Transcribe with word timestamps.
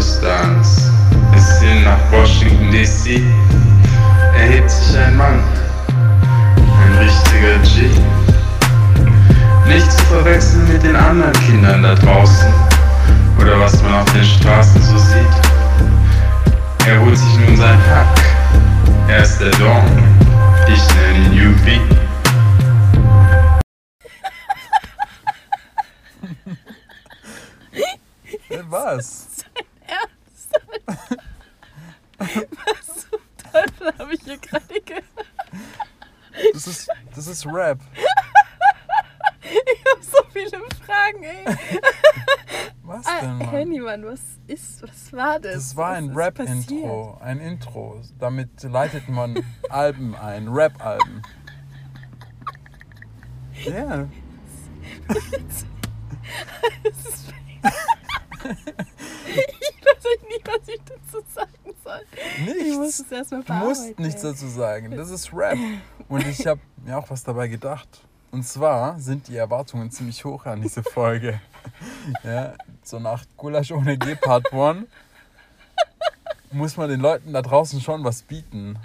Kurdistans 0.00 0.90
bis 1.30 1.60
hin 1.60 1.84
nach 1.84 1.98
Washington 2.10 2.70
DC 2.70 3.20
erhebt 4.34 4.70
sich 4.70 4.96
ein 4.96 5.14
Mann, 5.14 5.38
ein 5.88 6.98
richtiger 6.98 7.58
G. 7.58 7.90
Nicht 9.68 9.92
zu 9.92 10.02
verwechseln 10.04 10.66
mit 10.72 10.82
den 10.82 10.96
anderen 10.96 11.34
Kindern 11.44 11.82
da 11.82 11.94
draußen 11.94 12.50
oder 13.38 13.60
was 13.60 13.82
man 13.82 13.92
auf 13.92 14.10
den 14.14 14.24
Straßen 14.24 14.80
so 14.80 14.96
sieht. 14.96 15.36
Er 16.86 16.98
holt 16.98 17.18
sich 17.18 17.38
nun 17.46 17.58
sein 17.58 17.78
Hack. 17.90 18.22
Er 19.06 19.22
ist 19.22 19.38
der 19.38 19.50
Dawn. 19.50 19.84
Ich 20.66 20.82
nenne 20.94 21.42
ihn 21.42 21.52
UB. 21.52 21.66
Was? 28.70 29.29
Was 32.18 33.08
zum 33.08 33.20
Teufel 33.52 33.98
habe 33.98 34.14
ich 34.14 34.22
hier 34.22 34.38
gerade 34.38 34.80
gehört? 34.84 35.04
Das 36.52 36.66
ist, 36.66 36.88
das 37.14 37.26
ist 37.26 37.46
Rap. 37.46 37.80
Ich 39.42 39.84
habe 39.90 40.02
so 40.02 40.18
viele 40.32 40.50
Fragen, 40.86 41.24
ey. 41.24 41.44
Was 42.82 43.06
Ah, 43.06 43.20
denn, 43.20 43.38
Mann? 43.38 43.50
Handymann, 43.50 44.04
was 44.04 44.20
ist, 44.46 44.82
was 44.82 45.12
war 45.12 45.40
das? 45.40 45.54
Das 45.54 45.76
war 45.76 45.92
ein 45.92 46.10
Rap-Intro. 46.10 47.18
Ein 47.20 47.40
Intro. 47.40 48.00
Damit 48.18 48.62
leitet 48.62 49.08
man 49.08 49.44
Alben 49.68 50.14
ein. 50.16 50.48
Rap-Alben. 50.48 51.22
Ja. 53.64 54.08
passiert? 55.08 55.42
Das 56.84 57.04
ist 57.06 57.32
ich 60.14 60.20
weiß 60.20 60.28
nicht, 60.28 60.48
was 60.48 60.68
ich 60.68 60.80
dazu 60.84 61.24
sagen 61.34 61.74
soll. 61.84 62.00
Ich 62.46 62.76
muss 62.76 62.86
Nichts. 62.86 63.00
es 63.00 63.12
erstmal 63.12 63.42
Du 63.42 63.52
musst 63.52 63.98
nichts 63.98 64.22
dazu 64.22 64.48
sagen. 64.48 64.90
Das 64.96 65.10
ist 65.10 65.32
Rap. 65.32 65.58
Und 66.08 66.26
ich 66.26 66.46
habe 66.46 66.60
mir 66.84 66.98
auch 66.98 67.08
was 67.10 67.22
dabei 67.24 67.48
gedacht. 67.48 67.88
Und 68.30 68.44
zwar 68.46 68.98
sind 69.00 69.26
die 69.28 69.36
Erwartungen 69.36 69.90
ziemlich 69.90 70.24
hoch 70.24 70.46
an 70.46 70.62
diese 70.62 70.82
Folge. 70.82 71.40
Ja, 72.24 72.54
so 72.82 72.98
nach 72.98 73.24
Gulasch 73.36 73.70
ohne 73.70 73.98
G 73.98 74.14
Part 74.14 74.50
1 74.50 74.86
muss 76.52 76.76
man 76.78 76.88
den 76.88 77.00
Leuten 77.00 77.32
da 77.34 77.42
draußen 77.42 77.80
schon 77.82 78.02
was 78.02 78.22
bieten. 78.22 78.78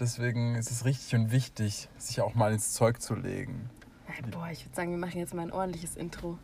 Deswegen 0.00 0.54
ist 0.56 0.70
es 0.70 0.84
richtig 0.84 1.14
und 1.14 1.30
wichtig, 1.30 1.88
sich 1.98 2.20
auch 2.20 2.34
mal 2.34 2.52
ins 2.52 2.72
Zeug 2.72 3.00
zu 3.00 3.14
legen. 3.14 3.70
Boah, 4.30 4.48
ich 4.50 4.64
würde 4.64 4.74
sagen, 4.76 4.90
wir 4.90 4.98
machen 4.98 5.18
jetzt 5.18 5.34
mal 5.34 5.42
ein 5.42 5.52
ordentliches 5.52 5.96
Intro. 5.96 6.38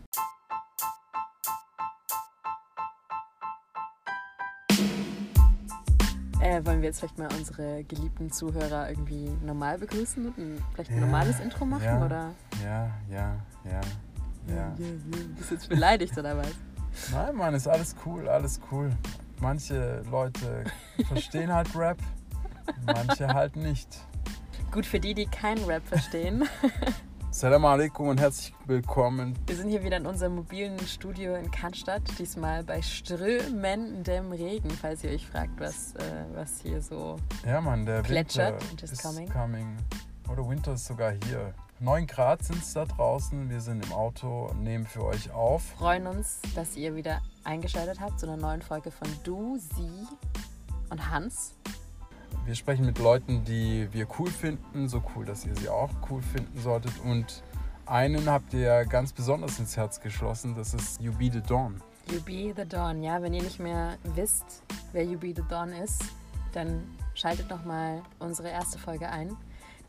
Äh, 6.54 6.64
wollen 6.66 6.82
wir 6.82 6.88
jetzt 6.88 7.00
vielleicht 7.00 7.18
mal 7.18 7.28
unsere 7.36 7.82
geliebten 7.84 8.30
Zuhörer 8.30 8.88
irgendwie 8.88 9.28
normal 9.44 9.78
begrüßen 9.78 10.26
und 10.26 10.38
ein, 10.38 10.62
vielleicht 10.72 10.90
ein 10.90 10.98
Ja, 10.98 11.04
normales 11.04 11.40
Intro 11.40 11.64
machen? 11.64 11.84
ja. 11.84 12.04
Oder? 12.04 12.30
Ja, 12.62 12.90
ja, 13.10 13.36
ja, 13.64 13.80
ja. 14.54 14.74
Bist 15.36 15.50
du 15.50 15.54
jetzt 15.54 15.68
beleidigt 15.68 16.16
oder 16.16 16.36
was? 16.36 16.52
Nein, 17.10 17.34
Mann, 17.34 17.54
ist 17.54 17.66
alles 17.66 17.96
cool, 18.06 18.28
alles 18.28 18.60
cool. 18.70 18.90
Manche 19.40 20.02
Leute 20.10 20.64
verstehen 21.08 21.52
halt 21.52 21.74
Rap, 21.74 21.98
manche 22.86 23.26
halt 23.26 23.56
nicht. 23.56 23.88
Gut, 24.70 24.86
für 24.86 25.00
die, 25.00 25.14
die 25.14 25.26
keinen 25.26 25.64
Rap 25.64 25.84
verstehen. 25.86 26.44
Salam 27.34 27.64
alaikum 27.64 28.06
und 28.06 28.20
herzlich 28.20 28.54
willkommen. 28.64 29.36
Wir 29.48 29.56
sind 29.56 29.68
hier 29.68 29.82
wieder 29.82 29.96
in 29.96 30.06
unserem 30.06 30.36
mobilen 30.36 30.78
Studio 30.86 31.34
in 31.34 31.50
Cannstatt, 31.50 32.02
diesmal 32.16 32.62
bei 32.62 32.80
strömendem 32.80 34.30
Regen, 34.30 34.70
falls 34.70 35.02
ihr 35.02 35.10
euch 35.10 35.26
fragt, 35.26 35.58
was, 35.58 35.96
äh, 35.96 36.24
was 36.32 36.60
hier 36.62 36.80
so. 36.80 37.16
Ja, 37.44 37.60
Mann, 37.60 37.86
der 37.86 38.02
Plätschert, 38.02 38.62
Winter 38.70 38.84
is 38.84 38.92
ist 38.92 39.02
coming. 39.02 39.28
coming. 39.28 39.76
Oder 40.30 40.48
Winter 40.48 40.74
ist 40.74 40.86
sogar 40.86 41.10
hier. 41.24 41.52
9 41.80 42.06
Grad 42.06 42.44
sind 42.44 42.62
es 42.62 42.72
da 42.72 42.84
draußen. 42.84 43.50
Wir 43.50 43.60
sind 43.60 43.84
im 43.84 43.92
Auto 43.92 44.50
und 44.50 44.62
nehmen 44.62 44.86
für 44.86 45.04
euch 45.04 45.32
auf. 45.32 45.64
freuen 45.76 46.06
uns, 46.06 46.38
dass 46.54 46.76
ihr 46.76 46.94
wieder 46.94 47.20
eingeschaltet 47.42 47.98
habt 47.98 48.20
zu 48.20 48.26
einer 48.28 48.36
neuen 48.36 48.62
Folge 48.62 48.92
von 48.92 49.08
Du, 49.24 49.58
Sie 49.58 50.06
und 50.88 51.10
Hans. 51.10 51.56
Wir 52.46 52.54
sprechen 52.54 52.84
mit 52.84 52.98
Leuten, 52.98 53.42
die 53.44 53.88
wir 53.92 54.06
cool 54.18 54.30
finden, 54.30 54.86
so 54.86 55.02
cool, 55.14 55.24
dass 55.24 55.46
ihr 55.46 55.56
sie 55.56 55.70
auch 55.70 55.88
cool 56.10 56.20
finden 56.20 56.60
solltet. 56.60 56.92
Und 57.02 57.42
einen 57.86 58.28
habt 58.28 58.52
ihr 58.52 58.84
ganz 58.84 59.14
besonders 59.14 59.58
ins 59.58 59.78
Herz 59.78 59.98
geschlossen, 59.98 60.54
das 60.54 60.74
ist 60.74 61.00
You 61.00 61.12
Be 61.12 61.30
The 61.32 61.40
Dawn. 61.40 61.80
You 62.12 62.20
Be 62.20 62.52
The 62.54 62.68
Dawn, 62.68 63.02
ja, 63.02 63.22
wenn 63.22 63.32
ihr 63.32 63.42
nicht 63.42 63.60
mehr 63.60 63.96
wisst, 64.14 64.62
wer 64.92 65.04
You 65.04 65.18
Be 65.18 65.32
The 65.34 65.42
Dawn 65.48 65.72
ist, 65.72 66.02
dann 66.52 66.82
schaltet 67.14 67.48
nochmal 67.48 68.02
unsere 68.18 68.50
erste 68.50 68.78
Folge 68.78 69.08
ein. 69.08 69.34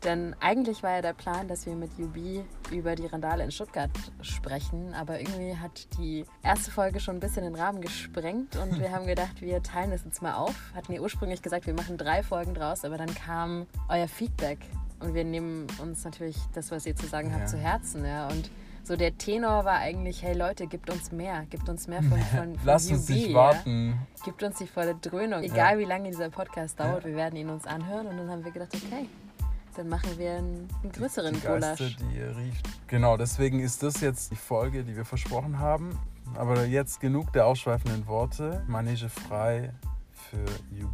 Denn 0.04 0.36
eigentlich 0.40 0.82
war 0.82 0.92
ja 0.96 1.02
der 1.02 1.14
Plan, 1.14 1.48
dass 1.48 1.66
wir 1.66 1.74
mit 1.74 1.90
UB 1.98 2.44
über 2.70 2.94
die 2.94 3.06
Randale 3.06 3.44
in 3.44 3.50
Stuttgart 3.50 3.90
sprechen, 4.20 4.94
aber 4.94 5.18
irgendwie 5.20 5.56
hat 5.56 5.88
die 5.98 6.24
erste 6.42 6.70
Folge 6.70 7.00
schon 7.00 7.16
ein 7.16 7.20
bisschen 7.20 7.42
den 7.44 7.54
Rahmen 7.54 7.80
gesprengt 7.80 8.56
und 8.56 8.78
wir 8.78 8.92
haben 8.92 9.06
gedacht, 9.06 9.40
wir 9.40 9.62
teilen 9.62 9.90
das 9.90 10.04
jetzt 10.04 10.22
mal 10.22 10.34
auf. 10.34 10.54
Hatten 10.74 10.92
ja 10.92 11.00
ursprünglich 11.00 11.42
gesagt, 11.42 11.66
wir 11.66 11.74
machen 11.74 11.96
drei 11.96 12.22
Folgen 12.22 12.54
draus, 12.54 12.84
aber 12.84 12.98
dann 12.98 13.12
kam 13.14 13.66
euer 13.88 14.06
Feedback 14.08 14.58
und 15.00 15.14
wir 15.14 15.24
nehmen 15.24 15.66
uns 15.80 16.04
natürlich 16.04 16.36
das, 16.54 16.70
was 16.70 16.86
ihr 16.86 16.94
zu 16.96 17.06
sagen 17.06 17.30
habt, 17.32 17.42
Ja. 17.42 17.46
zu 17.46 17.58
Herzen. 17.58 18.04
Ja. 18.04 18.28
Und 18.28 18.50
so 18.84 18.96
der 18.96 19.18
Tenor 19.18 19.64
war 19.64 19.78
eigentlich, 19.78 20.22
hey 20.22 20.34
Leute, 20.34 20.66
gibt 20.66 20.88
uns 20.90 21.10
mehr, 21.10 21.44
gibt 21.50 21.68
uns 21.68 21.88
mehr 21.88 22.02
von, 22.02 22.18
von, 22.36 22.54
von 22.54 22.64
Lasst 22.64 22.90
uns 22.90 23.08
nicht 23.08 23.28
ja. 23.28 23.34
warten. 23.34 23.98
Gibt 24.24 24.42
uns 24.42 24.58
die 24.58 24.66
volle 24.66 24.94
Dröhnung. 24.94 25.42
Egal 25.42 25.78
wie 25.78 25.84
lange 25.84 26.10
dieser 26.10 26.30
Podcast 26.30 26.78
dauert, 26.78 27.04
wir 27.04 27.16
werden 27.16 27.36
ihn 27.36 27.50
uns 27.50 27.66
anhören. 27.66 28.06
Und 28.06 28.16
dann 28.16 28.30
haben 28.30 28.44
wir 28.44 28.52
gedacht, 28.52 28.72
okay, 28.74 29.08
dann 29.76 29.88
machen 29.88 30.18
wir 30.18 30.36
einen, 30.36 30.68
einen 30.82 30.92
größeren 30.92 31.34
die 31.34 31.40
Geister, 31.40 31.76
Gulasch. 31.76 31.96
die 31.96 32.18
ihr 32.18 32.36
riecht. 32.36 32.66
Genau, 32.88 33.16
deswegen 33.16 33.60
ist 33.60 33.82
das 33.82 34.00
jetzt 34.00 34.30
die 34.30 34.36
Folge, 34.36 34.84
die 34.84 34.96
wir 34.96 35.04
versprochen 35.04 35.58
haben. 35.58 35.98
Aber 36.34 36.64
jetzt 36.64 37.00
genug 37.00 37.32
der 37.32 37.46
ausschweifenden 37.46 38.06
Worte. 38.06 38.64
Manege 38.66 39.08
frei 39.08 39.72
für 40.12 40.44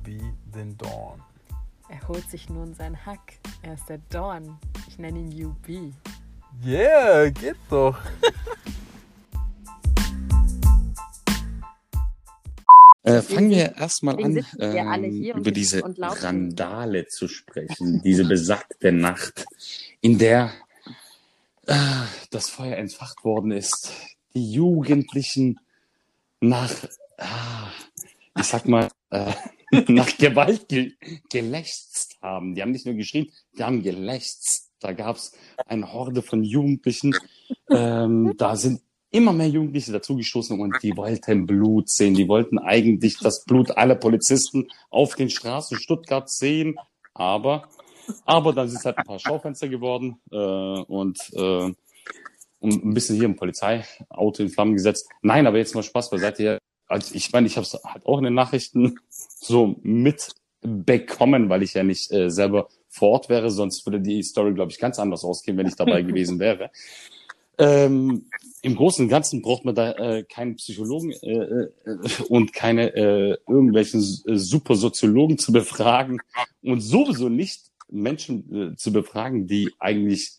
Be 0.03 0.21
The 0.53 0.77
Dawn. 0.77 1.23
Er 1.89 2.09
holt 2.09 2.29
sich 2.31 2.49
nun 2.49 2.75
sein 2.75 2.97
Hack. 3.07 3.39
Er 3.63 3.75
ist 3.75 3.89
der 3.89 3.99
Dawn. 4.09 4.59
Ich 4.89 4.99
nenne 4.99 5.21
ihn 5.21 5.47
UB. 5.47 5.93
Yeah, 6.65 7.31
geht 7.31 7.57
doch. 7.71 7.99
Äh, 13.05 13.21
fangen 13.21 13.51
wir 13.51 13.77
erstmal 13.77 14.23
an, 14.23 14.45
ähm, 14.59 15.23
über 15.35 15.51
diese. 15.51 15.83
Randale 15.99 17.09
zu 17.09 17.27
sprechen. 17.27 18.01
diese 18.05 18.25
besagte 18.25 18.93
Nacht, 18.93 19.45
in 20.01 20.19
der 20.19 20.53
äh, 21.67 21.75
das 22.31 22.49
Feuer 22.49 22.77
entfacht 22.77 23.25
worden 23.25 23.51
ist. 23.51 23.93
Die 24.35 24.53
Jugendlichen 24.53 25.59
nach, 26.41 26.73
ah, 27.19 27.71
ich 28.39 28.45
sag 28.45 28.67
mal, 28.67 28.89
äh, 29.11 29.33
nach 29.89 30.17
Gewalt 30.17 30.69
ge 30.69 30.93
gelächzt 31.31 32.19
haben. 32.23 32.55
Die 32.55 32.63
haben 32.63 32.73
nicht 32.73 32.87
nur 32.87 32.95
geschrien, 32.95 33.31
die 33.57 33.65
haben 33.65 33.83
gelächzt. 33.83 34.71
Da 34.81 34.93
gab's 34.93 35.33
eine 35.67 35.93
Horde 35.93 36.23
von 36.23 36.43
Jugendlichen. 36.43 37.15
Ähm, 37.71 38.35
da 38.37 38.57
sind 38.57 38.83
immer 39.13 39.33
mehr 39.33 39.49
Jugendliche 39.49 39.93
dazugestoßen 39.93 40.59
und 40.59 40.75
die 40.83 40.97
wollten 40.97 41.47
Blut 41.47 41.89
sehen. 41.89 42.15
Die 42.15 42.29
wollten 42.29 42.59
eigentlich 42.59 43.19
das 43.19 43.45
Blut 43.45 43.71
aller 43.77 43.95
Polizisten 43.95 44.69
auf 44.91 45.15
den 45.15 45.31
Straßen 45.31 45.79
Stuttgart 45.79 46.29
sehen. 46.31 46.77
Aber, 47.15 47.69
aber 48.25 48.53
dann 48.53 48.69
sind 48.69 48.79
es 48.79 48.85
halt 48.87 48.99
ein 48.99 49.05
paar 49.05 49.19
Schaufenster 49.19 49.69
geworden 49.69 50.17
äh, 50.31 50.37
und, 50.37 51.19
äh, 51.35 51.73
und 52.61 52.85
ein 52.85 52.95
bisschen 52.95 53.17
hier 53.17 53.27
im 53.27 53.37
Polizeiauto 53.37 54.43
in 54.43 54.49
Flammen 54.49 54.75
gesetzt. 54.75 55.09
Nein, 55.21 55.47
aber 55.47 55.59
jetzt 55.59 55.75
mal 55.75 55.83
Spaß 55.83 56.11
beiseite. 56.11 56.59
Also 56.89 57.15
ich 57.15 57.31
meine, 57.33 57.47
ich 57.47 57.57
habe 57.57 57.67
es 57.67 57.79
halt 57.85 58.07
auch 58.07 58.19
in 58.19 58.25
den 58.25 58.35
Nachrichten 58.35 58.99
so 59.11 59.77
mitbekommen, 59.83 61.51
weil 61.51 61.63
ich 61.63 61.75
ja 61.75 61.83
nicht 61.83 62.11
äh, 62.13 62.31
selber 62.31 62.69
vor 62.89 63.11
Ort 63.11 63.29
wäre, 63.29 63.51
sonst 63.51 63.87
würde 63.87 64.01
die 64.01 64.23
Story, 64.23 64.53
glaube 64.53 64.71
ich, 64.71 64.79
ganz 64.79 64.99
anders 64.99 65.25
ausgehen, 65.25 65.57
wenn 65.57 65.67
ich 65.67 65.77
dabei 65.77 66.03
gewesen 66.03 66.39
wäre. 66.39 66.71
Ähm, 67.63 68.27
Im 68.63 68.77
Großen 68.77 69.05
und 69.05 69.09
Ganzen 69.09 69.41
braucht 69.41 69.65
man 69.65 69.75
da 69.75 69.93
äh, 69.93 70.25
keinen 70.25 70.57
Psychologen 70.57 71.13
äh, 71.23 71.33
äh, 71.33 71.69
und 72.29 72.53
keine 72.53 72.95
äh, 72.95 73.37
irgendwelchen 73.47 74.01
äh, 74.01 74.37
Supersoziologen 74.37 75.39
zu 75.39 75.53
befragen 75.53 76.21
und 76.63 76.81
sowieso 76.81 77.29
nicht 77.29 77.71
Menschen 77.89 78.73
äh, 78.73 78.77
zu 78.77 78.93
befragen, 78.93 79.47
die 79.47 79.71
eigentlich 79.79 80.33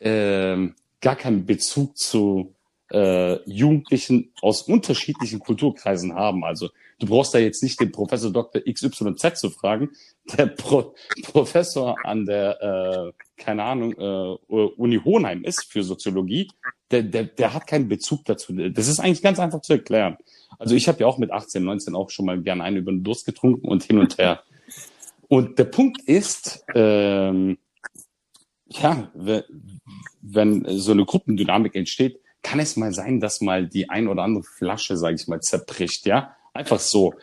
ähm, 0.00 0.74
gar 1.00 1.16
keinen 1.16 1.44
Bezug 1.44 1.96
zu 1.98 2.54
äh, 2.90 3.38
Jugendlichen 3.50 4.32
aus 4.40 4.62
unterschiedlichen 4.62 5.40
Kulturkreisen 5.40 6.14
haben. 6.14 6.44
Also 6.44 6.70
du 6.98 7.06
brauchst 7.06 7.34
da 7.34 7.38
jetzt 7.38 7.62
nicht 7.62 7.80
den 7.80 7.92
Professor 7.92 8.30
Dr. 8.30 8.62
XYZ 8.62 9.38
zu 9.38 9.50
fragen. 9.50 9.90
Der 10.36 10.46
Pro 10.46 10.94
Professor 11.22 11.96
an 12.04 12.26
der, 12.26 12.62
äh, 12.62 13.12
keine 13.36 13.64
Ahnung, 13.64 13.92
äh, 13.92 14.54
Uni 14.54 15.00
Hohenheim 15.04 15.44
ist 15.44 15.64
für 15.64 15.82
Soziologie. 15.82 16.50
der, 16.90 17.02
der, 17.02 17.24
der 17.24 17.54
hat 17.54 17.66
keinen 17.66 17.88
Bezug 17.88 18.24
dazu. 18.24 18.52
Das 18.52 18.86
ist 18.86 19.00
eigentlich 19.00 19.22
ganz 19.22 19.38
einfach 19.38 19.62
zu 19.62 19.72
erklären. 19.72 20.16
Also 20.58 20.74
ich 20.74 20.88
habe 20.88 21.00
ja 21.00 21.06
auch 21.06 21.18
mit 21.18 21.30
18, 21.30 21.64
19 21.64 21.94
auch 21.94 22.10
schon 22.10 22.26
mal 22.26 22.40
gerne 22.40 22.62
einen 22.62 22.76
über 22.76 22.92
den 22.92 23.02
Durst 23.02 23.26
getrunken 23.26 23.66
und 23.66 23.82
hin 23.82 23.98
und 23.98 24.18
her. 24.18 24.42
Und 25.28 25.58
der 25.58 25.64
Punkt 25.64 26.02
ist, 26.02 26.64
ähm, 26.74 27.56
ja, 28.68 29.10
wenn 30.20 30.64
so 30.68 30.92
eine 30.92 31.04
Gruppendynamik 31.04 31.74
entsteht, 31.74 32.20
kann 32.42 32.60
es 32.60 32.76
mal 32.76 32.92
sein, 32.92 33.20
dass 33.20 33.40
mal 33.40 33.66
die 33.66 33.88
ein 33.88 34.08
oder 34.08 34.22
andere 34.22 34.44
Flasche, 34.44 34.96
sage 34.96 35.14
ich 35.14 35.28
mal, 35.28 35.40
zerbricht, 35.40 36.06
ja. 36.06 36.36
Einfach 36.54 36.80
so. 36.80 37.14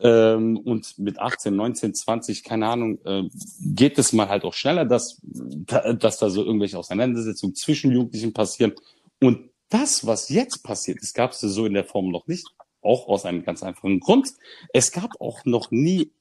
Ähm, 0.00 0.56
und 0.56 0.98
mit 0.98 1.18
18, 1.18 1.54
19, 1.54 1.94
20, 1.94 2.42
keine 2.42 2.68
Ahnung, 2.68 2.98
äh, 3.04 3.24
geht 3.60 3.98
es 3.98 4.12
mal 4.12 4.28
halt 4.28 4.44
auch 4.44 4.54
schneller, 4.54 4.86
dass, 4.86 5.20
dass 5.22 6.18
da 6.18 6.30
so 6.30 6.44
irgendwelche 6.44 6.78
Auseinandersetzungen 6.78 7.54
zwischen 7.54 7.92
Jugendlichen 7.92 8.32
passieren. 8.32 8.72
Und 9.20 9.50
das, 9.68 10.06
was 10.06 10.30
jetzt 10.30 10.62
passiert 10.62 11.00
ist, 11.02 11.14
gab 11.14 11.32
es 11.32 11.40
so 11.40 11.66
in 11.66 11.74
der 11.74 11.84
Form 11.84 12.10
noch 12.10 12.26
nicht. 12.26 12.46
Auch 12.80 13.08
aus 13.08 13.26
einem 13.26 13.44
ganz 13.44 13.62
einfachen 13.62 14.00
Grund. 14.00 14.32
Es 14.72 14.92
gab 14.92 15.20
auch 15.20 15.44
noch 15.44 15.70
nie 15.70 16.12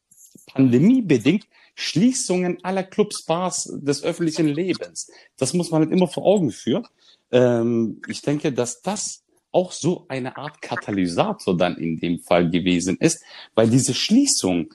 pandemiebedingt 0.47 1.47
Schließungen 1.75 2.63
aller 2.63 2.83
Clubs, 2.83 3.23
Bars 3.23 3.71
des 3.71 4.03
öffentlichen 4.03 4.47
Lebens. 4.47 5.09
Das 5.37 5.53
muss 5.53 5.71
man 5.71 5.83
halt 5.83 5.91
immer 5.91 6.07
vor 6.07 6.25
Augen 6.25 6.51
führen. 6.51 6.87
Ähm, 7.31 8.01
ich 8.07 8.21
denke, 8.21 8.51
dass 8.51 8.81
das 8.81 9.23
auch 9.57 9.71
so 9.71 10.05
eine 10.07 10.37
Art 10.37 10.61
Katalysator 10.61 11.57
dann 11.57 11.77
in 11.77 11.97
dem 11.97 12.19
Fall 12.19 12.51
gewesen 12.51 12.95
ist, 12.99 13.23
weil 13.55 13.67
diese 13.67 13.95
Schließung 13.95 14.71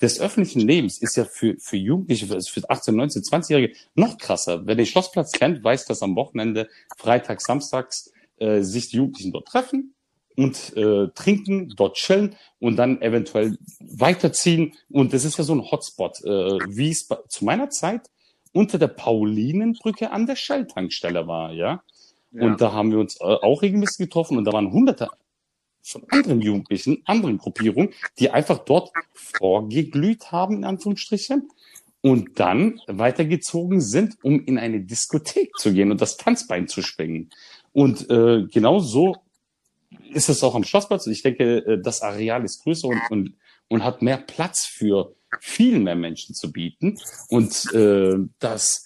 des 0.00 0.20
öffentlichen 0.20 0.66
Lebens 0.66 0.96
ist 1.02 1.16
ja 1.16 1.26
für, 1.26 1.56
für 1.58 1.76
Jugendliche, 1.76 2.26
für, 2.26 2.40
für 2.40 2.70
18, 2.70 2.96
19, 2.96 3.22
20-Jährige 3.22 3.74
noch 3.94 4.16
krasser. 4.16 4.66
Wer 4.66 4.74
den 4.74 4.86
Schlossplatz 4.86 5.32
kennt, 5.32 5.62
weiß, 5.62 5.84
dass 5.84 6.02
am 6.02 6.16
Wochenende, 6.16 6.70
Freitags, 6.96 7.44
Samstags, 7.44 8.10
äh, 8.38 8.62
sich 8.62 8.88
die 8.88 8.96
Jugendlichen 8.96 9.32
dort 9.32 9.48
treffen 9.48 9.94
und 10.34 10.74
äh, 10.78 11.08
trinken, 11.14 11.68
dort 11.76 11.96
chillen 11.96 12.36
und 12.58 12.76
dann 12.76 13.02
eventuell 13.02 13.58
weiterziehen. 13.80 14.72
Und 14.88 15.12
das 15.12 15.26
ist 15.26 15.36
ja 15.36 15.44
so 15.44 15.52
ein 15.52 15.70
Hotspot, 15.70 16.24
äh, 16.24 16.58
wie 16.68 16.88
es 16.88 17.06
zu 17.28 17.44
meiner 17.44 17.68
Zeit 17.68 18.08
unter 18.52 18.78
der 18.78 18.88
Paulinenbrücke 18.88 20.10
an 20.10 20.26
der 20.26 20.36
Shell-Tankstelle 20.36 21.26
war, 21.26 21.52
ja. 21.52 21.82
Und 22.32 22.60
da 22.60 22.72
haben 22.72 22.90
wir 22.90 22.98
uns 22.98 23.20
äh, 23.20 23.24
auch 23.24 23.62
regelmäßig 23.62 23.98
getroffen 23.98 24.38
und 24.38 24.44
da 24.44 24.52
waren 24.52 24.72
hunderte 24.72 25.08
von 25.82 26.04
anderen 26.10 26.40
Jugendlichen, 26.40 27.02
anderen 27.04 27.38
Gruppierungen, 27.38 27.90
die 28.18 28.30
einfach 28.30 28.58
dort 28.58 28.92
vorgeglüht 29.14 30.30
haben, 30.30 30.58
in 30.58 30.64
Anführungsstrichen, 30.64 31.48
und 32.00 32.40
dann 32.40 32.80
weitergezogen 32.86 33.80
sind, 33.80 34.16
um 34.22 34.44
in 34.44 34.58
eine 34.58 34.80
Diskothek 34.80 35.56
zu 35.56 35.72
gehen 35.72 35.90
und 35.90 36.00
das 36.00 36.16
Tanzbein 36.16 36.66
zu 36.66 36.82
schwingen. 36.82 37.30
Und 37.72 38.10
äh, 38.10 38.44
genau 38.50 38.80
so 38.80 39.16
ist 40.12 40.28
es 40.28 40.42
auch 40.42 40.54
am 40.54 40.64
Schlossplatz. 40.64 41.06
Ich 41.06 41.22
denke, 41.22 41.58
äh, 41.58 41.80
das 41.80 42.02
Areal 42.02 42.44
ist 42.44 42.62
größer 42.64 42.88
und, 42.88 43.00
und, 43.10 43.34
und 43.68 43.84
hat 43.84 44.02
mehr 44.02 44.18
Platz 44.18 44.66
für 44.66 45.14
viel 45.40 45.78
mehr 45.78 45.94
Menschen 45.94 46.34
zu 46.34 46.50
bieten. 46.50 46.98
Und 47.28 47.72
äh, 47.72 48.16
das 48.40 48.84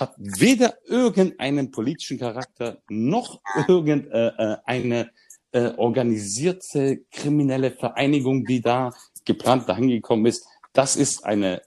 hat 0.00 0.14
weder 0.16 0.74
irgendeinen 0.86 1.70
politischen 1.70 2.18
Charakter 2.18 2.82
noch 2.88 3.40
irgendeine 3.68 5.10
äh, 5.52 5.58
äh, 5.58 5.74
organisierte 5.76 7.04
kriminelle 7.10 7.70
Vereinigung, 7.70 8.44
die 8.44 8.60
da 8.60 8.92
geplant 9.24 9.68
dahin 9.68 9.88
gekommen 9.88 10.26
ist. 10.26 10.46
Das 10.72 10.96
ist 10.96 11.24
eine 11.24 11.62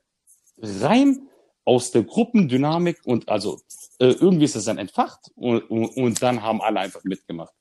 rein 0.58 1.30
aus 1.66 1.92
der 1.92 2.04
Gruppendynamik 2.04 3.02
und 3.06 3.30
also 3.30 3.62
äh, 4.00 4.08
irgendwie 4.08 4.46
ist 4.46 4.56
es 4.56 4.66
dann 4.66 4.78
entfacht 4.78 5.32
und, 5.36 5.70
und, 5.70 5.96
und 5.98 6.22
dann 6.22 6.42
haben 6.42 6.62
alle 6.62 6.80
einfach 6.80 7.04
mitgemacht. 7.04 7.54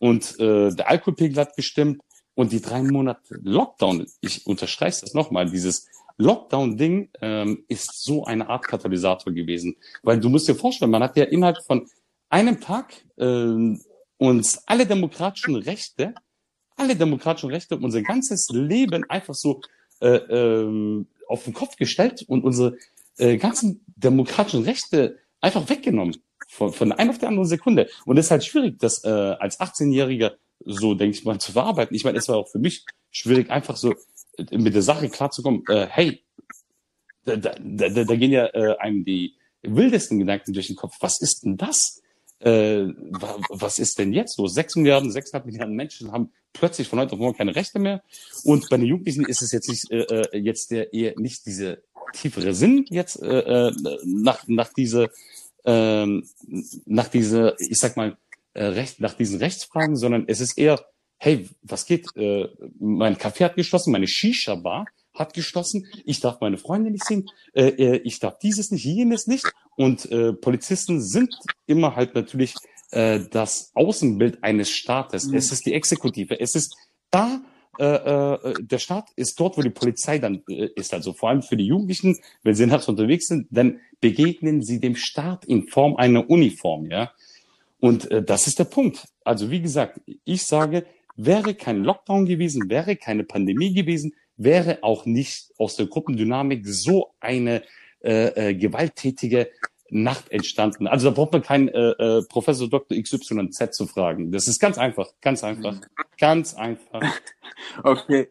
Und 0.00 0.38
äh, 0.40 0.70
der 0.70 0.88
Alkoholpegel 0.88 1.38
hat 1.38 1.56
gestimmt 1.56 2.00
und 2.34 2.52
die 2.52 2.60
drei 2.60 2.82
Monate 2.82 3.40
Lockdown, 3.42 4.06
ich 4.20 4.46
unterstreiche 4.46 5.02
das 5.02 5.14
nochmal, 5.14 5.50
dieses 5.50 5.86
Lockdown-Ding 6.22 7.10
ähm, 7.20 7.64
ist 7.68 8.02
so 8.02 8.24
eine 8.24 8.48
Art 8.48 8.66
Katalysator 8.66 9.32
gewesen. 9.32 9.76
Weil 10.02 10.20
du 10.20 10.28
musst 10.28 10.48
dir 10.48 10.54
vorstellen, 10.54 10.90
man 10.90 11.02
hat 11.02 11.16
ja 11.16 11.24
innerhalb 11.24 11.58
von 11.66 11.88
einem 12.28 12.60
Tag 12.60 12.94
äh, 13.16 13.76
uns 14.18 14.62
alle 14.66 14.86
demokratischen 14.86 15.56
Rechte, 15.56 16.14
alle 16.76 16.96
demokratischen 16.96 17.50
Rechte, 17.50 17.76
unser 17.76 18.02
ganzes 18.02 18.48
Leben 18.50 19.04
einfach 19.10 19.34
so 19.34 19.60
äh, 20.00 20.16
äh, 20.16 21.04
auf 21.28 21.44
den 21.44 21.52
Kopf 21.52 21.76
gestellt 21.76 22.24
und 22.26 22.44
unsere 22.44 22.76
äh, 23.18 23.36
ganzen 23.36 23.84
demokratischen 23.96 24.64
Rechte 24.64 25.18
einfach 25.40 25.68
weggenommen. 25.68 26.16
Von, 26.48 26.72
von 26.72 26.92
einer 26.92 27.10
auf 27.10 27.18
der 27.18 27.28
anderen 27.28 27.48
Sekunde. 27.48 27.88
Und 28.04 28.18
es 28.18 28.26
ist 28.26 28.30
halt 28.30 28.44
schwierig, 28.44 28.78
das 28.78 29.04
äh, 29.04 29.08
als 29.08 29.58
18-Jähriger 29.58 30.32
so, 30.64 30.94
denke 30.94 31.16
ich 31.16 31.24
mal, 31.24 31.38
zu 31.38 31.52
verarbeiten. 31.52 31.96
Ich 31.96 32.04
meine, 32.04 32.18
es 32.18 32.28
war 32.28 32.36
auch 32.36 32.48
für 32.48 32.58
mich 32.58 32.84
schwierig, 33.10 33.50
einfach 33.50 33.76
so 33.76 33.94
mit 34.50 34.74
der 34.74 34.82
Sache 34.82 35.08
klarzukommen, 35.08 35.62
äh, 35.68 35.86
hey, 35.88 36.24
da, 37.24 37.36
da, 37.36 37.54
da, 37.58 38.04
da 38.04 38.16
gehen 38.16 38.32
ja 38.32 38.46
äh, 38.46 38.76
einem 38.78 39.04
die 39.04 39.36
wildesten 39.62 40.18
Gedanken 40.18 40.52
durch 40.52 40.66
den 40.66 40.76
Kopf. 40.76 40.96
Was 41.00 41.20
ist 41.20 41.44
denn 41.44 41.56
das? 41.56 42.02
Äh, 42.40 42.86
was 43.50 43.78
ist 43.78 43.98
denn 43.98 44.12
jetzt 44.12 44.36
so? 44.36 44.46
Sechs 44.48 44.74
Milliarden, 44.74 45.12
sechseinhalb 45.12 45.46
Milliarden 45.46 45.76
Menschen 45.76 46.10
haben 46.10 46.32
plötzlich 46.52 46.88
von 46.88 46.98
heute 46.98 47.12
auf 47.12 47.18
morgen 47.18 47.36
keine 47.36 47.54
Rechte 47.54 47.78
mehr. 47.78 48.02
Und 48.44 48.68
bei 48.68 48.76
den 48.76 48.86
Jugendlichen 48.86 49.24
ist 49.24 49.42
es 49.42 49.52
jetzt 49.52 49.68
nicht 49.68 49.90
äh, 49.90 50.02
äh 50.02 50.38
jetzt 50.38 50.70
der 50.70 50.92
eher 50.92 51.14
nicht 51.18 51.46
diese 51.46 51.82
tiefere 52.12 52.54
Sinn 52.54 52.84
jetzt 52.88 53.22
äh, 53.22 53.68
äh, 53.68 53.72
nach 54.04 54.44
nach 54.48 54.72
diese 54.72 55.10
äh, 55.64 56.06
nach 56.86 57.08
diese 57.08 57.54
ich 57.60 57.78
sag 57.78 57.96
mal 57.96 58.16
äh, 58.54 58.64
recht 58.64 59.00
nach 59.00 59.14
diesen 59.14 59.38
Rechtsfragen, 59.38 59.96
sondern 59.96 60.24
es 60.26 60.40
ist 60.40 60.58
eher 60.58 60.84
hey, 61.22 61.48
was 61.62 61.86
geht? 61.86 62.08
Äh, 62.16 62.48
mein 62.80 63.16
Café 63.16 63.44
hat 63.44 63.54
geschlossen, 63.54 63.92
meine 63.92 64.08
Shisha-Bar 64.08 64.86
hat 65.14 65.34
geschlossen, 65.34 65.86
ich 66.04 66.18
darf 66.18 66.40
meine 66.40 66.58
Freunde 66.58 66.90
nicht 66.90 67.04
sehen, 67.04 67.30
äh, 67.54 67.68
äh, 67.68 67.96
ich 67.98 68.18
darf 68.18 68.38
dieses 68.40 68.72
nicht, 68.72 68.84
jenes 68.84 69.28
nicht. 69.28 69.46
Und 69.76 70.10
äh, 70.10 70.32
Polizisten 70.32 71.00
sind 71.00 71.32
immer 71.66 71.94
halt 71.94 72.16
natürlich 72.16 72.54
äh, 72.90 73.20
das 73.30 73.70
Außenbild 73.74 74.42
eines 74.42 74.70
Staates. 74.70 75.26
Mhm. 75.26 75.36
Es 75.36 75.52
ist 75.52 75.64
die 75.64 75.74
Exekutive. 75.74 76.40
Es 76.40 76.56
ist 76.56 76.76
da, 77.12 77.40
äh, 77.78 77.84
äh, 77.84 78.54
der 78.60 78.78
Staat 78.78 79.10
ist 79.14 79.38
dort, 79.38 79.56
wo 79.56 79.62
die 79.62 79.70
Polizei 79.70 80.18
dann 80.18 80.42
äh, 80.48 80.70
ist. 80.74 80.92
Also 80.92 81.12
vor 81.12 81.28
allem 81.28 81.42
für 81.42 81.56
die 81.56 81.66
Jugendlichen, 81.66 82.18
wenn 82.42 82.56
sie 82.56 82.66
nachts 82.66 82.88
unterwegs 82.88 83.28
sind, 83.28 83.46
dann 83.50 83.78
begegnen 84.00 84.62
sie 84.62 84.80
dem 84.80 84.96
Staat 84.96 85.44
in 85.44 85.68
Form 85.68 85.94
einer 85.96 86.28
Uniform, 86.28 86.90
ja. 86.90 87.12
Und 87.78 88.10
äh, 88.10 88.22
das 88.22 88.46
ist 88.46 88.58
der 88.58 88.64
Punkt. 88.64 89.08
Also 89.24 89.50
wie 89.50 89.60
gesagt, 89.60 90.00
ich 90.24 90.44
sage, 90.44 90.84
Wäre 91.16 91.54
kein 91.54 91.84
Lockdown 91.84 92.26
gewesen, 92.26 92.68
wäre 92.68 92.96
keine 92.96 93.24
Pandemie 93.24 93.74
gewesen, 93.74 94.14
wäre 94.36 94.78
auch 94.82 95.06
nicht 95.06 95.52
aus 95.58 95.76
der 95.76 95.86
Gruppendynamik 95.86 96.66
so 96.66 97.14
eine 97.20 97.62
äh, 98.02 98.50
äh, 98.50 98.54
gewalttätige 98.54 99.50
Nacht 99.90 100.30
entstanden. 100.32 100.86
Also 100.86 101.10
da 101.10 101.14
braucht 101.14 101.32
man 101.32 101.42
keinen 101.42 101.68
äh, 101.68 101.90
äh, 101.90 102.22
Professor 102.28 102.68
Dr. 102.68 103.00
XYZ 103.00 103.72
zu 103.72 103.86
fragen. 103.86 104.32
Das 104.32 104.48
ist 104.48 104.58
ganz 104.58 104.78
einfach, 104.78 105.08
ganz 105.20 105.44
einfach, 105.44 105.76
ganz 106.18 106.54
einfach. 106.54 107.02
Okay. 107.84 108.28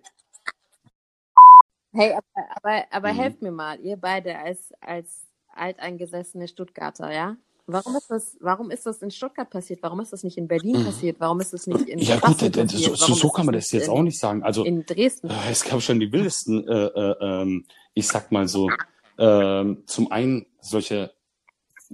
Hey, 1.94 2.12
aber, 2.12 2.48
aber, 2.56 2.86
aber 2.90 3.14
mhm. 3.14 3.18
helft 3.18 3.42
mir 3.42 3.52
mal, 3.52 3.80
ihr 3.80 3.98
beide 3.98 4.38
als, 4.38 4.74
als 4.82 5.26
alteingesessene 5.54 6.48
Stuttgarter, 6.48 7.14
ja? 7.14 7.38
Warum 7.68 7.96
ist 7.96 8.10
das, 8.10 8.38
warum 8.40 8.72
ist 8.72 8.86
das 8.86 9.02
in 9.02 9.12
Stuttgart 9.12 9.50
passiert? 9.50 9.82
Warum 9.82 10.00
ist 10.00 10.12
das 10.12 10.24
nicht 10.24 10.38
in 10.38 10.48
Berlin 10.48 10.80
mhm. 10.80 10.86
passiert? 10.86 11.20
Warum 11.20 11.40
ist 11.40 11.54
das 11.54 11.68
nicht 11.68 11.88
in 11.88 12.00
Ja 12.00 12.16
gut, 12.16 12.38
passiert? 12.38 12.72
so, 12.72 12.96
so, 12.96 13.14
so 13.14 13.30
kann 13.30 13.46
man 13.46 13.54
das 13.54 13.72
jetzt 13.72 13.88
in, 13.88 13.92
auch 13.92 14.02
nicht 14.02 14.20
sagen. 14.20 14.44
Also 14.44 14.64
in 14.64 14.86
Dresden. 14.86 15.30
Äh, 15.30 15.52
es 15.52 15.64
gab 15.64 15.82
schon 15.82 16.00
die 16.00 16.12
wildesten, 16.12 16.68
äh, 16.68 16.86
äh, 16.86 17.16
ähm, 17.22 17.66
ich 17.94 18.08
sag 18.08 18.32
mal 18.32 18.48
so, 18.48 18.70
äh, 19.18 19.66
zum 19.86 20.12
einen 20.12 20.46
solche 20.60 21.12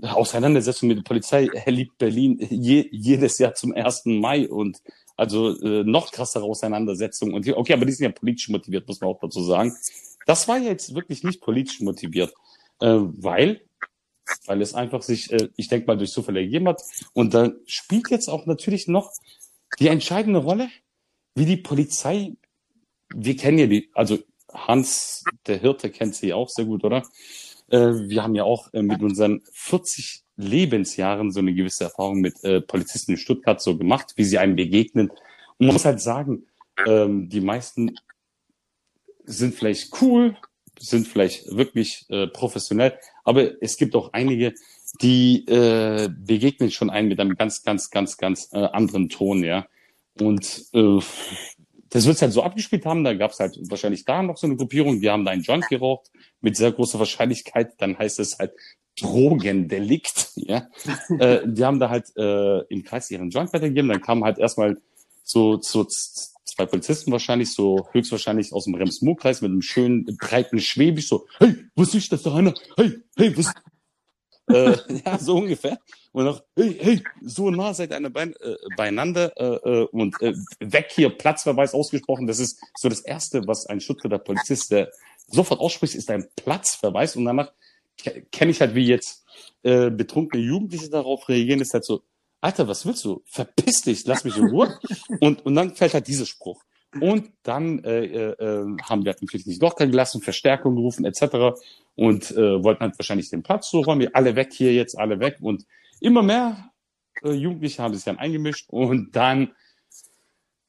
Auseinandersetzungen 0.01 0.89
mit 0.89 0.97
der 0.99 1.09
Polizei 1.09 1.47
erlebt 1.47 1.97
Berlin 1.97 2.37
je, 2.39 2.87
jedes 2.91 3.39
Jahr 3.39 3.53
zum 3.55 3.73
1. 3.73 4.03
Mai 4.05 4.47
und 4.47 4.81
also 5.15 5.59
äh, 5.59 5.83
noch 5.83 6.11
krassere 6.11 6.43
Auseinandersetzungen. 6.43 7.33
Und 7.33 7.47
okay, 7.49 7.73
aber 7.73 7.85
die 7.85 7.91
sind 7.91 8.05
ja 8.05 8.11
politisch 8.11 8.49
motiviert, 8.49 8.87
muss 8.87 9.01
man 9.01 9.09
auch 9.09 9.19
dazu 9.19 9.41
sagen. 9.43 9.75
Das 10.25 10.47
war 10.47 10.59
jetzt 10.59 10.93
wirklich 10.93 11.23
nicht 11.23 11.41
politisch 11.41 11.81
motiviert, 11.81 12.33
äh, 12.79 12.87
weil 12.87 13.61
weil 14.45 14.61
es 14.61 14.73
einfach 14.73 15.01
sich, 15.01 15.31
äh, 15.31 15.49
ich 15.55 15.67
denke 15.67 15.87
mal, 15.87 15.97
durch 15.97 16.11
Zufall 16.11 16.37
ergeben 16.37 16.67
hat. 16.67 16.81
Und 17.13 17.33
da 17.33 17.51
spielt 17.65 18.09
jetzt 18.09 18.29
auch 18.29 18.45
natürlich 18.45 18.87
noch 18.87 19.11
die 19.79 19.87
entscheidende 19.87 20.39
Rolle, 20.39 20.69
wie 21.35 21.45
die 21.45 21.57
Polizei, 21.57 22.33
wir 23.13 23.35
kennen 23.35 23.59
ja 23.59 23.67
die, 23.67 23.89
also 23.93 24.17
Hans, 24.53 25.23
der 25.45 25.57
Hirte, 25.59 25.89
kennt 25.89 26.15
sie 26.15 26.33
auch 26.33 26.49
sehr 26.49 26.65
gut, 26.65 26.83
oder? 26.83 27.03
Äh, 27.69 28.09
wir 28.09 28.23
haben 28.23 28.35
ja 28.35 28.43
auch 28.43 28.73
äh, 28.73 28.81
mit 28.81 29.01
unseren 29.01 29.41
40 29.51 30.23
Lebensjahren 30.37 31.31
so 31.31 31.39
eine 31.39 31.53
gewisse 31.53 31.85
Erfahrung 31.85 32.21
mit 32.21 32.43
äh, 32.43 32.61
Polizisten 32.61 33.11
in 33.11 33.17
Stuttgart 33.17 33.61
so 33.61 33.77
gemacht, 33.77 34.13
wie 34.15 34.23
sie 34.23 34.37
einem 34.37 34.55
begegnen. 34.55 35.09
Und 35.57 35.65
man 35.65 35.73
muss 35.73 35.85
halt 35.85 36.01
sagen, 36.01 36.45
ähm, 36.85 37.27
die 37.29 37.41
meisten 37.41 37.95
sind 39.25 39.55
vielleicht 39.55 40.01
cool, 40.01 40.37
sind 40.79 41.07
vielleicht 41.07 41.55
wirklich 41.55 42.05
äh, 42.09 42.27
professionell, 42.27 42.97
aber 43.27 43.61
es 43.61 43.75
gibt 43.75 43.93
auch 43.93 44.13
einige, 44.13 44.53
die 45.01 45.45
äh, 45.47 46.09
begegnen 46.09 46.71
schon 46.71 46.89
einen 46.89 47.09
mit 47.09 47.19
einem 47.19 47.35
ganz, 47.35 47.61
ganz, 47.61 47.89
ganz, 47.89 48.15
ganz 48.15 48.49
äh, 48.53 48.57
anderen 48.57 49.09
Ton, 49.09 49.43
ja. 49.43 49.67
Und 50.19 50.63
äh, 50.73 50.99
das 51.89 52.05
wird 52.05 52.21
halt 52.21 52.31
so 52.31 52.41
abgespielt 52.41 52.85
haben, 52.85 53.03
da 53.03 53.13
gab 53.13 53.31
es 53.31 53.39
halt 53.39 53.57
wahrscheinlich 53.69 54.05
da 54.05 54.23
noch 54.23 54.37
so 54.37 54.47
eine 54.47 54.55
Gruppierung, 54.55 55.01
die 55.01 55.09
haben 55.09 55.25
da 55.25 55.31
einen 55.31 55.41
Joint 55.41 55.67
geraucht, 55.67 56.09
mit 56.39 56.55
sehr 56.55 56.71
großer 56.71 56.99
Wahrscheinlichkeit, 56.99 57.73
dann 57.79 57.97
heißt 57.97 58.19
es 58.19 58.39
halt 58.39 58.53
Drogendelikt, 58.97 60.31
ja. 60.35 60.69
äh, 61.19 61.41
die 61.45 61.65
haben 61.65 61.81
da 61.81 61.89
halt 61.89 62.05
äh, 62.15 62.59
im 62.69 62.85
Kreis 62.85 63.11
ihren 63.11 63.29
Joint 63.29 63.51
weitergegeben, 63.51 63.89
dann 63.89 64.01
kamen 64.01 64.23
halt 64.23 64.39
erstmal 64.39 64.77
so, 65.23 65.61
so 65.61 65.85
zwei 66.57 66.65
Polizisten 66.65 67.11
wahrscheinlich, 67.11 67.53
so 67.53 67.87
höchstwahrscheinlich 67.91 68.51
aus 68.51 68.65
dem 68.65 68.73
Rems-Murr-Kreis 68.73 69.41
mit 69.41 69.51
einem 69.51 69.61
schönen, 69.61 70.05
breiten 70.19 70.59
Schwäbisch, 70.59 71.07
so, 71.07 71.27
hey, 71.37 71.55
was 71.75 71.93
ist 71.93 72.11
das 72.11 72.23
da 72.23 72.33
einer? 72.33 72.53
Hey, 72.75 72.97
hey, 73.15 73.37
was? 73.37 73.53
äh, 74.49 74.75
ja, 75.05 75.19
so 75.19 75.37
ungefähr. 75.37 75.77
Und 76.13 76.27
auch, 76.27 76.41
hey, 76.55 76.75
hey, 76.79 77.03
so 77.21 77.51
nah 77.51 77.75
seid 77.75 77.91
ihr 77.91 78.09
bein, 78.09 78.33
äh, 78.39 78.55
beieinander 78.75 79.31
äh, 79.37 79.69
äh, 79.69 79.87
und 79.91 80.19
äh, 80.21 80.33
weg 80.59 80.87
hier, 80.89 81.09
Platzverweis 81.09 81.75
ausgesprochen. 81.75 82.25
Das 82.25 82.39
ist 82.39 82.59
so 82.75 82.89
das 82.89 83.01
Erste, 83.01 83.45
was 83.45 83.67
ein 83.67 83.79
Stuttgarter 83.79 84.17
Polizist 84.17 84.73
sofort 85.27 85.59
ausspricht, 85.59 85.93
ist 85.93 86.09
ein 86.09 86.27
Platzverweis. 86.35 87.15
Und 87.15 87.25
danach 87.25 87.51
kenne 88.31 88.51
ich 88.51 88.61
halt, 88.61 88.73
wie 88.73 88.87
jetzt 88.87 89.25
äh, 89.61 89.91
betrunkene 89.91 90.41
Jugendliche 90.41 90.89
darauf 90.89 91.29
reagieren, 91.29 91.61
ist 91.61 91.73
halt 91.73 91.85
so, 91.85 92.01
Alter, 92.41 92.67
was 92.67 92.85
willst 92.85 93.03
du? 93.05 93.23
Verpiss 93.25 93.81
dich, 93.81 94.05
lass 94.05 94.23
mich 94.23 94.37
in 94.37 94.49
Ruhe. 94.49 94.77
und, 95.21 95.45
und 95.45 95.55
dann 95.55 95.75
fällt 95.75 95.93
halt 95.93 96.07
dieser 96.07 96.25
Spruch. 96.25 96.63
Und 97.01 97.31
dann 97.43 97.83
äh, 97.83 98.05
äh, 98.05 98.77
haben 98.83 99.03
wir 99.03 99.11
halt 99.11 99.21
natürlich 99.21 99.45
nicht 99.45 99.61
doch 99.61 99.75
gelassen, 99.75 100.21
Verstärkung 100.21 100.75
gerufen 100.75 101.05
etc. 101.05 101.59
Und 101.95 102.31
äh, 102.31 102.63
wollten 102.63 102.81
halt 102.81 102.97
wahrscheinlich 102.97 103.29
den 103.29 103.43
Platz 103.43 103.69
so 103.69 103.81
räumen. 103.81 104.09
Alle 104.13 104.35
weg 104.35 104.53
hier 104.53 104.73
jetzt, 104.73 104.97
alle 104.97 105.19
weg. 105.19 105.37
Und 105.41 105.65
immer 105.99 106.23
mehr 106.23 106.71
äh, 107.23 107.31
Jugendliche 107.31 107.83
haben 107.83 107.93
sich 107.93 108.05
dann 108.05 108.19
eingemischt. 108.19 108.69
Und 108.69 109.15
dann, 109.15 109.53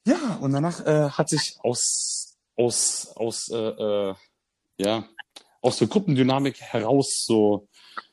ja, 0.05 0.37
und 0.41 0.51
danach 0.51 0.85
äh, 0.85 1.09
hat 1.09 1.29
sich 1.29 1.57
aus, 1.61 2.37
aus, 2.55 3.13
aus, 3.15 3.49
äh, 3.49 3.57
äh, 3.57 4.15
ja, 4.77 5.07
aus 5.61 5.77
der 5.77 5.87
Gruppendynamik 5.87 6.59
heraus 6.61 7.23
so 7.25 7.68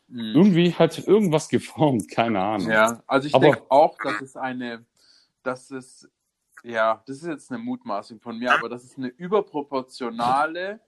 mhm. 0.09 0.35
irgendwie 0.35 0.75
halt 0.75 1.07
irgendwas 1.07 1.49
geformt, 1.49 2.09
keine 2.11 2.41
Ahnung. 2.41 2.71
Ja, 2.71 3.03
also 3.07 3.27
ich 3.27 3.33
denke 3.33 3.63
auch, 3.71 3.97
dass 4.03 4.21
es 4.21 4.37
eine, 4.37 4.85
dass 5.43 5.71
es, 5.71 6.09
ja, 6.63 7.03
das 7.07 7.19
ist 7.19 7.29
jetzt 7.29 7.51
eine 7.51 7.63
Mutmaßung 7.63 8.21
von 8.21 8.39
mir, 8.39 8.53
aber 8.53 8.69
dass 8.69 8.85
es 8.85 8.97
eine 8.97 9.09
überproportionale 9.09 10.81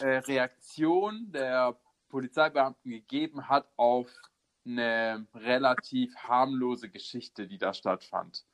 äh, 0.00 0.06
Reaktion 0.18 1.30
der 1.32 1.76
Polizeibeamten 2.08 2.90
gegeben 2.90 3.48
hat 3.48 3.66
auf 3.76 4.08
eine 4.66 5.26
relativ 5.34 6.14
harmlose 6.16 6.88
Geschichte, 6.88 7.46
die 7.46 7.58
da 7.58 7.74
stattfand. 7.74 8.44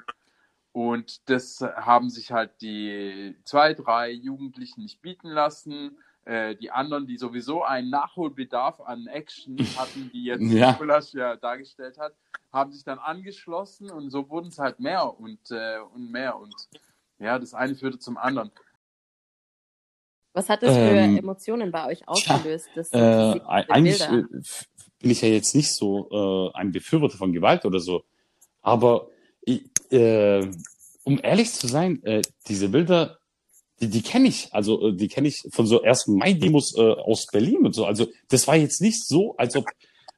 Und 0.72 1.28
das 1.28 1.60
haben 1.60 2.10
sich 2.10 2.32
halt 2.32 2.60
die 2.60 3.36
zwei, 3.44 3.74
drei 3.74 4.10
Jugendlichen 4.10 4.82
nicht 4.82 5.02
bieten 5.02 5.28
lassen. 5.28 5.98
Äh, 6.24 6.54
die 6.56 6.70
anderen, 6.70 7.06
die 7.06 7.16
sowieso 7.16 7.62
einen 7.62 7.90
Nachholbedarf 7.90 8.80
an 8.80 9.06
Action 9.06 9.56
hatten, 9.76 10.10
die 10.12 10.24
jetzt 10.24 10.42
ja. 10.42 10.72
Nikolasch 10.72 11.14
ja 11.14 11.36
dargestellt 11.36 11.98
hat, 11.98 12.14
haben 12.52 12.72
sich 12.72 12.84
dann 12.84 12.98
angeschlossen 12.98 13.90
und 13.90 14.10
so 14.10 14.28
wurden 14.28 14.48
es 14.48 14.58
halt 14.58 14.80
mehr 14.80 15.18
und, 15.18 15.50
äh, 15.50 15.78
und 15.94 16.10
mehr. 16.10 16.38
Und 16.38 16.54
ja, 17.18 17.38
das 17.38 17.54
eine 17.54 17.74
führte 17.74 17.98
zum 17.98 18.16
anderen. 18.16 18.50
Was 20.32 20.48
hat 20.48 20.62
das 20.62 20.74
für 20.74 20.80
ähm, 20.80 21.16
Emotionen 21.16 21.72
bei 21.72 21.86
euch 21.86 22.06
ausgelöst? 22.06 22.68
Das, 22.74 22.92
äh, 22.92 23.40
eigentlich 23.46 24.00
äh, 24.00 24.22
bin 25.00 25.10
ich 25.10 25.22
ja 25.22 25.28
jetzt 25.28 25.54
nicht 25.54 25.74
so 25.74 26.52
äh, 26.54 26.58
ein 26.58 26.70
Befürworter 26.70 27.16
von 27.16 27.32
Gewalt 27.32 27.64
oder 27.64 27.80
so. 27.80 28.04
Aber 28.62 29.08
ich, 29.40 29.64
äh, 29.90 30.48
um 31.04 31.18
ehrlich 31.22 31.52
zu 31.52 31.66
sein, 31.66 32.02
äh, 32.04 32.22
diese 32.46 32.68
Bilder 32.68 33.19
die, 33.80 33.88
die 33.88 34.02
kenne 34.02 34.28
ich, 34.28 34.48
also 34.52 34.88
äh, 34.88 34.92
die 34.94 35.08
kenne 35.08 35.28
ich 35.28 35.42
von 35.50 35.66
so 35.66 35.82
ersten 35.82 36.16
Mai-Demos 36.16 36.76
äh, 36.76 36.80
aus 36.80 37.26
Berlin 37.26 37.66
und 37.66 37.74
so. 37.74 37.86
Also 37.86 38.06
das 38.28 38.46
war 38.46 38.56
jetzt 38.56 38.80
nicht 38.80 39.04
so, 39.06 39.36
als 39.36 39.56
ob 39.56 39.66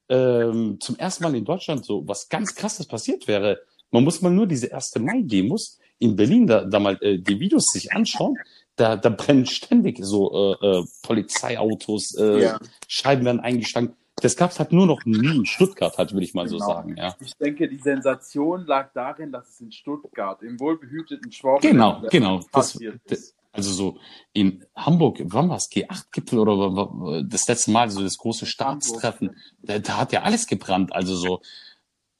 ähm, 0.08 0.78
zum 0.80 0.96
ersten 0.96 1.24
Mal 1.24 1.34
in 1.34 1.44
Deutschland 1.44 1.84
so 1.84 2.06
was 2.06 2.28
ganz 2.28 2.54
krasses 2.54 2.86
passiert 2.86 3.28
wäre. 3.28 3.60
Man 3.90 4.04
muss 4.04 4.22
mal 4.22 4.30
nur 4.30 4.46
diese 4.46 4.66
erste 4.66 5.00
Mai-Demos 5.00 5.78
in 5.98 6.16
Berlin 6.16 6.46
da, 6.46 6.64
da 6.64 6.80
mal 6.80 6.98
äh, 7.00 7.18
die 7.18 7.38
Videos 7.38 7.66
sich 7.66 7.92
anschauen. 7.92 8.36
Da, 8.74 8.96
da 8.96 9.10
brennen 9.10 9.46
ständig 9.46 9.98
so 10.00 10.56
äh, 10.62 10.66
äh, 10.66 10.84
Polizeiautos, 11.02 12.16
äh, 12.16 12.42
ja. 12.42 12.58
Scheiben 12.88 13.24
werden 13.24 13.40
eingestankt. 13.40 13.94
Das 14.16 14.36
gab 14.36 14.50
es 14.50 14.58
halt 14.58 14.72
nur 14.72 14.86
noch 14.86 15.04
nie 15.04 15.36
in 15.36 15.46
Stuttgart, 15.46 15.96
halt, 15.98 16.12
würde 16.12 16.24
ich 16.24 16.32
mal 16.32 16.46
genau. 16.46 16.58
so 16.58 16.64
sagen. 16.64 16.96
Ja. 16.96 17.14
Ich 17.20 17.34
denke, 17.34 17.68
die 17.68 17.76
Sensation 17.76 18.66
lag 18.66 18.92
darin, 18.94 19.30
dass 19.30 19.48
es 19.48 19.60
in 19.60 19.72
Stuttgart, 19.72 20.42
im 20.42 20.58
wohlbehüteten 20.58 21.32
Schwaben, 21.32 21.60
genau, 21.60 22.02
genau, 22.10 22.40
passiert 22.50 23.00
das, 23.06 23.18
ist. 23.18 23.36
Also 23.52 23.70
so 23.70 23.98
in 24.32 24.64
Hamburg, 24.74 25.20
wann 25.24 25.50
war 25.50 25.56
es? 25.56 25.70
G8-Gipfel 25.70 26.38
oder 26.38 27.22
das 27.22 27.46
letzte 27.46 27.70
Mal, 27.70 27.90
so 27.90 28.02
das 28.02 28.16
große 28.16 28.46
Staatstreffen, 28.46 29.36
da, 29.62 29.78
da 29.78 29.98
hat 29.98 30.12
ja 30.12 30.22
alles 30.22 30.46
gebrannt. 30.46 30.94
Also 30.94 31.14
so, 31.14 31.42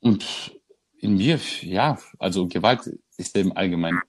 und 0.01 0.25
in 0.99 1.17
mir, 1.17 1.41
ja, 1.63 1.99
also 2.19 2.47
Gewalt 2.47 2.91
ist 3.17 3.37
im 3.37 3.57
Allgemeinen 3.57 4.03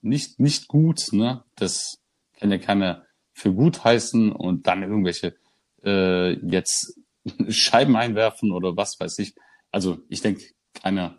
nicht, 0.00 0.38
nicht 0.38 0.68
gut, 0.68 1.08
ne? 1.12 1.44
Das 1.56 1.98
kann 2.38 2.50
ja 2.50 2.58
keiner 2.58 3.04
für 3.32 3.52
gut 3.52 3.84
heißen 3.84 4.32
und 4.32 4.66
dann 4.66 4.82
irgendwelche 4.82 5.36
äh, 5.84 6.32
jetzt 6.46 6.98
Scheiben 7.48 7.96
einwerfen 7.96 8.52
oder 8.52 8.76
was 8.76 8.98
weiß 9.00 9.18
ich. 9.18 9.34
Also 9.70 9.98
ich 10.08 10.22
denke, 10.22 10.44
keiner, 10.74 11.18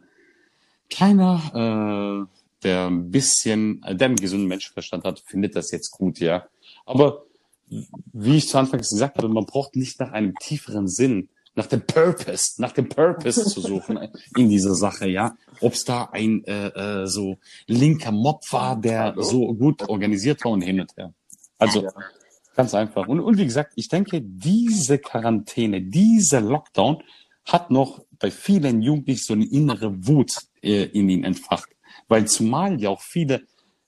keiner 0.90 2.28
äh, 2.28 2.39
der 2.64 2.88
ein 2.88 3.12
bisschen, 3.12 3.82
der 3.82 4.08
einen 4.08 4.16
gesunden 4.16 4.48
Menschenverstand 4.48 5.04
hat, 5.06 5.24
findet 5.26 5.56
das 5.56 5.72
jetzt 5.72 5.92
gut, 5.92 6.20
ja. 6.20 6.48
Aber 6.86 7.26
wie 8.14 8.38
ich 8.38 8.48
zu 8.48 8.58
Anfang 8.58 8.80
gesagt 8.80 9.18
habe, 9.18 9.30
man 9.30 9.46
braucht 9.46 9.76
nicht 9.76 10.00
nach 10.00 10.12
einem 10.12 10.34
tieferen 10.36 10.88
Sinn, 10.88 11.30
nach 11.56 11.68
dem 11.68 11.82
Purpose, 11.86 12.62
nach 12.62 12.72
dem 12.72 12.90
Purpose 12.90 13.44
zu 13.44 13.62
suchen 13.62 14.00
in 14.38 14.50
dieser 14.50 14.76
Sache, 14.76 15.08
ja. 15.08 15.36
Ob 15.62 15.74
es 15.74 15.84
da 15.84 16.06
ein 16.12 16.44
äh, 16.46 16.68
äh, 16.68 17.08
so 17.08 17.38
linker 17.68 18.12
Mob 18.12 18.42
war, 18.52 18.80
der 18.80 19.16
so 19.18 19.54
gut 19.54 19.88
organisiert 19.88 20.44
war 20.44 20.52
und 20.52 20.62
hin 20.62 20.80
und 20.80 20.96
her. 20.96 21.14
Also 21.58 21.84
ja. 21.84 21.92
ganz 22.56 22.74
einfach. 22.74 23.08
Und, 23.08 23.20
und 23.20 23.38
wie 23.38 23.46
gesagt, 23.46 23.74
ich 23.76 23.90
denke, 23.90 24.22
diese 24.22 25.00
Quarantäne, 25.00 25.82
dieser 25.82 26.42
Lockdown 26.42 27.04
hat 27.46 27.72
noch 27.72 28.06
bei 28.20 28.32
vielen 28.32 28.82
Jugendlichen 28.82 29.24
so 29.24 29.34
eine 29.34 29.46
innere 29.46 30.08
Wut 30.08 30.32
äh, 30.62 30.84
in 30.86 31.10
ihnen 31.10 31.24
entfacht 31.24 31.70
weil 32.10 32.28
zumal 32.28 32.82
ja 32.82 32.90
auch 32.90 33.02
viele 33.02 33.44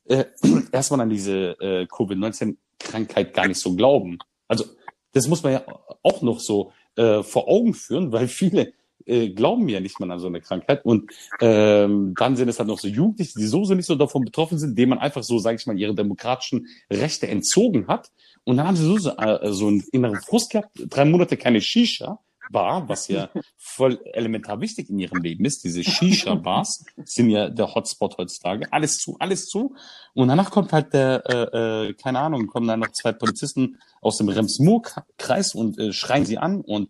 äh, 0.05 0.25
erstmal 0.71 1.01
an 1.01 1.09
diese 1.09 1.59
äh, 1.59 1.85
Covid-19-Krankheit 1.87 3.33
gar 3.33 3.47
nicht 3.47 3.59
so 3.59 3.75
glauben. 3.75 4.19
Also 4.47 4.65
das 5.11 5.27
muss 5.27 5.43
man 5.43 5.53
ja 5.53 5.65
auch 6.03 6.21
noch 6.21 6.39
so 6.39 6.71
äh, 6.95 7.21
vor 7.23 7.49
Augen 7.49 7.73
führen, 7.73 8.11
weil 8.11 8.27
viele 8.27 8.73
äh, 9.05 9.29
glauben 9.29 9.67
ja 9.67 9.79
nicht 9.79 9.99
mal 9.99 10.09
an 10.11 10.19
so 10.19 10.27
eine 10.27 10.41
Krankheit. 10.41 10.85
Und 10.85 11.11
ähm, 11.41 12.13
dann 12.17 12.35
sind 12.35 12.47
es 12.47 12.59
halt 12.59 12.69
noch 12.69 12.79
so 12.79 12.87
Jugendliche, 12.87 13.37
die 13.37 13.47
sowieso 13.47 13.73
nicht 13.73 13.85
so 13.85 13.95
davon 13.95 14.23
betroffen 14.23 14.57
sind, 14.57 14.77
denen 14.77 14.91
man 14.91 14.99
einfach 14.99 15.23
so, 15.23 15.39
sage 15.39 15.57
ich 15.57 15.67
mal, 15.67 15.77
ihre 15.77 15.95
demokratischen 15.95 16.67
Rechte 16.89 17.27
entzogen 17.27 17.87
hat. 17.87 18.11
Und 18.43 18.57
dann 18.57 18.67
haben 18.67 18.77
sie 18.77 18.85
so, 18.85 18.97
so, 18.97 19.11
äh, 19.17 19.51
so 19.51 19.67
einen 19.67 19.83
inneren 19.91 20.21
Frust 20.21 20.51
gehabt, 20.51 20.69
drei 20.75 21.05
Monate 21.05 21.37
keine 21.37 21.61
Shisha 21.61 22.19
Bar, 22.51 22.88
was 22.89 23.08
ja 23.08 23.29
voll 23.58 24.00
elementar 24.13 24.60
wichtig 24.62 24.89
in 24.89 25.00
ihrem 25.00 25.22
Leben 25.22 25.46
ist. 25.46 25.63
Diese 25.63 25.84
Shisha-Bars 25.84 26.86
sind 27.05 27.29
ja 27.29 27.50
der 27.50 27.74
Hotspot 27.74 28.17
heutzutage. 28.17 28.72
Alles 28.72 28.98
zu, 28.98 29.15
alles 29.20 29.48
zu. 29.48 29.75
Und 30.13 30.27
danach 30.27 30.51
kommt 30.51 30.74
halt 30.74 30.93
der, 30.93 31.24
äh, 31.27 31.88
äh, 31.89 31.93
keine 31.93 32.20
Ahnung, 32.20 32.48
kommen 32.48 32.67
dann 32.67 32.81
noch 32.81 32.91
zwei 32.91 33.12
Polizisten 33.13 33.77
aus 34.01 34.17
dem 34.17 34.29
Rems-Murr-Kreis 34.29 35.55
und 35.55 35.79
äh, 35.79 35.93
schreien 35.93 36.25
sie 36.25 36.38
an 36.38 36.62
und 36.62 36.89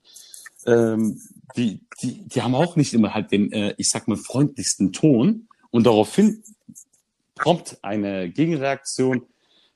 ähm, 0.66 1.20
die, 1.56 1.82
die, 2.02 2.28
die 2.28 2.42
haben 2.42 2.56
auch 2.56 2.76
nicht 2.76 2.94
immer 2.94 3.14
halt 3.14 3.32
den, 3.32 3.52
äh, 3.52 3.74
ich 3.78 3.90
sag 3.90 4.08
mal, 4.08 4.18
freundlichsten 4.18 4.94
Ton. 4.94 5.48
Und 5.70 5.86
daraufhin 5.86 6.44
kommt 7.38 7.78
eine 7.82 8.30
Gegenreaktion 8.30 9.24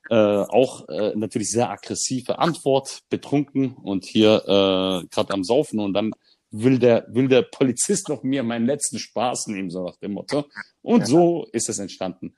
äh, 0.09 0.15
auch 0.15 0.88
äh, 0.89 1.13
natürlich 1.15 1.51
sehr 1.51 1.69
aggressive 1.69 2.39
Antwort, 2.39 3.01
betrunken 3.09 3.74
und 3.74 4.05
hier 4.05 4.43
äh, 4.43 5.07
gerade 5.07 5.33
am 5.33 5.43
Saufen 5.43 5.79
und 5.79 5.93
dann 5.93 6.12
will 6.51 6.79
der, 6.79 7.05
will 7.09 7.27
der 7.27 7.41
Polizist 7.41 8.09
noch 8.09 8.24
mir 8.24 8.43
meinen 8.43 8.65
letzten 8.65 9.00
Spaß 9.00 9.47
nehmen, 9.47 9.69
so 9.69 9.83
nach 9.83 9.97
dem 9.97 10.13
Motto. 10.13 10.45
Und 10.81 11.01
ja. 11.01 11.05
so 11.05 11.47
ist 11.51 11.69
es 11.69 11.79
entstanden. 11.79 12.35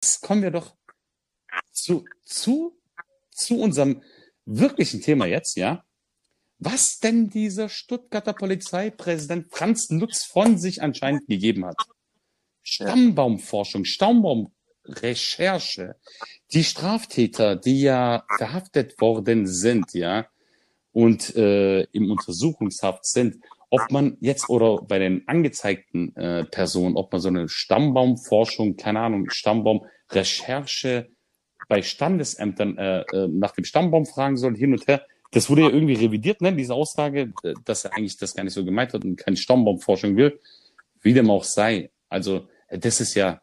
Jetzt 0.00 0.22
kommen 0.22 0.42
wir 0.42 0.50
doch 0.50 0.74
zu, 1.72 2.04
zu, 2.24 2.78
zu 3.30 3.60
unserem 3.60 4.02
wirklichen 4.44 5.00
Thema 5.02 5.26
jetzt, 5.26 5.56
ja. 5.56 5.84
Was 6.58 6.98
denn 6.98 7.30
dieser 7.30 7.68
Stuttgarter 7.68 8.34
Polizeipräsident 8.34 9.50
Franz 9.50 9.88
Nutz 9.90 10.24
von 10.24 10.58
sich 10.58 10.82
anscheinend 10.82 11.26
gegeben 11.26 11.64
hat. 11.64 11.76
Stammbaumforschung, 12.62 13.84
Stammbaum, 13.84 14.52
Recherche. 14.84 15.96
Die 16.52 16.64
Straftäter, 16.64 17.56
die 17.56 17.82
ja 17.82 18.24
verhaftet 18.36 19.00
worden 19.00 19.46
sind, 19.46 19.92
ja, 19.94 20.26
und 20.92 21.36
äh, 21.36 21.82
im 21.92 22.10
Untersuchungshaft 22.10 23.04
sind, 23.06 23.36
ob 23.70 23.90
man 23.90 24.16
jetzt 24.20 24.48
oder 24.48 24.82
bei 24.82 24.98
den 24.98 25.26
angezeigten 25.28 26.14
äh, 26.16 26.44
Personen, 26.44 26.96
ob 26.96 27.12
man 27.12 27.20
so 27.20 27.28
eine 27.28 27.48
Stammbaumforschung, 27.48 28.76
keine 28.76 29.00
Ahnung, 29.00 29.30
Stammbaumrecherche 29.30 31.08
bei 31.68 31.82
Standesämtern 31.82 32.76
äh, 32.78 33.00
äh, 33.12 33.28
nach 33.28 33.52
dem 33.52 33.64
Stammbaum 33.64 34.04
fragen 34.06 34.36
soll, 34.36 34.56
hin 34.56 34.72
und 34.72 34.88
her. 34.88 35.06
Das 35.30 35.48
wurde 35.48 35.62
ja 35.62 35.68
irgendwie 35.70 35.94
revidiert, 35.94 36.40
ne, 36.40 36.52
diese 36.52 36.74
Aussage, 36.74 37.32
äh, 37.44 37.54
dass 37.64 37.84
er 37.84 37.96
eigentlich 37.96 38.16
das 38.16 38.34
gar 38.34 38.42
nicht 38.42 38.54
so 38.54 38.64
gemeint 38.64 38.92
hat 38.92 39.04
und 39.04 39.16
keine 39.16 39.36
Stammbaumforschung 39.36 40.16
will. 40.16 40.40
Wie 41.00 41.14
dem 41.14 41.30
auch 41.30 41.44
sei. 41.44 41.92
Also, 42.08 42.48
das 42.68 43.00
ist 43.00 43.14
ja, 43.14 43.40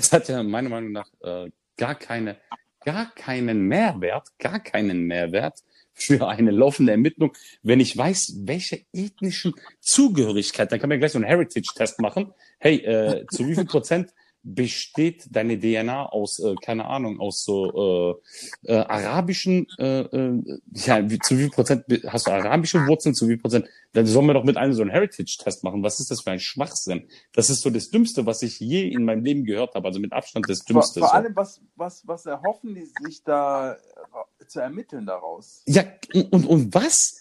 es 0.00 0.12
hat 0.12 0.28
ja 0.28 0.42
meiner 0.42 0.68
Meinung 0.68 0.92
nach 0.92 1.08
äh, 1.22 1.50
gar 1.76 1.94
keine, 1.94 2.36
gar 2.84 3.14
keinen 3.14 3.62
Mehrwert, 3.62 4.28
gar 4.38 4.60
keinen 4.60 5.04
Mehrwert 5.04 5.58
für 5.92 6.28
eine 6.28 6.50
laufende 6.50 6.92
Ermittlung, 6.92 7.32
wenn 7.62 7.80
ich 7.80 7.96
weiß, 7.96 8.40
welche 8.44 8.86
ethnischen 8.92 9.54
Zugehörigkeit, 9.80 10.72
dann 10.72 10.80
kann 10.80 10.88
man 10.88 10.98
gleich 10.98 11.12
so 11.12 11.18
einen 11.18 11.26
Heritage-Test 11.26 12.00
machen. 12.00 12.32
Hey, 12.58 12.76
äh, 12.76 13.26
zu 13.26 13.46
wie 13.46 13.54
viel 13.54 13.66
Prozent 13.66 14.10
besteht 14.42 15.26
deine 15.30 15.58
DNA 15.58 16.06
aus, 16.06 16.38
äh, 16.38 16.54
keine 16.64 16.86
Ahnung, 16.86 17.20
aus 17.20 17.44
so 17.44 18.20
äh, 18.64 18.72
äh, 18.72 18.76
arabischen, 18.76 19.66
äh, 19.78 20.00
äh, 20.00 20.60
ja, 20.72 21.10
wie, 21.10 21.18
zu 21.18 21.36
wie 21.36 21.42
viel 21.42 21.50
Prozent 21.50 21.84
hast 22.06 22.26
du 22.26 22.30
arabische 22.30 22.86
Wurzeln, 22.86 23.14
zu 23.14 23.26
wie 23.26 23.32
viel 23.32 23.40
Prozent, 23.40 23.66
dann 23.92 24.06
sollen 24.06 24.26
wir 24.26 24.34
doch 24.34 24.44
mit 24.44 24.56
einem 24.56 24.72
so 24.72 24.82
einen 24.82 24.90
Heritage-Test 24.90 25.62
machen. 25.64 25.82
Was 25.82 26.00
ist 26.00 26.10
das 26.10 26.22
für 26.22 26.30
ein 26.30 26.40
Schwachsinn? 26.40 27.08
Das 27.32 27.50
ist 27.50 27.60
so 27.60 27.70
das 27.70 27.90
Dümmste, 27.90 28.24
was 28.24 28.42
ich 28.42 28.60
je 28.60 28.88
in 28.88 29.04
meinem 29.04 29.24
Leben 29.24 29.44
gehört 29.44 29.74
habe, 29.74 29.86
also 29.86 30.00
mit 30.00 30.12
Abstand 30.12 30.48
das 30.48 30.64
Dümmste. 30.64 31.00
Vor, 31.00 31.08
vor 31.08 31.18
so. 31.18 31.22
allem, 31.22 31.36
was, 31.36 31.60
was, 31.76 32.06
was 32.06 32.26
erhoffen 32.26 32.74
die 32.74 32.86
sich 33.04 33.22
da 33.22 33.74
äh, 33.74 34.46
zu 34.46 34.60
ermitteln 34.60 35.06
daraus? 35.06 35.62
Ja, 35.66 35.84
und, 36.14 36.46
und 36.46 36.74
was 36.74 37.20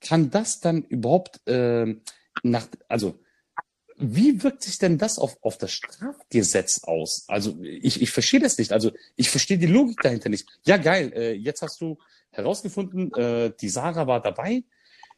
kann 0.00 0.30
das 0.30 0.60
dann 0.60 0.82
überhaupt 0.84 1.40
äh, 1.46 1.96
nach, 2.42 2.68
also 2.88 3.18
wie 4.00 4.42
wirkt 4.42 4.62
sich 4.62 4.78
denn 4.78 4.98
das 4.98 5.18
auf, 5.18 5.36
auf 5.42 5.58
das 5.58 5.72
Strafgesetz 5.72 6.84
aus? 6.84 7.24
Also 7.28 7.58
ich, 7.62 8.00
ich 8.02 8.10
verstehe 8.10 8.40
das 8.40 8.58
nicht. 8.58 8.72
Also 8.72 8.92
ich 9.16 9.30
verstehe 9.30 9.58
die 9.58 9.66
Logik 9.66 9.98
dahinter 10.02 10.28
nicht. 10.28 10.46
Ja, 10.64 10.76
geil, 10.76 11.12
äh, 11.14 11.32
jetzt 11.32 11.62
hast 11.62 11.80
du 11.80 11.98
herausgefunden, 12.30 13.12
äh, 13.14 13.52
die 13.60 13.68
Sarah 13.68 14.06
war 14.06 14.22
dabei. 14.22 14.64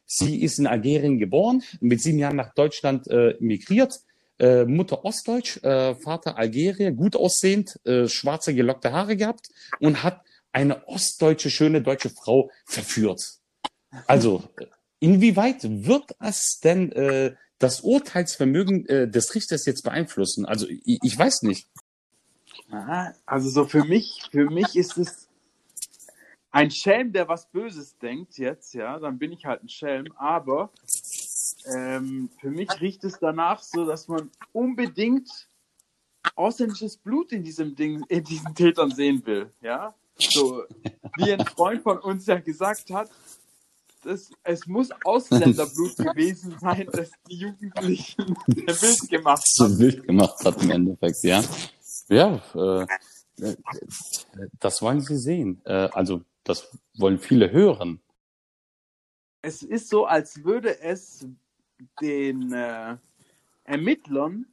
Sie 0.05 0.41
ist 0.41 0.59
in 0.59 0.67
Algerien 0.67 1.17
geboren, 1.17 1.63
mit 1.79 2.01
sieben 2.01 2.19
Jahren 2.19 2.35
nach 2.35 2.53
Deutschland 2.53 3.07
äh, 3.07 3.35
migriert. 3.39 4.01
Äh, 4.39 4.65
Mutter 4.65 5.05
Ostdeutsch, 5.05 5.63
äh, 5.63 5.95
Vater 5.95 6.37
Algerier, 6.37 6.91
gut 6.91 7.15
aussehend, 7.15 7.79
äh, 7.85 8.07
schwarze 8.07 8.53
gelockte 8.53 8.91
Haare 8.91 9.15
gehabt 9.15 9.49
und 9.79 10.03
hat 10.03 10.21
eine 10.51 10.87
ostdeutsche, 10.87 11.49
schöne 11.49 11.81
deutsche 11.81 12.09
Frau 12.09 12.49
verführt. 12.65 13.39
Also, 14.07 14.43
inwieweit 14.99 15.63
wird 15.63 16.15
es 16.19 16.59
denn 16.59 16.91
äh, 16.91 17.35
das 17.63 17.81
Urteilsvermögen 17.81 18.85
äh, 18.87 19.07
des 19.07 19.33
Richters 19.33 19.65
jetzt 19.65 19.83
beeinflussen? 19.83 20.45
Also, 20.45 20.67
ich, 20.67 20.99
ich 21.01 21.17
weiß 21.17 21.43
nicht. 21.43 21.67
Also 23.25 23.49
so 23.49 23.65
für 23.65 23.83
mich, 23.83 24.23
für 24.31 24.49
mich 24.49 24.75
ist 24.75 24.97
es 24.97 25.27
ein 26.51 26.71
Schelm, 26.71 27.13
der 27.13 27.27
was 27.27 27.49
Böses 27.49 27.97
denkt 27.97 28.37
jetzt, 28.37 28.73
ja, 28.73 28.99
dann 28.99 29.17
bin 29.17 29.31
ich 29.31 29.45
halt 29.45 29.63
ein 29.63 29.69
Schelm, 29.69 30.11
aber 30.15 30.71
ähm, 31.65 32.29
für 32.39 32.49
mich 32.49 32.69
riecht 32.81 33.03
es 33.03 33.19
danach 33.19 33.61
so, 33.61 33.85
dass 33.85 34.07
man 34.07 34.29
unbedingt 34.51 35.29
ausländisches 36.35 36.97
Blut 36.97 37.31
in 37.31 37.43
diesem 37.43 37.75
Ding, 37.75 38.03
in 38.07 38.23
diesen 38.23 38.55
Tätern 38.55 38.91
sehen 38.91 39.25
will, 39.25 39.51
ja. 39.61 39.93
So, 40.17 40.63
wie 41.17 41.33
ein 41.33 41.45
Freund 41.45 41.81
von 41.81 41.97
uns 41.99 42.27
ja 42.27 42.39
gesagt 42.39 42.91
hat, 42.91 43.09
das, 44.03 44.31
es 44.43 44.67
muss 44.67 44.89
Ausländerblut 45.03 45.97
gewesen 45.97 46.57
sein, 46.59 46.87
das 46.91 47.11
die 47.29 47.37
Jugendlichen 47.37 48.35
wild 48.47 49.09
gemacht 49.09 49.43
so 49.45 49.65
haben. 49.65 49.79
wild 49.79 50.05
gemacht 50.05 50.43
hat 50.45 50.61
im 50.61 50.71
Endeffekt, 50.71 51.23
ja. 51.23 51.43
Ja, 52.09 52.41
äh, 52.55 53.55
das 54.59 54.81
wollen 54.81 55.01
sie 55.01 55.17
sehen. 55.17 55.61
Äh, 55.65 55.89
also, 55.93 56.21
das 56.43 56.77
wollen 56.97 57.19
viele 57.19 57.51
hören. 57.51 58.01
es 59.41 59.61
ist 59.61 59.89
so, 59.89 60.05
als 60.05 60.43
würde 60.43 60.79
es 60.79 61.27
den 62.01 62.53
äh, 62.53 62.97
Ermittlern, 63.63 64.45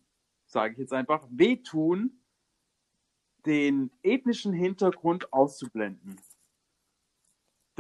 sage 0.47 0.73
ich 0.75 0.79
jetzt 0.81 0.93
einfach, 0.93 1.27
wehtun, 1.31 2.21
den 3.47 3.91
ethnischen 4.03 4.53
Hintergrund 4.53 5.33
auszublenden. 5.33 6.21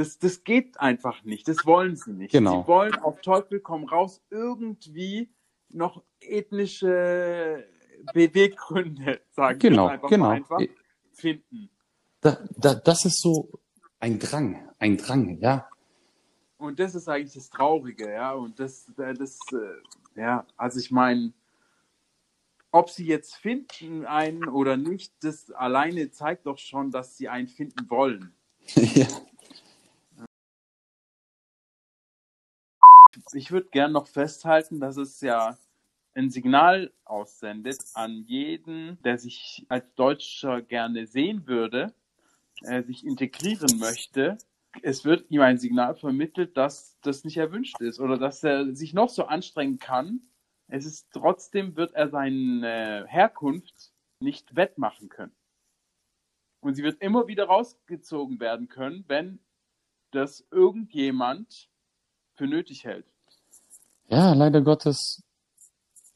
Das, 0.00 0.18
das 0.18 0.44
geht 0.44 0.80
einfach 0.80 1.24
nicht. 1.24 1.46
Das 1.46 1.66
wollen 1.66 1.94
sie 1.94 2.12
nicht. 2.14 2.32
Genau. 2.32 2.62
Sie 2.62 2.68
wollen 2.68 2.94
auf 2.94 3.20
Teufel 3.20 3.60
komm 3.60 3.84
raus 3.84 4.22
irgendwie 4.30 5.30
noch 5.68 6.02
ethnische 6.20 7.68
Beweggründe, 8.14 9.20
sage 9.30 9.56
ich 9.56 9.60
Genau, 9.60 9.88
einfach 9.88 10.08
genau. 10.08 10.24
mal 10.28 10.36
einfach, 10.36 10.58
finden. 11.12 11.68
Da, 12.22 12.38
da, 12.56 12.76
das 12.76 13.04
ist 13.04 13.20
so 13.20 13.50
ein 13.98 14.18
Drang, 14.18 14.70
ein 14.78 14.96
Drang, 14.96 15.36
ja. 15.38 15.68
Und 16.56 16.80
das 16.80 16.94
ist 16.94 17.06
eigentlich 17.06 17.34
das 17.34 17.50
Traurige, 17.50 18.10
ja. 18.10 18.32
Und 18.32 18.58
das, 18.58 18.88
äh, 18.96 19.12
das, 19.12 19.38
äh, 19.52 20.18
ja, 20.18 20.46
also 20.56 20.80
ich 20.80 20.90
meine, 20.90 21.34
ob 22.70 22.88
sie 22.88 23.04
jetzt 23.04 23.34
finden 23.34 24.06
einen 24.06 24.48
oder 24.48 24.78
nicht, 24.78 25.12
das 25.20 25.50
alleine 25.50 26.10
zeigt 26.10 26.46
doch 26.46 26.56
schon, 26.56 26.90
dass 26.90 27.18
sie 27.18 27.28
einen 27.28 27.48
finden 27.48 27.90
wollen. 27.90 28.32
ja. 28.94 29.06
Ich 33.32 33.50
würde 33.50 33.68
gern 33.70 33.92
noch 33.92 34.06
festhalten, 34.06 34.80
dass 34.80 34.96
es 34.96 35.20
ja 35.20 35.56
ein 36.14 36.30
Signal 36.30 36.92
aussendet 37.04 37.78
an 37.94 38.24
jeden, 38.26 39.00
der 39.02 39.18
sich 39.18 39.64
als 39.68 39.84
Deutscher 39.94 40.62
gerne 40.62 41.06
sehen 41.06 41.46
würde, 41.46 41.94
äh, 42.62 42.82
sich 42.82 43.06
integrieren 43.06 43.78
möchte. 43.78 44.38
Es 44.82 45.04
wird 45.04 45.30
ihm 45.30 45.40
ein 45.40 45.58
Signal 45.58 45.94
vermittelt, 45.94 46.56
dass 46.56 46.98
das 47.02 47.24
nicht 47.24 47.36
erwünscht 47.36 47.80
ist 47.80 48.00
oder 48.00 48.18
dass 48.18 48.42
er 48.42 48.74
sich 48.74 48.94
noch 48.94 49.08
so 49.08 49.24
anstrengen 49.24 49.78
kann. 49.78 50.20
Es 50.68 50.84
ist 50.84 51.08
trotzdem 51.12 51.76
wird 51.76 51.94
er 51.94 52.08
seine 52.08 53.04
Herkunft 53.08 53.92
nicht 54.20 54.54
wettmachen 54.56 55.08
können. 55.08 55.34
Und 56.60 56.74
sie 56.74 56.82
wird 56.82 57.00
immer 57.00 57.26
wieder 57.26 57.46
rausgezogen 57.46 58.38
werden 58.38 58.68
können, 58.68 59.04
wenn 59.08 59.40
das 60.10 60.46
irgendjemand 60.50 61.70
für 62.34 62.46
nötig 62.46 62.84
hält. 62.84 63.09
Ja, 64.10 64.34
leider 64.34 64.60
Gottes 64.60 65.22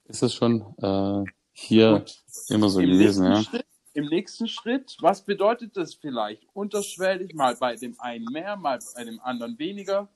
ist 0.07 0.23
es 0.23 0.35
schon 0.35 0.63
äh, 0.79 1.31
hier 1.53 1.95
Und 1.95 2.23
immer 2.49 2.69
so 2.69 2.81
Im 2.81 2.91
gewesen, 2.91 3.25
nächsten, 3.25 3.25
ja. 3.25 3.43
Schritt, 3.43 3.67
Im 3.95 4.07
nächsten 4.07 4.49
Schritt, 4.49 4.97
was 5.01 5.23
bedeutet 5.23 5.77
das 5.77 5.95
vielleicht? 5.95 6.47
Unterschwellig, 6.53 7.35
mal 7.35 7.57
bei 7.57 7.77
dem 7.77 7.99
einen 8.01 8.27
mehr, 8.27 8.57
mal 8.57 8.79
bei 8.95 9.05
dem 9.05 9.21
anderen 9.21 9.59
weniger. 9.59 10.09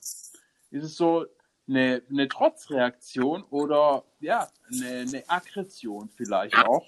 Ist 0.70 0.84
es 0.84 0.96
so 0.96 1.26
eine, 1.68 2.02
eine 2.10 2.28
Trotzreaktion 2.28 3.44
oder 3.44 4.04
ja, 4.20 4.48
eine, 4.72 4.88
eine 5.00 5.24
Aggression 5.28 6.08
vielleicht 6.08 6.56
auch, 6.56 6.86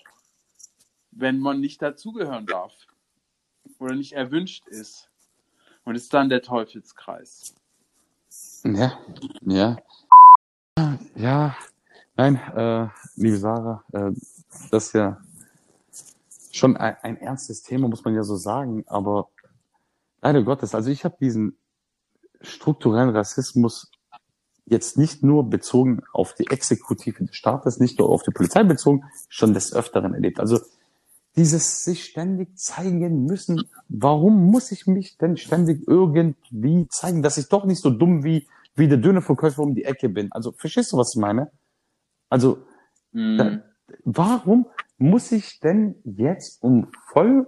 wenn 1.13 1.39
man 1.39 1.61
nicht 1.61 1.81
dazugehören 1.81 2.47
darf 2.47 2.73
oder 3.79 3.95
nicht 3.95 4.13
erwünscht 4.13 4.67
ist. 4.69 5.09
Und 5.85 5.95
ist 5.95 6.13
dann 6.13 6.29
der 6.29 6.43
Teufelskreis. 6.43 7.55
Ja, 8.65 8.99
ja. 9.41 9.77
Ja, 11.17 11.57
nein, 12.17 12.37
äh, 12.37 12.89
liebe 13.17 13.37
Sarah, 13.37 13.85
äh, 13.93 14.13
das 14.71 14.87
ist 14.87 14.93
ja 14.95 15.19
schon 16.53 16.77
ein, 16.77 16.97
ein 17.03 17.17
ernstes 17.17 17.63
Thema, 17.63 17.89
muss 17.89 18.05
man 18.05 18.15
ja 18.15 18.23
so 18.23 18.37
sagen, 18.37 18.85
aber 18.87 19.29
leider 20.23 20.43
Gottes, 20.43 20.75
also 20.75 20.91
ich 20.91 21.05
habe 21.05 21.17
diesen 21.21 21.57
strukturellen 22.41 23.11
Rassismus 23.11 23.91
jetzt 24.67 24.97
nicht 24.97 25.23
nur 25.23 25.51
bezogen 25.51 26.03
auf 26.13 26.35
die 26.35 26.47
Exekutive 26.49 27.25
des 27.25 27.37
Staates, 27.37 27.81
nicht 27.81 27.99
nur 27.99 28.09
auf 28.09 28.23
die 28.23 28.31
Polizei 28.31 28.63
bezogen, 28.63 29.05
schon 29.29 29.53
des 29.53 29.73
Öfteren 29.73 30.15
erlebt. 30.15 30.39
Also 30.41 30.61
dieses 31.37 31.85
sich 31.85 32.05
ständig 32.05 32.57
zeigen 32.59 33.25
müssen, 33.25 33.69
warum 33.89 34.51
muss 34.51 34.73
ich 34.73 34.87
mich 34.87 35.17
denn 35.19 35.37
ständig 35.37 35.87
irgendwie 35.87 36.87
zeigen, 36.89 37.23
dass 37.23 37.39
ich 37.39 37.49
doch 37.49 37.65
nicht 37.65 37.83
so 37.83 37.91
dumm 37.91 38.25
wie, 38.25 38.47
wie 38.81 38.89
der 38.89 38.99
Dönerverkäufer 38.99 39.63
um 39.63 39.77
die 39.77 39.85
Ecke 39.85 40.09
bin. 40.09 40.33
Also 40.33 40.51
verstehst 40.53 40.93
du, 40.93 40.97
was 40.97 41.15
ich 41.15 41.21
meine? 41.21 41.53
Also 42.29 42.65
da, 43.13 43.63
warum 44.05 44.67
muss 44.99 45.33
ich 45.33 45.61
denn 45.61 45.97
jetzt, 46.05 46.63
um 46.63 46.89
voll 47.13 47.47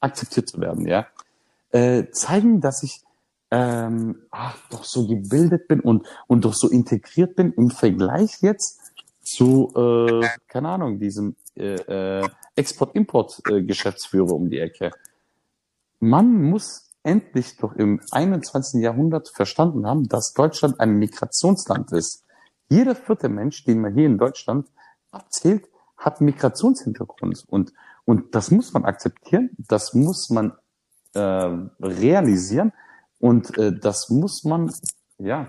akzeptiert 0.00 0.48
zu 0.48 0.60
werden, 0.60 0.86
ja, 0.86 1.06
äh, 1.70 2.04
zeigen, 2.10 2.60
dass 2.60 2.82
ich 2.82 3.02
ähm, 3.50 4.22
ach, 4.30 4.56
doch 4.70 4.84
so 4.84 5.06
gebildet 5.06 5.68
bin 5.68 5.80
und, 5.80 6.06
und 6.26 6.44
doch 6.44 6.54
so 6.54 6.68
integriert 6.68 7.36
bin 7.36 7.52
im 7.52 7.70
Vergleich 7.70 8.40
jetzt 8.40 8.92
zu, 9.22 9.72
äh, 9.74 10.26
keine 10.48 10.68
Ahnung, 10.68 10.98
diesem 10.98 11.36
äh, 11.56 11.74
äh, 11.74 12.28
Export-Import-Geschäftsführer 12.54 14.32
um 14.32 14.50
die 14.50 14.58
Ecke. 14.58 14.90
Man 16.00 16.42
muss 16.42 16.85
endlich 17.06 17.56
doch 17.56 17.72
im 17.74 18.00
21. 18.10 18.82
Jahrhundert 18.82 19.28
verstanden 19.28 19.86
haben, 19.86 20.08
dass 20.08 20.32
Deutschland 20.34 20.80
ein 20.80 20.98
Migrationsland 20.98 21.92
ist. 21.92 22.24
Jeder 22.68 22.96
vierte 22.96 23.28
Mensch, 23.28 23.64
den 23.64 23.80
man 23.80 23.94
hier 23.94 24.06
in 24.06 24.18
Deutschland 24.18 24.68
abzählt, 25.12 25.68
hat 25.96 26.20
Migrationshintergrund. 26.20 27.44
Und, 27.46 27.72
und 28.04 28.34
das 28.34 28.50
muss 28.50 28.72
man 28.72 28.84
akzeptieren, 28.84 29.50
das 29.56 29.94
muss 29.94 30.30
man 30.30 30.52
äh, 31.14 31.20
realisieren 31.80 32.72
und 33.20 33.56
äh, 33.56 33.72
das 33.72 34.10
muss 34.10 34.42
man, 34.42 34.72
ja, 35.18 35.48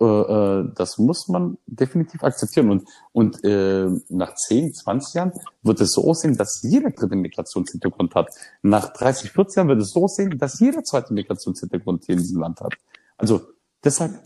äh, 0.00 0.04
äh, 0.04 0.72
das 0.74 0.98
muss 0.98 1.28
man 1.28 1.56
definitiv 1.66 2.24
akzeptieren. 2.24 2.70
Und, 2.70 2.88
und 3.12 3.44
äh, 3.44 3.88
nach 4.08 4.34
10, 4.34 4.74
20 4.74 5.14
Jahren 5.14 5.32
wird 5.62 5.80
es 5.80 5.92
so 5.92 6.08
aussehen, 6.08 6.36
dass 6.36 6.62
jeder 6.62 6.90
dritte 6.90 7.14
Migrationshintergrund 7.16 8.14
hat. 8.14 8.28
Nach 8.62 8.92
30, 8.92 9.30
40 9.30 9.56
Jahren 9.56 9.68
wird 9.68 9.80
es 9.80 9.90
so 9.90 10.04
aussehen, 10.04 10.36
dass 10.38 10.58
jeder 10.58 10.82
zweite 10.82 11.14
Migrationshintergrund 11.14 12.04
hier 12.04 12.14
in 12.14 12.22
diesem 12.22 12.40
Land 12.40 12.60
hat. 12.60 12.74
Also 13.16 13.42
deshalb 13.84 14.20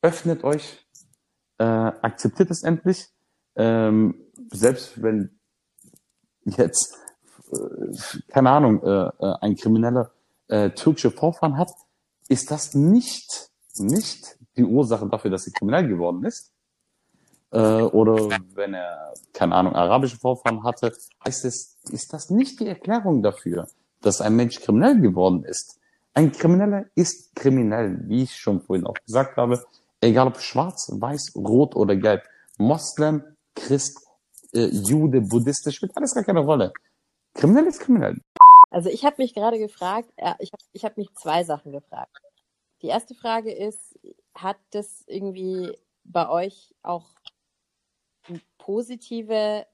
öffnet 0.00 0.44
euch, 0.44 0.86
äh, 1.58 1.64
akzeptiert 1.64 2.50
es 2.50 2.62
endlich. 2.62 3.08
Ähm, 3.56 4.14
selbst 4.52 5.02
wenn 5.02 5.40
jetzt, 6.44 6.96
äh, 7.50 8.22
keine 8.28 8.50
Ahnung, 8.50 8.80
äh, 8.82 9.08
äh, 9.08 9.34
ein 9.40 9.56
Krimineller 9.56 10.12
äh, 10.46 10.70
türkische 10.70 11.10
Vorfahren 11.10 11.58
hat, 11.58 11.72
ist 12.28 12.52
das 12.52 12.74
nicht, 12.74 13.50
nicht 13.76 14.37
die 14.58 14.64
Ursache 14.64 15.06
dafür, 15.08 15.30
dass 15.30 15.46
er 15.46 15.52
kriminell 15.52 15.88
geworden 15.88 16.24
ist. 16.24 16.52
Äh, 17.50 17.58
oder 17.58 18.28
wenn 18.54 18.74
er, 18.74 19.14
keine 19.32 19.54
Ahnung, 19.54 19.74
arabische 19.74 20.18
Vorfahren 20.18 20.64
hatte, 20.64 20.92
heißt 21.26 21.44
es, 21.46 21.78
ist 21.90 22.12
das 22.12 22.30
nicht 22.30 22.60
die 22.60 22.66
Erklärung 22.66 23.22
dafür, 23.22 23.68
dass 24.02 24.20
ein 24.20 24.36
Mensch 24.36 24.60
kriminell 24.60 25.00
geworden 25.00 25.44
ist. 25.44 25.78
Ein 26.14 26.32
Krimineller 26.32 26.86
ist 26.94 27.34
kriminell, 27.36 28.00
wie 28.08 28.24
ich 28.24 28.36
schon 28.36 28.60
vorhin 28.60 28.86
auch 28.86 28.96
gesagt 29.06 29.36
habe, 29.36 29.64
egal 30.00 30.26
ob 30.26 30.40
schwarz, 30.40 30.90
weiß, 30.92 31.32
rot 31.36 31.76
oder 31.76 31.96
gelb, 31.96 32.22
Moslem, 32.58 33.22
Christ, 33.54 33.98
äh, 34.52 34.66
Jude, 34.66 35.20
Buddhist, 35.20 35.72
spielt 35.72 35.96
alles 35.96 36.14
gar 36.14 36.24
keine 36.24 36.40
Rolle. 36.40 36.72
Kriminell 37.34 37.66
ist 37.66 37.80
kriminell. 37.80 38.20
Also 38.70 38.90
ich 38.90 39.04
habe 39.04 39.16
mich 39.18 39.32
gerade 39.32 39.58
gefragt, 39.58 40.10
äh, 40.16 40.34
ich 40.40 40.52
habe 40.52 40.62
ich 40.72 40.84
hab 40.84 40.96
mich 40.96 41.08
zwei 41.14 41.44
Sachen 41.44 41.72
gefragt. 41.72 42.18
Die 42.82 42.88
erste 42.88 43.14
Frage 43.14 43.52
ist, 43.52 43.87
hat 44.34 44.58
das 44.70 45.04
irgendwie 45.06 45.76
bei 46.04 46.28
euch 46.28 46.74
auch 46.82 47.10
positive 48.58 49.66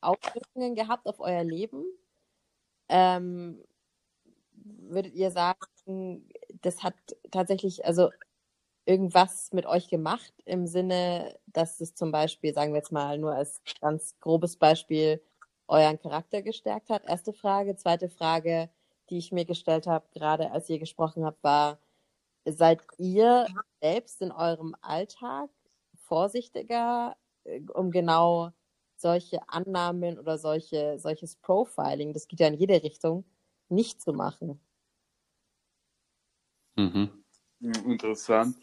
Auswirkungen 0.00 0.74
gehabt 0.74 1.06
auf 1.06 1.20
euer 1.20 1.44
Leben? 1.44 1.84
Ähm, 2.88 3.62
würdet 4.52 5.14
ihr 5.14 5.30
sagen, 5.30 6.28
das 6.62 6.82
hat 6.82 6.94
tatsächlich 7.30 7.84
also 7.84 8.10
irgendwas 8.86 9.52
mit 9.52 9.66
euch 9.66 9.88
gemacht 9.88 10.32
im 10.44 10.66
Sinne, 10.66 11.38
dass 11.46 11.80
es 11.80 11.94
zum 11.94 12.10
Beispiel, 12.12 12.52
sagen 12.54 12.72
wir 12.72 12.78
jetzt 12.78 12.92
mal 12.92 13.18
nur 13.18 13.34
als 13.34 13.62
ganz 13.80 14.18
grobes 14.20 14.56
Beispiel, 14.56 15.22
euren 15.68 16.00
Charakter 16.00 16.42
gestärkt 16.42 16.90
hat? 16.90 17.04
Erste 17.06 17.32
Frage. 17.32 17.76
Zweite 17.76 18.08
Frage, 18.08 18.70
die 19.08 19.18
ich 19.18 19.32
mir 19.32 19.44
gestellt 19.44 19.86
habe, 19.86 20.06
gerade 20.12 20.50
als 20.50 20.68
ihr 20.68 20.78
gesprochen 20.78 21.24
habt, 21.24 21.42
war, 21.44 21.78
seid 22.44 22.80
ihr 22.98 23.46
selbst 23.80 24.20
in 24.22 24.32
eurem 24.32 24.74
Alltag 24.80 25.50
vorsichtiger, 25.94 27.16
äh, 27.44 27.60
um 27.74 27.90
genau 27.90 28.52
solche 28.96 29.48
Annahmen 29.48 30.18
oder 30.18 30.38
solche, 30.38 30.98
solches 30.98 31.36
Profiling, 31.36 32.12
das 32.12 32.28
geht 32.28 32.40
ja 32.40 32.48
in 32.48 32.54
jede 32.54 32.82
Richtung, 32.82 33.24
nicht 33.68 34.02
zu 34.02 34.12
machen? 34.12 34.60
Mhm. 36.76 37.10
Interessant. 37.60 38.56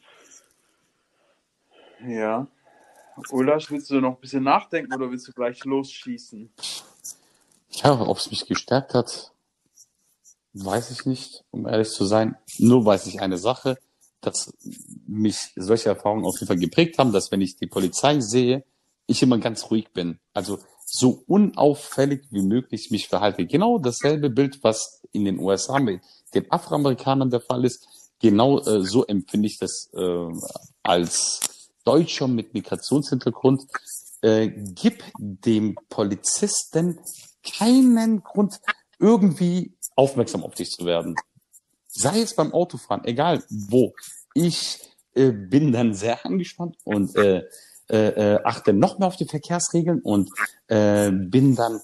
Ja. 2.06 2.48
Ulas, 3.32 3.70
willst 3.72 3.90
du 3.90 4.00
noch 4.00 4.16
ein 4.16 4.22
bisschen 4.22 4.44
nachdenken 4.44 4.94
oder 4.94 5.10
willst 5.10 5.28
du 5.28 5.32
gleich 5.32 5.64
losschießen? 5.66 6.52
Ja, 7.72 8.00
ob 8.00 8.18
es 8.18 8.30
mich 8.30 8.46
gestärkt 8.46 8.94
hat, 8.94 9.34
weiß 10.64 10.92
ich 10.92 11.06
nicht, 11.06 11.44
um 11.52 11.68
ehrlich 11.68 11.90
zu 11.90 12.06
sein. 12.06 12.36
Nur 12.58 12.86
weiß 12.86 13.08
ich 13.08 13.22
eine 13.22 13.38
Sache, 13.38 13.78
dass 14.22 14.54
mich 15.06 15.52
solche 15.56 15.90
Erfahrungen 15.90 16.26
auf 16.26 16.36
jeden 16.36 16.48
Fall 16.48 16.58
geprägt 16.58 16.98
haben, 16.98 17.12
dass 17.12 17.32
wenn 17.32 17.42
ich 17.42 17.58
die 17.58 17.68
Polizei 17.68 18.20
sehe, 18.20 18.64
ich 19.06 19.22
immer 19.22 19.38
ganz 19.38 19.70
ruhig 19.72 19.92
bin. 19.94 20.20
Also 20.34 20.60
so 20.86 21.24
unauffällig 21.28 22.26
wie 22.32 22.42
möglich 22.42 22.92
mich 22.92 23.08
verhalte. 23.08 23.46
Genau 23.46 23.78
dasselbe 23.78 24.30
Bild, 24.30 24.64
was 24.64 25.02
in 25.12 25.26
den 25.26 25.40
USA 25.40 25.80
mit 25.80 26.02
den 26.34 26.52
Afroamerikanern 26.52 27.30
der 27.30 27.42
Fall 27.42 27.66
ist. 27.66 27.88
Genau 28.20 28.60
äh, 28.60 28.84
so 28.84 29.06
empfinde 29.06 29.48
ich 29.48 29.60
das 29.60 29.90
äh, 29.94 30.32
als 30.84 31.40
Deutscher 31.84 32.28
mit 32.28 32.54
Migrationshintergrund. 32.54 33.64
Äh, 34.22 34.50
gib 34.50 35.04
dem 35.20 35.78
Polizisten 35.90 37.00
keinen 37.44 38.24
Grund, 38.24 38.60
irgendwie 39.00 39.77
aufmerksam 39.98 40.44
auf 40.44 40.56
dich 40.56 40.72
zu 40.72 40.86
werden. 40.86 41.16
Sei 41.88 42.22
es 42.22 42.36
beim 42.36 42.54
Autofahren, 42.54 43.04
egal 43.06 43.44
wo. 43.50 43.94
Ich 44.34 44.80
äh, 45.16 45.32
bin 45.32 45.72
dann 45.72 45.94
sehr 45.94 46.26
angespannt 46.26 46.78
und 46.84 47.16
äh, 47.16 47.44
äh, 47.90 48.36
äh, 48.36 48.40
achte 48.44 48.74
noch 48.74 49.00
mehr 49.00 49.08
auf 49.08 49.16
die 49.16 49.26
Verkehrsregeln 49.26 50.02
und 50.02 50.30
äh, 50.68 51.12
bin 51.12 51.56
dann 51.56 51.82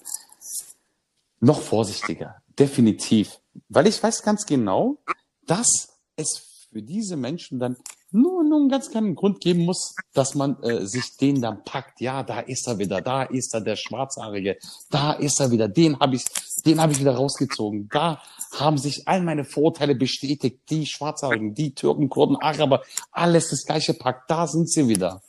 noch 1.40 1.60
vorsichtiger. 1.60 2.42
Definitiv. 2.58 3.40
Weil 3.68 3.86
ich 3.86 4.02
weiß 4.02 4.22
ganz 4.22 4.46
genau, 4.46 4.98
dass 5.46 5.88
es 6.16 6.66
für 6.70 6.82
diese 6.82 7.16
Menschen 7.16 7.58
dann 7.58 7.76
nur, 8.10 8.44
nur 8.44 8.60
einen 8.60 8.68
ganz 8.68 8.90
kleinen 8.90 9.14
Grund 9.14 9.40
geben 9.40 9.64
muss, 9.64 9.94
dass 10.12 10.34
man 10.34 10.62
äh, 10.62 10.86
sich 10.86 11.16
den 11.16 11.40
dann 11.40 11.64
packt. 11.64 12.00
Ja, 12.00 12.22
da 12.22 12.40
ist 12.40 12.66
er 12.68 12.78
wieder, 12.78 13.00
da 13.00 13.24
ist 13.24 13.54
er 13.54 13.60
der 13.60 13.76
Schwarzhaarige, 13.76 14.56
da 14.90 15.12
ist 15.12 15.40
er 15.40 15.50
wieder, 15.50 15.68
den 15.68 15.98
habe 15.98 16.16
ich, 16.16 16.24
den 16.66 16.80
habe 16.80 16.92
ich 16.92 17.00
wieder 17.00 17.14
rausgezogen. 17.14 17.88
Da 17.90 18.22
haben 18.52 18.78
sich 18.78 19.06
all 19.08 19.22
meine 19.22 19.44
Vorurteile 19.44 19.94
bestätigt. 19.94 20.60
Die 20.70 20.86
Schwarzhaarigen, 20.86 21.54
die 21.54 21.74
Türken, 21.74 22.08
Kurden, 22.08 22.36
Araber, 22.36 22.82
alles 23.12 23.50
das 23.50 23.64
gleiche 23.64 23.94
Pakt. 23.94 24.30
Da 24.30 24.46
sind 24.46 24.70
sie 24.70 24.88
wieder. 24.88 25.22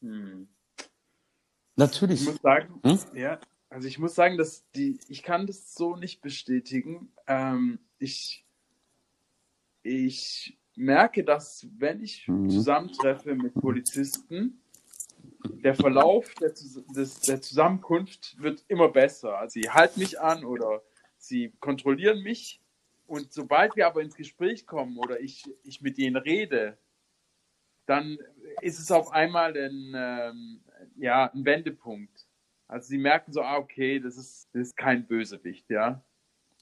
Hm. 0.00 0.48
Natürlich. 1.76 2.22
Ich 2.22 2.26
muss 2.28 2.42
sagen, 2.42 2.80
Hm? 2.84 2.98
ja, 3.14 3.38
also 3.70 3.86
ich 3.86 3.98
muss 3.98 4.14
sagen, 4.14 4.36
dass 4.38 4.64
die, 4.74 4.98
ich 5.08 5.22
kann 5.22 5.46
das 5.46 5.74
so 5.74 5.94
nicht 5.96 6.20
bestätigen. 6.22 7.12
Ähm, 7.26 7.78
ich, 7.98 8.44
ich 9.82 10.58
merke, 10.74 11.24
dass 11.24 11.66
wenn 11.78 12.02
ich 12.02 12.26
Mhm. 12.28 12.50
zusammentreffe 12.50 13.34
mit 13.34 13.54
Polizisten, 13.54 14.60
der 15.44 15.74
Verlauf 15.74 16.34
der, 16.34 16.50
des, 16.50 17.20
der 17.20 17.40
Zusammenkunft 17.40 18.40
wird 18.40 18.64
immer 18.68 18.88
besser. 18.88 19.38
Also 19.38 19.60
sie 19.60 19.70
halten 19.70 20.00
mich 20.00 20.20
an 20.20 20.44
oder 20.44 20.82
sie 21.16 21.52
kontrollieren 21.60 22.22
mich. 22.22 22.60
Und 23.06 23.32
sobald 23.32 23.76
wir 23.76 23.86
aber 23.86 24.02
ins 24.02 24.16
Gespräch 24.16 24.66
kommen 24.66 24.98
oder 24.98 25.20
ich, 25.20 25.44
ich 25.62 25.80
mit 25.80 25.98
ihnen 25.98 26.16
rede, 26.16 26.76
dann 27.86 28.18
ist 28.60 28.78
es 28.78 28.90
auf 28.90 29.12
einmal 29.12 29.56
ein, 29.56 29.92
ähm, 29.96 30.60
ja, 30.96 31.30
ein 31.32 31.44
Wendepunkt. 31.44 32.26
Also 32.66 32.88
sie 32.88 32.98
merken 32.98 33.32
so, 33.32 33.40
ah, 33.40 33.56
okay, 33.56 33.98
das 33.98 34.18
ist, 34.18 34.48
das 34.52 34.68
ist 34.68 34.76
kein 34.76 35.06
Bösewicht, 35.06 35.70
ja. 35.70 36.02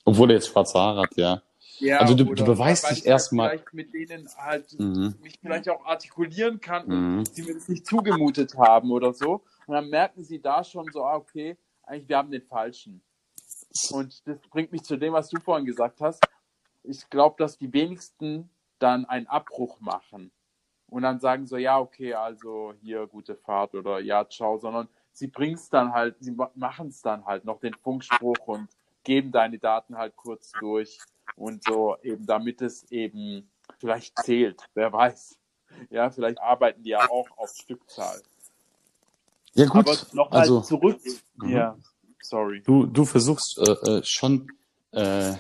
Obwohl 0.05 0.31
er 0.31 0.37
jetzt 0.37 0.49
schwarze 0.49 0.79
Haare 0.79 1.03
hat, 1.03 1.17
ja. 1.17 1.43
Ja, 1.79 1.99
Also 1.99 2.15
du- 2.15 2.25
du 2.35 2.45
beweist 2.45 2.91
dich 2.91 2.99
ich 3.01 3.07
erstmal- 3.07 3.51
vielleicht 3.51 3.75
mit 3.75 3.93
denen 3.93 4.29
halt 4.37 4.79
Mhm. 4.79 5.15
mich 5.21 5.39
vielleicht 5.41 5.69
auch 5.69 5.85
artikulieren 5.85 6.61
kann 6.61 6.87
Mhm. 7.19 7.25
sie 7.27 7.43
mir 7.43 7.55
das 7.55 7.69
nicht 7.69 7.87
zugemutet 7.87 8.57
haben 8.57 8.91
oder 8.91 9.13
so. 9.13 9.43
Und 9.67 9.75
dann 9.75 9.89
merken 9.91 10.25
sie 10.25 10.41
da 10.41 10.65
schon 10.65 10.87
so, 10.93 11.05
ah, 11.05 11.17
okay, 11.17 11.57
eigentlich 11.83 12.09
wir 12.09 12.17
haben 12.17 12.31
den 12.31 12.43
Falschen. 12.43 13.03
Und 13.91 14.27
das 14.27 14.39
bringt 14.51 14.73
mich 14.73 14.83
zu 14.85 14.97
dem, 14.97 15.13
was 15.13 15.29
du 15.29 15.39
vorhin 15.41 15.67
gesagt 15.67 16.01
hast. 16.01 16.23
Ich 16.83 17.09
glaube, 17.11 17.37
dass 17.39 17.59
die 17.59 17.73
wenigsten 17.73 18.49
dann 18.79 19.05
einen 19.05 19.27
Abbruch 19.27 19.81
machen 19.81 20.31
und 20.89 21.03
dann 21.03 21.21
sagen 21.21 21.47
so, 21.47 21.57
ja, 21.57 21.79
okay, 21.79 22.15
also 22.15 22.73
hier 22.81 23.07
gute 23.07 23.35
Fahrt 23.37 23.75
oder 23.75 23.99
ja, 24.01 24.27
ciao, 24.29 24.57
sondern 24.59 24.89
sie 25.13 25.27
bringen 25.27 25.55
es 25.57 25.69
dann 25.69 25.93
halt, 25.93 26.17
sie 26.21 26.35
machen 26.55 26.89
es 26.89 27.03
dann 27.03 27.25
halt 27.27 27.45
noch 27.45 27.61
den 27.61 27.75
Funkspruch 27.75 28.39
und 28.47 28.69
geben 29.05 29.31
deine 29.33 29.59
Daten 29.59 29.97
halt 29.97 30.17
kurz 30.17 30.53
durch 30.61 30.99
und 31.35 31.65
so 31.65 31.97
eben, 32.03 32.27
damit 32.27 32.63
es 32.63 32.91
eben 32.91 33.51
vielleicht 33.79 34.19
zählt, 34.19 34.63
wer 34.75 34.93
weiß. 34.93 35.39
Ja, 35.91 36.11
vielleicht 36.11 36.41
arbeiten 36.41 36.83
die 36.83 36.91
ja 36.91 37.11
auch 37.11 37.29
auf 37.37 37.51
Stückzahl. 37.51 38.23
Ja 39.55 39.67
gut, 39.67 39.89
Aber 39.89 39.97
nochmal 40.13 40.41
also 40.41 40.61
zurück. 40.61 41.01
Mhm. 41.37 41.49
Ja, 41.49 41.79
sorry. 42.23 42.63
du, 42.63 42.87
du 42.87 43.05
versuchst 43.05 43.59
äh, 43.59 43.71
äh, 43.71 44.03
schon 44.05 44.49
äh, 44.93 45.33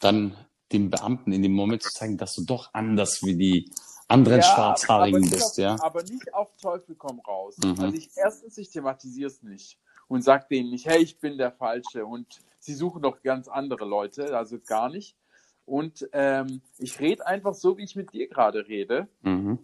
dann 0.00 0.36
dem 0.72 0.90
Beamten 0.90 1.32
in 1.32 1.42
dem 1.42 1.52
Moment 1.52 1.82
zu 1.82 1.90
zeigen, 1.90 2.18
dass 2.18 2.34
du 2.34 2.44
doch 2.44 2.70
anders 2.72 3.22
wie 3.22 3.36
die 3.36 3.70
anderen 4.06 4.42
Schwarzhaarigen 4.42 5.20
nicht 5.20 5.32
bist, 5.32 5.52
auf, 5.52 5.58
ja. 5.58 5.76
Aber 5.80 6.02
nicht 6.02 6.32
auf 6.34 6.56
Teufel 6.56 6.94
komm 6.96 7.20
raus. 7.20 7.56
Mhm. 7.58 7.78
Also 7.78 7.96
ich 7.96 8.10
erstens, 8.16 8.56
ich 8.58 8.70
thematisiere 8.70 9.28
es 9.28 9.42
nicht 9.42 9.78
und 10.08 10.22
sag 10.22 10.48
denen 10.48 10.70
nicht, 10.70 10.86
hey, 10.86 11.02
ich 11.02 11.18
bin 11.18 11.38
der 11.38 11.52
Falsche 11.52 12.06
und 12.06 12.40
sie 12.68 12.74
suchen 12.74 13.00
doch 13.00 13.22
ganz 13.22 13.48
andere 13.48 13.86
Leute, 13.86 14.36
also 14.36 14.58
gar 14.60 14.90
nicht. 14.90 15.16
Und 15.64 16.06
ähm, 16.12 16.60
ich 16.76 17.00
rede 17.00 17.26
einfach 17.26 17.54
so, 17.54 17.78
wie 17.78 17.84
ich 17.84 17.96
mit 17.96 18.12
dir 18.12 18.28
gerade 18.28 18.68
rede. 18.68 19.08
Mhm. 19.22 19.58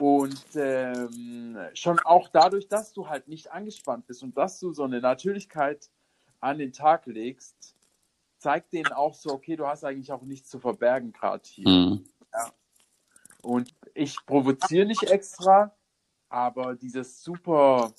Und 0.00 0.44
ähm, 0.56 1.56
schon 1.74 2.00
auch 2.00 2.28
dadurch, 2.28 2.66
dass 2.66 2.92
du 2.92 3.08
halt 3.08 3.28
nicht 3.28 3.52
angespannt 3.52 4.08
bist 4.08 4.24
und 4.24 4.36
dass 4.36 4.58
du 4.58 4.72
so 4.72 4.82
eine 4.82 5.00
Natürlichkeit 5.00 5.90
an 6.40 6.58
den 6.58 6.72
Tag 6.72 7.06
legst, 7.06 7.76
zeigt 8.38 8.72
denen 8.72 8.92
auch 8.92 9.14
so, 9.14 9.30
okay, 9.30 9.54
du 9.54 9.66
hast 9.66 9.84
eigentlich 9.84 10.10
auch 10.10 10.22
nichts 10.22 10.50
zu 10.50 10.58
verbergen 10.58 11.12
gerade 11.12 11.44
hier. 11.44 11.68
Mhm. 11.68 12.04
Und 13.42 13.72
ich 13.94 14.16
provoziere 14.26 14.86
nicht 14.86 15.04
extra, 15.04 15.72
aber 16.28 16.74
dieses 16.74 17.22
super, 17.22 17.92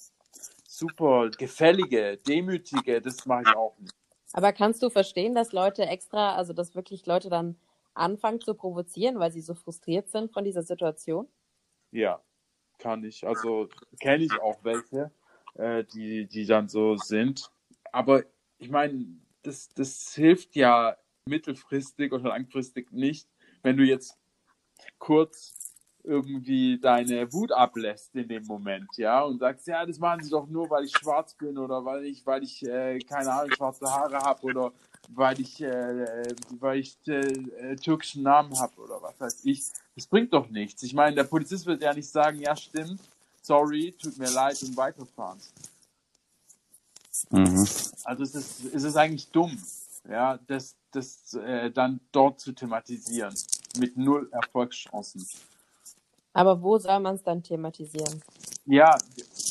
super 0.74 1.30
gefällige, 1.30 2.18
demütige, 2.18 3.02
das 3.02 3.26
mache 3.26 3.44
ich 3.44 3.56
auch 3.56 3.78
nicht. 3.80 3.94
Aber 4.34 4.52
kannst 4.52 4.82
du 4.82 4.90
verstehen, 4.90 5.36
dass 5.36 5.52
Leute 5.52 5.84
extra, 5.86 6.36
also 6.36 6.54
dass 6.54 6.74
wirklich 6.74 7.06
Leute 7.06 7.30
dann 7.30 7.56
anfangen 7.94 8.42
zu 8.42 8.56
provozieren, 8.56 9.20
weil 9.20 9.32
sie 9.32 9.42
so 9.42 9.54
frustriert 9.54 10.10
sind 10.10 10.34
von 10.34 10.44
dieser 10.44 10.64
Situation? 10.64 11.28
Ja, 11.92 12.24
kann 12.80 13.04
ich. 13.04 13.26
Also 13.28 13.70
kenne 14.00 14.24
ich 14.24 14.42
auch 14.42 14.64
welche, 14.64 15.12
äh, 15.54 15.84
die, 15.84 16.26
die 16.26 16.46
dann 16.48 16.68
so 16.68 16.98
sind. 16.98 17.52
Aber 17.92 18.24
ich 18.58 18.72
meine, 18.72 19.06
das, 19.44 19.70
das 19.70 20.16
hilft 20.16 20.56
ja 20.56 20.98
mittelfristig 21.26 22.12
oder 22.12 22.30
langfristig 22.30 22.92
nicht, 22.92 23.30
wenn 23.62 23.78
du 23.78 23.84
jetzt 23.84 24.18
kurz 24.98 25.63
irgendwie 26.04 26.78
deine 26.80 27.32
Wut 27.32 27.52
ablässt 27.52 28.16
in 28.16 28.28
dem 28.28 28.46
Moment, 28.46 28.90
ja, 28.98 29.22
und 29.22 29.40
sagst, 29.40 29.68
ja, 29.68 29.86
das 29.86 30.00
machen 30.00 30.24
sie 30.24 30.30
doch 30.30 30.48
nur, 30.48 30.70
weil 30.70 30.84
ich 30.84 30.92
schwarz 30.92 31.34
bin 31.36 31.58
oder 31.58 31.86
weil 31.86 32.06
ich, 32.06 32.26
weil 32.26 32.44
ich, 32.44 32.66
äh, 32.66 33.00
keine 33.00 33.32
Ahnung, 33.32 33.52
schwarze 33.52 33.86
Haare 33.86 34.18
habe 34.18 34.44
oder 34.44 34.72
weil 35.10 35.40
ich, 35.40 35.62
äh, 35.62 36.28
weil 36.60 36.80
ich 36.80 36.98
äh, 37.08 37.76
türkischen 37.78 38.24
Namen 38.24 38.58
habe 38.60 38.76
oder 38.82 39.02
was 39.02 39.20
weiß 39.20 39.46
ich. 39.46 39.64
Das 39.96 40.08
bringt 40.08 40.34
doch 40.34 40.50
nichts. 40.50 40.84
Ich 40.84 40.94
meine, 40.94 41.16
der 41.16 41.24
Polizist 41.24 41.66
wird 41.66 41.82
ja 41.82 41.94
nicht 41.94 42.10
sagen, 42.10 42.40
ja, 42.40 42.56
stimmt, 42.56 43.00
sorry, 43.42 43.94
tut 44.02 44.18
mir 44.18 44.30
leid 44.30 44.62
und 44.64 44.76
weiterfahren. 44.76 45.40
Mhm. 47.30 47.68
Also 48.04 48.24
es 48.24 48.36
ist, 48.36 48.74
es 48.74 48.84
ist 48.84 48.96
eigentlich 48.98 49.30
dumm, 49.30 49.58
ja, 50.10 50.38
das, 50.48 50.76
das 50.92 51.34
äh, 51.36 51.72
dann 51.72 52.00
dort 52.12 52.40
zu 52.40 52.52
thematisieren 52.52 53.34
mit 53.78 53.98
null 53.98 54.28
Erfolgschancen. 54.32 55.26
Aber 56.34 56.62
wo 56.62 56.78
soll 56.78 57.00
man 57.00 57.16
es 57.16 57.24
dann 57.24 57.44
thematisieren? 57.44 58.22
Ja, 58.66 58.98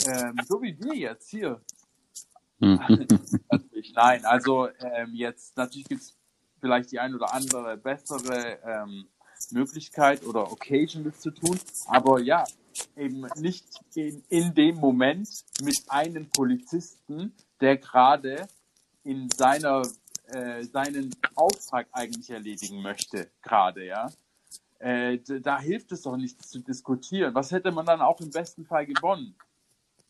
ähm, 0.07 0.37
so 0.47 0.61
wie 0.63 0.77
wir 0.79 0.95
jetzt 0.95 1.31
hier. 1.31 1.61
Natürlich, 2.59 3.93
nein, 3.95 4.25
also 4.25 4.69
ähm, 4.81 5.11
jetzt 5.15 5.57
natürlich 5.57 5.89
gibt 5.89 6.01
es 6.01 6.17
vielleicht 6.61 6.93
die 6.93 7.01
ein 7.01 7.13
oder 7.13 7.35
andere 7.35 7.77
bessere 7.77 8.59
ähm, 8.65 9.09
Möglichkeit 9.51 10.25
oder 10.25 10.53
Occasion 10.53 11.03
das 11.03 11.19
zu 11.19 11.33
tun, 11.33 11.59
aber 11.89 12.21
ja, 12.21 12.45
eben 12.97 13.27
nicht 13.35 13.67
in, 13.97 14.23
in 14.29 14.55
dem 14.55 14.77
Moment 14.77 15.29
mit 15.61 15.83
einem 15.89 16.31
Polizisten, 16.31 17.35
der 17.61 17.79
gerade 17.79 18.47
in 19.03 19.29
seiner 19.31 19.83
äh, 20.29 20.63
seinen 20.63 21.15
Auftrag 21.35 21.89
eigentlich 21.93 22.31
erledigen 22.31 22.81
möchte, 22.81 23.29
gerade, 23.43 23.85
ja. 23.85 24.11
Äh, 24.83 25.21
da 25.43 25.61
hilft 25.61 25.93
es 25.93 26.03
doch 26.03 26.17
nicht 26.17 26.45
zu 26.45 26.59
diskutieren. 26.59 27.37
Was 27.37 27.53
hätte 27.53 27.71
man 27.71 27.87
dann 27.87 28.01
auch 28.01 28.21
im 28.21 28.31
besten 28.31 28.65
Fall 28.65 28.85
gewonnen? 28.85 29.37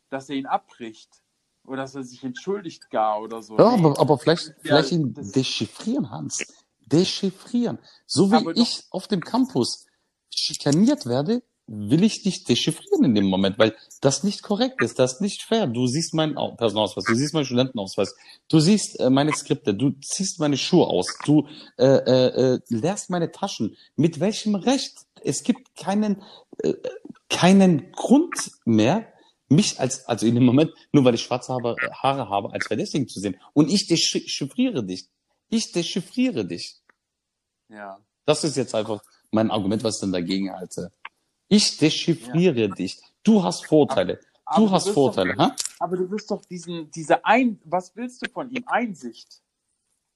Dass 0.09 0.31
er 0.31 0.37
ihn 0.37 0.47
abbricht 0.47 1.23
oder 1.67 1.83
dass 1.83 1.95
er 1.95 2.05
sich 2.05 2.25
entschuldigt 2.25 2.89
gar 2.89 3.21
oder 3.21 3.43
so. 3.43 3.59
Ja, 3.59 3.69
aber, 3.69 4.01
aber 4.01 4.19
vielleicht, 4.19 4.49
Ja, 4.49 4.55
vielleicht 4.63 4.93
ihn 4.93 5.13
dechiffrieren, 5.15 6.11
Hans. 6.11 6.47
Dechiffrieren. 6.87 7.79
So 8.07 8.33
wie 8.33 8.63
ich 8.63 8.85
auf 8.91 9.09
dem 9.09 9.21
Campus 9.21 9.87
schikaniert 10.31 11.05
werde, 11.05 11.43
will 11.67 12.03
ich 12.03 12.23
dich 12.23 12.45
dechiffrieren 12.45 13.05
in 13.05 13.15
dem 13.15 13.27
Moment, 13.27 13.59
weil 13.59 13.75
das 14.01 14.25
nicht 14.25 14.43
korrekt 14.43 14.83
ist, 14.83 14.99
das 14.99 15.15
ist 15.15 15.21
nicht 15.21 15.43
fair. 15.43 15.67
Du 15.67 15.87
siehst 15.87 16.13
meinen 16.13 16.37
Au- 16.37 16.55
Personalausweis, 16.57 17.05
du 17.05 17.15
siehst 17.15 17.35
meinen 17.35 17.45
Studentenausweis, 17.45 18.15
du 18.49 18.61
siehst 18.61 18.99
äh, 19.01 19.11
meine 19.11 19.33
Skripte, 19.33 19.75
du 19.75 19.91
ziehst 20.01 20.41
meine 20.41 20.57
Schuhe 20.57 20.87
aus, 20.87 21.07
du 21.25 21.47
äh, 21.79 21.85
äh, 21.87 22.55
äh, 22.55 22.61
leerst 22.69 23.11
meine 23.11 23.31
Taschen. 23.31 23.77
Mit 23.97 24.21
welchem 24.21 24.55
Recht? 24.55 24.93
Es 25.23 25.45
gibt 25.45 25.77
keinen, 25.77 26.23
äh, 26.59 26.75
keinen 27.29 27.93
Grund 27.93 28.35
mehr, 28.65 29.07
mich 29.49 29.79
als, 29.79 30.07
also 30.09 30.27
in 30.27 30.35
dem 30.35 30.45
Moment, 30.45 30.73
nur 30.93 31.05
weil 31.05 31.15
ich 31.15 31.23
schwarze 31.23 31.53
Haare, 31.53 31.77
Haare 31.93 32.29
habe, 32.29 32.53
als 32.53 32.67
Verdächtigen 32.67 33.07
zu 33.07 33.21
sehen. 33.21 33.37
Und 33.53 33.71
ich 33.71 33.87
dechiffriere 33.87 34.83
dich. 34.85 35.09
Ich 35.49 35.71
dechiffriere 35.73 36.45
dich. 36.45 36.77
Ja. 37.69 38.01
Das 38.25 38.45
ist 38.45 38.57
jetzt 38.57 38.75
einfach 38.75 39.03
mein 39.31 39.51
Argument, 39.51 39.85
was 39.85 39.97
ich 39.97 40.01
dann 40.01 40.13
dagegen 40.13 40.51
halte. 40.53 40.91
Ich 41.53 41.77
dechiffriere 41.77 42.71
dich. 42.71 42.99
Du 43.23 43.43
hast 43.43 43.67
Vorteile. 43.67 44.21
Aber 44.47 44.67
Du 44.67 44.71
hast 44.71 44.87
wirst 44.87 44.95
Vorteile, 44.95 45.35
Doch, 45.35 45.39
ha? 45.39 45.57
aber 45.81 45.97
du 45.99 46.11
wirst 46.11 46.31
doch 46.31 46.43
diesen, 46.47 46.91
diese 46.91 47.25
ein, 47.27 47.61
was 47.65 47.95
willst 47.95 48.23
du 48.23 48.31
von 48.31 48.51
ihm? 48.51 48.65
Einsicht. 48.67 49.43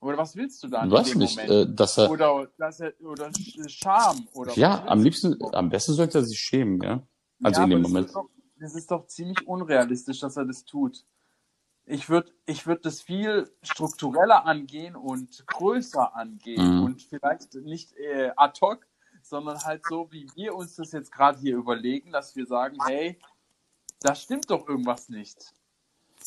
Oder 0.01 0.17
was 0.17 0.35
willst 0.35 0.63
du 0.63 0.69
dann 0.69 0.89
Du 0.89 0.97
weißt 0.97 1.13
in 1.13 1.19
dem 1.19 1.23
nicht, 1.25 1.37
Moment? 1.37 1.71
äh, 1.71 1.75
dass 1.75 1.99
er, 1.99 2.11
oder, 2.11 2.49
dass 2.57 2.81
er, 2.81 2.95
oder 3.03 3.27
Sch- 3.29 3.69
Scham 3.69 4.27
oder 4.33 4.55
ja, 4.57 4.83
am 4.87 4.99
du? 4.99 5.05
liebsten, 5.05 5.37
am 5.53 5.69
besten 5.69 5.93
sollte 5.93 6.19
er 6.19 6.25
sich 6.25 6.39
schämen, 6.39 6.81
ja. 6.83 7.03
Also 7.43 7.63
in 7.63 7.71
aber 7.71 7.75
dem 7.77 7.83
Moment. 7.83 8.07
Ist 8.07 8.15
doch, 8.17 8.31
das 8.59 8.75
ist 8.75 8.91
doch 8.91 9.07
ziemlich 9.07 9.47
unrealistisch, 9.47 10.21
dass 10.21 10.37
er 10.39 10.47
das 10.47 10.65
tut. 10.65 11.05
Ich 11.85 12.09
würde 12.09 12.33
ich 12.47 12.67
würd 12.67 12.85
das 12.87 13.03
viel 13.03 13.51
struktureller 13.63 14.47
angehen 14.47 14.97
und 14.97 15.47
größer 15.47 16.17
angehen 16.17 16.79
Mhm. 16.79 16.83
und 16.85 17.03
vielleicht 17.03 17.55
nicht 17.55 17.93
äh, 17.97 18.33
ad 18.37 18.59
hoc, 18.63 18.87
sondern 19.29 19.63
halt 19.65 19.85
so, 19.89 20.11
wie 20.11 20.27
wir 20.35 20.55
uns 20.55 20.77
das 20.77 20.93
jetzt 20.93 21.13
gerade 21.13 21.39
hier 21.39 21.57
überlegen, 21.57 22.13
dass 22.13 22.35
wir 22.37 22.47
sagen, 22.47 22.77
hey, 22.87 23.19
da 24.01 24.15
stimmt 24.15 24.51
doch 24.51 24.69
irgendwas 24.69 25.09
nicht. 25.09 25.53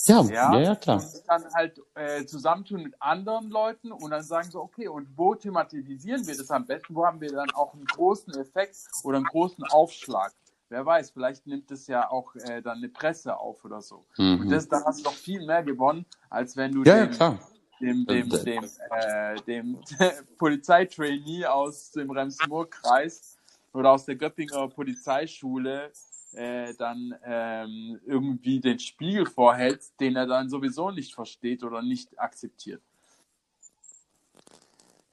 Ja, 0.05 0.21
Ja, 0.23 0.53
ja, 0.53 0.59
ja, 0.59 0.75
klar. 0.75 0.97
Und 0.97 1.23
dann 1.27 1.53
halt 1.53 1.81
äh, 1.95 2.25
zusammentun 2.25 2.83
mit 2.83 3.01
anderen 3.01 3.49
Leuten 3.49 3.91
und 3.91 4.11
dann 4.11 4.23
sagen 4.23 4.49
so, 4.49 4.61
okay, 4.61 4.87
und 4.87 5.07
wo 5.17 5.35
thematisieren 5.35 6.25
wir 6.25 6.37
das 6.37 6.49
am 6.51 6.65
besten? 6.65 6.95
Wo 6.95 7.05
haben 7.05 7.19
wir 7.19 7.31
dann 7.31 7.51
auch 7.51 7.73
einen 7.73 7.85
großen 7.85 8.33
Effekt 8.35 8.77
oder 9.03 9.17
einen 9.17 9.25
großen 9.25 9.63
Aufschlag? 9.65 10.31
Wer 10.69 10.85
weiß, 10.85 11.11
vielleicht 11.11 11.47
nimmt 11.47 11.69
es 11.71 11.87
ja 11.87 12.09
auch 12.09 12.35
äh, 12.35 12.61
dann 12.61 12.77
eine 12.77 12.89
Presse 12.89 13.35
auf 13.35 13.65
oder 13.65 13.81
so. 13.81 14.05
Und 14.17 14.45
Mhm. 14.45 14.49
das, 14.49 14.67
da 14.67 14.83
hast 14.85 14.99
du 14.99 15.03
doch 15.05 15.13
viel 15.13 15.45
mehr 15.45 15.63
gewonnen, 15.63 16.05
als 16.29 16.55
wenn 16.55 16.71
du 16.71 16.83
Ja, 16.83 16.97
ja, 16.97 17.05
dem, 17.07 17.13
klar. 17.13 17.39
Dem, 17.79 18.05
dem, 18.05 18.29
dem, 18.29 18.63
äh, 18.91 19.41
dem 19.47 19.77
Polizeitrainee 20.37 21.45
aus 21.45 21.91
dem 21.91 22.11
Rems-Murr-Kreis 22.11 23.37
oder 23.73 23.91
aus 23.91 24.05
der 24.05 24.15
Göppinger 24.15 24.67
Polizeischule 24.69 25.91
äh, 26.33 26.73
dann 26.75 27.15
ähm, 27.23 27.99
irgendwie 28.05 28.59
den 28.59 28.79
Spiegel 28.79 29.25
vorhältst, 29.25 29.99
den 29.99 30.15
er 30.15 30.27
dann 30.27 30.49
sowieso 30.49 30.91
nicht 30.91 31.13
versteht 31.13 31.63
oder 31.63 31.81
nicht 31.81 32.19
akzeptiert. 32.19 32.81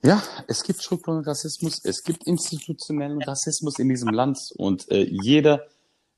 Ja, 0.03 0.23
es 0.47 0.63
gibt 0.63 0.83
strukturellen 0.83 1.25
Rassismus, 1.25 1.85
es 1.85 2.05
gibt 2.05 2.27
institutionellen 2.27 3.23
Rassismus 3.23 3.79
in 3.79 3.89
diesem 3.89 4.11
Land 4.11 4.39
und 4.57 4.91
äh, 4.91 5.03
jeder 5.03 5.67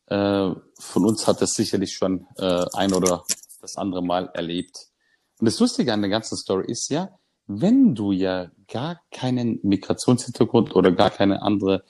äh, 0.07 0.51
von 0.79 1.07
uns 1.07 1.27
hat 1.27 1.41
das 1.41 1.53
sicherlich 1.53 1.95
schon 1.95 2.27
äh, 2.37 2.65
ein 2.75 2.93
oder 2.93 3.25
das 3.61 3.77
andere 3.77 4.03
Mal 4.03 4.31
erlebt. 4.35 4.89
Und 5.39 5.47
das 5.47 5.59
Lustige 5.61 5.93
an 5.93 6.01
der 6.03 6.11
ganzen 6.11 6.37
Story 6.37 6.65
ist 6.71 6.89
ja, 6.91 7.11
wenn 7.47 7.95
du 7.95 8.13
ja 8.13 8.51
gar 8.71 9.01
keinen 9.11 9.61
Migrationshintergrund 9.63 10.75
oder 10.77 10.93
gar 10.93 11.11
keine 11.11 11.43
andere 11.43 11.85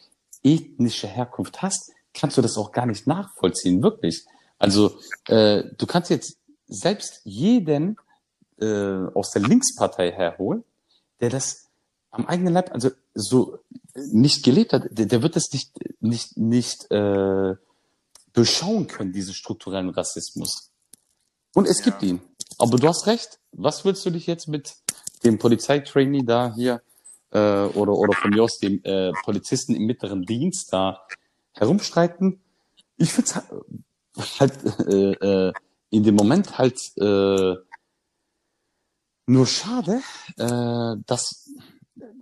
ethnische 0.45 1.09
Herkunft 1.09 1.63
hast, 1.63 1.93
kannst 2.15 2.37
du 2.37 2.43
das 2.43 2.57
auch 2.57 2.73
gar 2.73 2.87
nicht 2.87 3.07
nachvollziehen, 3.07 3.83
wirklich. 3.83 4.25
Also 4.59 4.99
äh, 5.27 5.65
du 5.77 5.87
kannst 5.87 6.11
jetzt 6.11 6.37
selbst 6.67 7.21
jeden 7.25 7.97
äh, 8.61 9.07
aus 9.15 9.31
der 9.31 9.43
Linkspartei 9.43 10.13
herholen, 10.13 10.65
der 11.21 11.31
das 11.31 11.67
am 12.11 12.27
eigenen 12.27 12.55
Leib, 12.55 12.73
also 12.73 12.91
so 13.15 13.59
nicht 13.95 14.45
gelebt 14.45 14.73
hat, 14.73 14.85
der, 14.91 15.07
der 15.07 15.23
wird 15.23 15.37
das 15.37 15.53
nicht, 15.53 15.73
nicht, 16.01 16.37
nicht 16.37 16.91
äh, 16.91 17.55
durchschauen 18.33 18.87
können, 18.87 19.13
diesen 19.13 19.35
strukturellen 19.35 19.91
Rassismus. 19.91 20.71
Und 21.55 21.67
es 21.67 21.79
Ja. 21.81 21.85
gibt 21.87 22.03
ihn. 22.03 22.21
Aber 22.59 22.77
du 22.77 22.89
hast 22.89 23.07
recht. 23.07 23.39
Was 23.53 23.85
willst 23.85 24.05
du 24.05 24.11
dich 24.11 24.27
jetzt 24.27 24.49
mit 24.49 24.77
dem 25.25 25.39
Polizeitrainee 25.39 26.25
da 26.25 26.55
hier 26.55 26.83
äh, 27.31 27.39
oder, 27.39 27.93
oder 27.93 28.13
von 28.13 28.31
mir 28.31 28.43
aus 28.43 28.59
dem 28.59 28.83
äh, 28.85 29.13
Polizisten 29.23 29.75
im 29.75 29.87
mittleren 29.87 30.23
Dienst 30.23 30.73
da 30.73 31.07
herumstreiten? 31.53 32.41
Ich 32.97 33.13
finde 33.13 33.43
halt, 34.41 34.53
äh, 34.89 35.13
äh, 35.13 35.53
in 35.91 36.03
dem 36.03 36.17
Moment 36.17 36.59
halt 36.59 36.79
äh, 36.97 37.55
nur 39.27 39.47
schade, 39.47 40.01
äh, 40.37 40.97
dass 41.07 41.51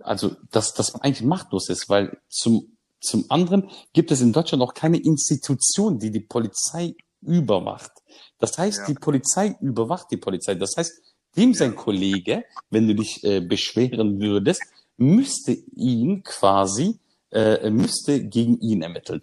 also 0.01 0.35
dass 0.51 0.93
man 0.93 1.01
eigentlich 1.01 1.23
machtlos 1.23 1.69
ist, 1.69 1.89
weil 1.89 2.19
zum 2.29 2.77
zum 2.99 3.25
anderen 3.29 3.69
gibt 3.93 4.11
es 4.11 4.21
in 4.21 4.33
Deutschland 4.33 4.63
auch 4.63 4.73
keine 4.73 4.97
Institution, 4.97 5.99
die 5.99 6.11
die 6.11 6.21
Polizei 6.21 6.95
überwacht. 7.21 7.91
Das 8.39 8.57
heißt, 8.57 8.79
Ja. 8.79 8.85
die 8.87 8.93
Polizei 8.95 9.55
überwacht 9.61 10.07
die 10.11 10.17
Polizei. 10.17 10.55
Das 10.55 10.75
heißt, 10.77 10.93
dem 11.35 11.53
sein 11.53 11.75
Kollege, 11.75 12.45
wenn 12.69 12.87
du 12.87 12.95
dich 12.95 13.23
äh, 13.23 13.41
beschweren 13.41 14.19
würdest, 14.19 14.61
müsste 14.97 15.51
ihn 15.75 16.23
quasi, 16.23 16.99
äh, 17.31 17.69
müsste 17.69 18.23
gegen 18.25 18.59
ihn 18.59 18.81
ermitteln. 18.81 19.21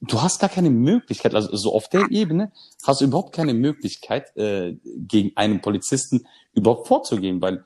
Du 0.00 0.20
hast 0.22 0.38
gar 0.40 0.50
keine 0.50 0.70
Möglichkeit, 0.70 1.34
also 1.34 1.56
so 1.56 1.74
auf 1.74 1.88
der 1.88 2.10
Ebene 2.10 2.52
hast 2.84 3.00
du 3.00 3.06
überhaupt 3.06 3.34
keine 3.34 3.54
Möglichkeit, 3.54 4.36
äh, 4.36 4.76
gegen 4.84 5.32
einen 5.36 5.60
Polizisten 5.62 6.26
überhaupt 6.52 6.86
vorzugehen, 6.86 7.40
weil 7.40 7.64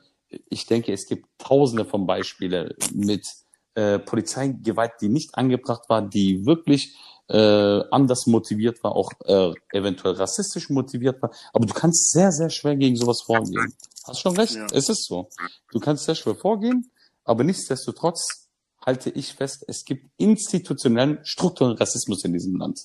ich 0.49 0.65
denke, 0.65 0.93
es 0.93 1.07
gibt 1.07 1.27
tausende 1.37 1.83
von 1.85 2.07
Beispielen 2.07 2.73
mit 2.93 3.27
äh, 3.75 3.99
Polizeigewalt, 3.99 4.93
die 5.01 5.09
nicht 5.09 5.35
angebracht 5.35 5.89
war, 5.89 6.01
die 6.01 6.45
wirklich 6.45 6.95
äh, 7.31 7.83
anders 7.91 8.27
motiviert 8.27 8.83
war, 8.83 8.95
auch 8.95 9.11
äh, 9.25 9.53
eventuell 9.71 10.15
rassistisch 10.15 10.69
motiviert 10.69 11.21
war. 11.21 11.31
Aber 11.53 11.65
du 11.65 11.73
kannst 11.73 12.11
sehr, 12.11 12.31
sehr 12.31 12.49
schwer 12.49 12.75
gegen 12.75 12.95
sowas 12.95 13.21
vorgehen. 13.25 13.73
Hast 14.05 14.19
schon 14.19 14.35
recht, 14.37 14.55
Ja. 14.55 14.67
es 14.73 14.89
ist 14.89 15.05
so. 15.05 15.29
Du 15.71 15.79
kannst 15.79 16.05
sehr 16.05 16.15
schwer 16.15 16.35
vorgehen, 16.35 16.91
aber 17.23 17.43
nichtsdestotrotz 17.43 18.49
halte 18.85 19.09
ich 19.11 19.33
fest, 19.35 19.63
es 19.67 19.85
gibt 19.85 20.09
institutionellen, 20.17 21.19
strukturellen 21.23 21.77
Rassismus 21.77 22.25
in 22.25 22.33
diesem 22.33 22.55
Land. 22.57 22.81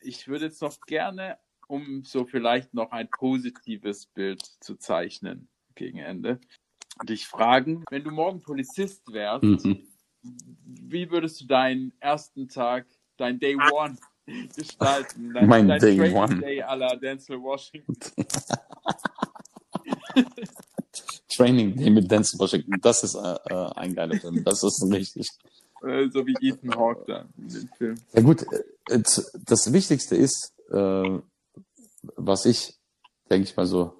Ich 0.00 0.26
würde 0.28 0.46
jetzt 0.46 0.60
noch 0.60 0.78
gerne, 0.86 1.38
um 1.68 2.02
so 2.04 2.24
vielleicht 2.26 2.74
noch 2.74 2.90
ein 2.90 3.08
positives 3.10 4.06
Bild 4.06 4.42
zu 4.60 4.76
zeichnen 4.76 5.48
gegen 5.74 5.98
Ende, 5.98 6.40
dich 7.04 7.26
fragen, 7.28 7.84
wenn 7.90 8.02
du 8.02 8.10
morgen 8.10 8.40
Polizist 8.42 9.02
wärst, 9.12 9.44
Mhm. 9.44 9.86
wie 10.22 11.10
würdest 11.10 11.40
du 11.40 11.46
deinen 11.46 11.92
ersten 12.00 12.48
Tag, 12.48 12.86
dein 13.18 13.38
Day 13.38 13.56
One 13.56 13.96
gestalten? 14.56 15.34
Dein, 15.34 15.46
Mein 15.46 15.68
dein 15.68 15.80
Day 15.80 15.96
Training 15.96 16.16
One. 16.16 16.40
Day 16.40 16.62
à 16.62 16.74
la 16.76 16.96
Denzel 16.96 17.40
Washington. 17.40 17.94
Training 21.28 21.76
Day 21.76 21.90
mit 21.90 22.10
Denzel 22.10 22.38
Washington, 22.40 22.80
das 22.80 23.04
ist 23.04 23.14
äh, 23.14 23.36
äh, 23.50 23.70
ein 23.76 23.94
geiler 23.94 24.18
Film. 24.18 24.42
Das 24.44 24.62
ist 24.62 24.82
richtig. 24.90 25.28
Äh, 25.82 26.08
so 26.10 26.26
wie 26.26 26.34
Ethan 26.40 26.74
Hawke 26.74 27.04
da 27.06 27.28
in 27.36 27.48
dem 27.48 27.68
Film. 27.76 28.00
Ja 28.12 28.22
gut, 28.22 28.42
äh, 28.88 29.02
das 29.44 29.72
Wichtigste 29.72 30.16
ist, 30.16 30.52
äh, 30.70 31.20
was 32.16 32.46
ich, 32.46 32.78
denke 33.30 33.48
ich 33.48 33.56
mal 33.56 33.66
so, 33.66 33.94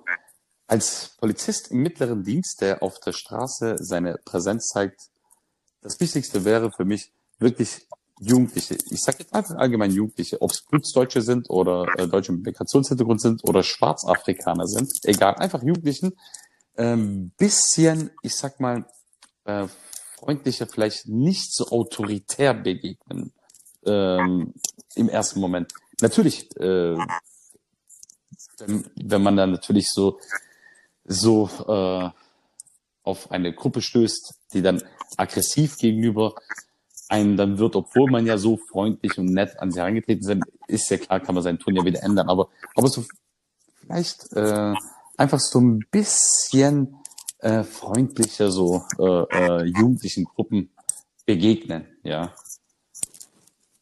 als 0.66 1.16
Polizist 1.18 1.70
im 1.70 1.78
mittleren 1.78 2.24
Dienst, 2.24 2.60
der 2.60 2.82
auf 2.82 2.98
der 3.00 3.12
Straße 3.12 3.76
seine 3.78 4.18
Präsenz 4.24 4.66
zeigt, 4.66 5.00
das 5.80 6.00
Wichtigste 6.00 6.44
wäre 6.44 6.70
für 6.72 6.84
mich 6.84 7.12
wirklich 7.38 7.86
Jugendliche. 8.20 8.76
Ich 8.90 9.00
sage 9.00 9.18
jetzt 9.20 9.34
einfach 9.34 9.56
allgemein 9.56 9.90
Jugendliche, 9.90 10.40
ob 10.42 10.50
es 10.50 10.62
Blutsdeutsche 10.62 11.22
sind 11.22 11.48
oder 11.50 11.86
äh, 11.96 12.08
Deutsche 12.08 12.32
mit 12.32 12.44
Migrationshintergrund 12.44 13.20
sind 13.20 13.44
oder 13.44 13.62
Schwarzafrikaner 13.62 14.66
sind, 14.66 14.90
egal, 15.04 15.34
einfach 15.36 15.62
Jugendlichen, 15.62 16.12
ähm, 16.76 17.32
bisschen, 17.36 18.10
ich 18.22 18.34
sag 18.34 18.60
mal, 18.60 18.86
äh, 19.44 19.66
freundlicher, 20.16 20.66
vielleicht 20.66 21.06
nicht 21.08 21.54
so 21.54 21.68
autoritär 21.68 22.54
begegnen 22.54 23.32
ähm, 23.84 24.54
im 24.94 25.08
ersten 25.08 25.40
Moment. 25.40 25.72
Natürlich, 26.00 26.48
äh, 26.56 26.96
wenn, 28.58 28.90
wenn 28.96 29.22
man 29.22 29.36
dann 29.36 29.52
natürlich 29.52 29.88
so 29.88 30.18
so 31.08 31.48
äh, 31.66 32.10
auf 33.02 33.30
eine 33.30 33.54
Gruppe 33.54 33.80
stößt, 33.80 34.34
die 34.52 34.62
dann 34.62 34.82
aggressiv 35.16 35.78
gegenüber 35.78 36.34
einen 37.08 37.36
dann 37.36 37.58
wird, 37.58 37.76
obwohl 37.76 38.10
man 38.10 38.26
ja 38.26 38.38
so 38.38 38.56
freundlich 38.56 39.18
und 39.18 39.26
nett 39.26 39.58
an 39.58 39.70
sie 39.70 39.80
herangetreten 39.80 40.22
sind, 40.22 40.44
ist 40.66 40.90
ja 40.90 40.98
klar, 40.98 41.20
kann 41.20 41.34
man 41.34 41.44
seinen 41.44 41.58
Ton 41.58 41.76
ja 41.76 41.84
wieder 41.84 42.02
ändern. 42.02 42.28
Aber, 42.28 42.48
aber 42.74 42.88
so 42.88 43.04
vielleicht 43.80 44.32
äh, 44.34 44.74
einfach 45.16 45.40
so 45.40 45.60
ein 45.60 45.84
bisschen 45.90 46.96
äh, 47.38 47.62
freundlicher 47.62 48.50
so 48.50 48.84
äh, 48.98 49.02
äh, 49.02 49.64
jugendlichen 49.64 50.24
Gruppen 50.24 50.70
begegnen, 51.24 51.86
ja. 52.02 52.34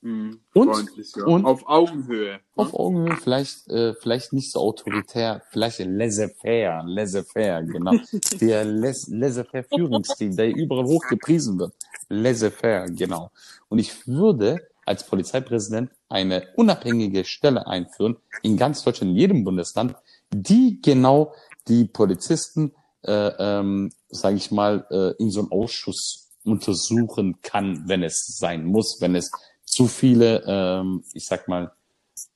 Mhm. 0.03 0.41
Und- 0.55 0.91
und- 1.25 1.45
Auf 1.45 1.67
Augenhöhe. 1.67 2.41
Auf 2.55 2.75
Augenhöhe, 2.75 3.17
vielleicht, 3.17 3.69
äh, 3.69 3.95
vielleicht 3.95 4.33
nicht 4.33 4.53
so 4.53 4.61
autoritär, 4.61 5.43
vielleicht 5.51 5.79
laissez-faire, 5.81 6.85
laissez-faire, 6.87 7.63
genau. 7.65 7.93
Der 8.41 8.65
laisse- 8.65 9.15
laissez-faire 9.17 9.65
Führungsstil, 9.65 10.37
der 10.37 10.55
überall 10.55 10.85
hoch 10.85 11.03
gepriesen 11.09 11.59
wird. 11.59 11.73
Laissez-faire, 12.09 12.87
genau. 12.91 13.31
Und 13.69 13.79
ich 13.79 14.07
würde 14.07 14.59
als 14.85 15.05
Polizeipräsident 15.05 15.91
eine 16.09 16.47
unabhängige 16.55 17.25
Stelle 17.25 17.67
einführen, 17.67 18.17
in 18.43 18.57
ganz 18.57 18.85
Deutschland, 18.85 19.11
in 19.13 19.17
jedem 19.17 19.45
Bundesland, 19.45 19.97
die 20.33 20.79
genau 20.81 21.35
die 21.67 21.87
Polizisten, 21.87 22.73
äh, 23.03 23.11
ähm, 23.39 23.91
sage 24.09 24.37
ich 24.37 24.53
mal, 24.53 24.87
äh, 24.91 25.21
in 25.21 25.31
so 25.31 25.41
einem 25.41 25.51
Ausschuss 25.51 26.29
untersuchen 26.45 27.41
kann, 27.43 27.89
wenn 27.89 28.05
es 28.05 28.25
sein 28.39 28.65
muss, 28.65 28.99
wenn 29.01 29.17
es 29.17 29.33
zu 29.77 29.89
viele, 29.89 30.43
ähm, 30.47 31.05
ich 31.13 31.27
sag 31.27 31.49
mal, 31.49 31.73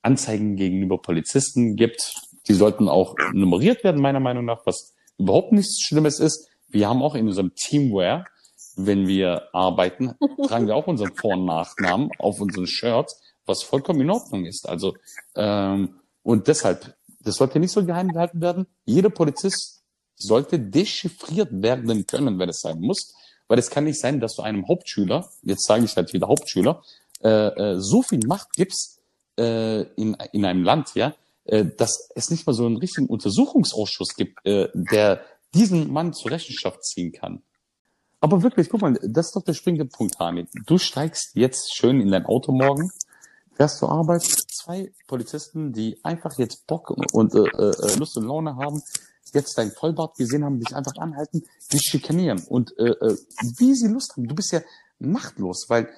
Anzeigen 0.03 0.57
gegenüber 0.57 1.01
Polizisten 1.01 1.75
gibt. 1.75 2.15
Die 2.49 2.55
sollten 2.55 2.87
auch 2.87 3.15
nummeriert 3.33 3.83
werden, 3.83 4.03
meiner 4.03 4.21
Meinung 4.21 4.45
nach, 4.45 4.67
was 4.67 4.95
überhaupt 5.17 5.53
nichts 5.53 5.81
Schlimmes 5.81 6.21
ist. 6.21 6.49
Wir 6.69 6.89
haben 6.89 7.03
auch 7.03 7.15
in 7.15 7.27
unserem 7.27 7.55
Teamwear, 7.55 8.27
wenn 8.77 9.09
wir 9.09 9.49
arbeiten, 9.55 10.15
tragen 10.47 10.67
wir 10.67 10.77
auch 10.77 10.87
unseren 10.87 11.15
Vor- 11.15 11.33
und 11.33 11.47
Nachnamen 11.47 12.11
auf 12.19 12.41
unseren 12.41 12.67
Shirts, 12.67 13.19
was 13.47 13.63
vollkommen 13.63 14.03
in 14.03 14.11
Ordnung 14.11 14.45
ist. 14.45 14.69
Also, 14.69 14.95
ähm, 15.35 16.01
und 16.23 16.47
deshalb, 16.47 16.95
das 17.21 17.37
sollte 17.37 17.59
nicht 17.59 17.73
so 17.73 17.85
geheim 17.85 18.09
gehalten 18.09 18.43
werden. 18.43 18.67
Jeder 18.85 19.09
Polizist 19.09 19.83
sollte 20.15 20.59
dechiffriert 20.59 21.49
werden 21.51 22.07
können, 22.07 22.39
wenn 22.39 22.51
es 22.51 22.61
sein 22.61 22.81
muss. 22.81 23.15
Weil 23.49 23.59
es 23.59 23.69
kann 23.69 23.83
nicht 23.83 23.99
sein, 23.99 24.21
dass 24.21 24.37
du 24.37 24.43
einem 24.43 24.69
Hauptschüler, 24.69 25.29
jetzt 25.43 25.67
sage 25.67 25.85
ich 25.85 25.97
halt 25.97 26.13
wieder 26.13 26.29
Hauptschüler, 26.29 26.83
äh, 27.23 27.29
äh, 27.29 27.81
so 27.81 28.03
viel 28.03 28.21
Macht 28.27 28.53
gibst 28.55 29.01
äh, 29.39 29.83
in, 29.95 30.17
in 30.33 30.45
einem 30.45 30.65
Land, 30.65 30.95
ja, 30.95 31.15
äh, 31.45 31.65
dass 31.65 32.11
es 32.15 32.31
nicht 32.31 32.47
mal 32.47 32.53
so 32.53 32.67
einen 32.67 32.77
richtigen 32.77 33.07
Untersuchungsausschuss 33.07 34.15
gibt, 34.15 34.45
äh, 34.47 34.69
der 34.75 35.23
diesen 35.55 35.93
Mann 35.93 36.13
zur 36.13 36.31
Rechenschaft 36.31 36.85
ziehen 36.85 37.13
kann. 37.13 37.43
Aber 38.21 38.43
wirklich, 38.43 38.69
guck 38.69 38.83
mal, 38.83 38.99
das 39.03 39.27
ist 39.27 39.37
doch 39.37 39.43
der 39.43 39.55
springende 39.55 39.87
Punkt, 39.87 40.19
Hani. 40.19 40.47
Du 40.67 40.79
steigst 40.79 41.31
jetzt 41.35 41.75
schön 41.75 42.01
in 42.01 42.11
dein 42.11 42.27
Auto 42.27 42.53
morgen, 42.53 42.91
fährst 43.55 43.79
zur 43.79 43.91
Arbeit, 43.91 44.23
zwei 44.23 44.93
Polizisten, 45.07 45.73
die 45.73 45.99
einfach 46.05 46.39
jetzt 46.39 46.67
Bock 46.67 46.91
und, 47.13 47.35
äh, 47.35 47.39
äh, 47.39 47.97
Lust 47.99 48.17
und 48.19 48.27
Laune 48.27 48.57
haben, 48.57 48.83
jetzt 49.33 49.57
dein 49.57 49.71
Vollbart 49.71 50.17
gesehen 50.17 50.45
haben, 50.45 50.59
dich 50.59 50.75
einfach 50.75 50.97
anhalten, 50.97 51.45
dich 51.73 51.83
schikanieren 51.83 52.43
und 52.49 52.77
äh, 52.79 53.17
wie 53.59 53.75
sie 53.75 53.89
Lust 53.89 54.17
haben. 54.17 54.29
Du 54.29 54.35
bist 54.35 54.53
ja 54.53 54.61
machtlos, 55.01 55.67
weil 55.69 55.89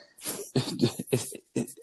es, 1.11 1.33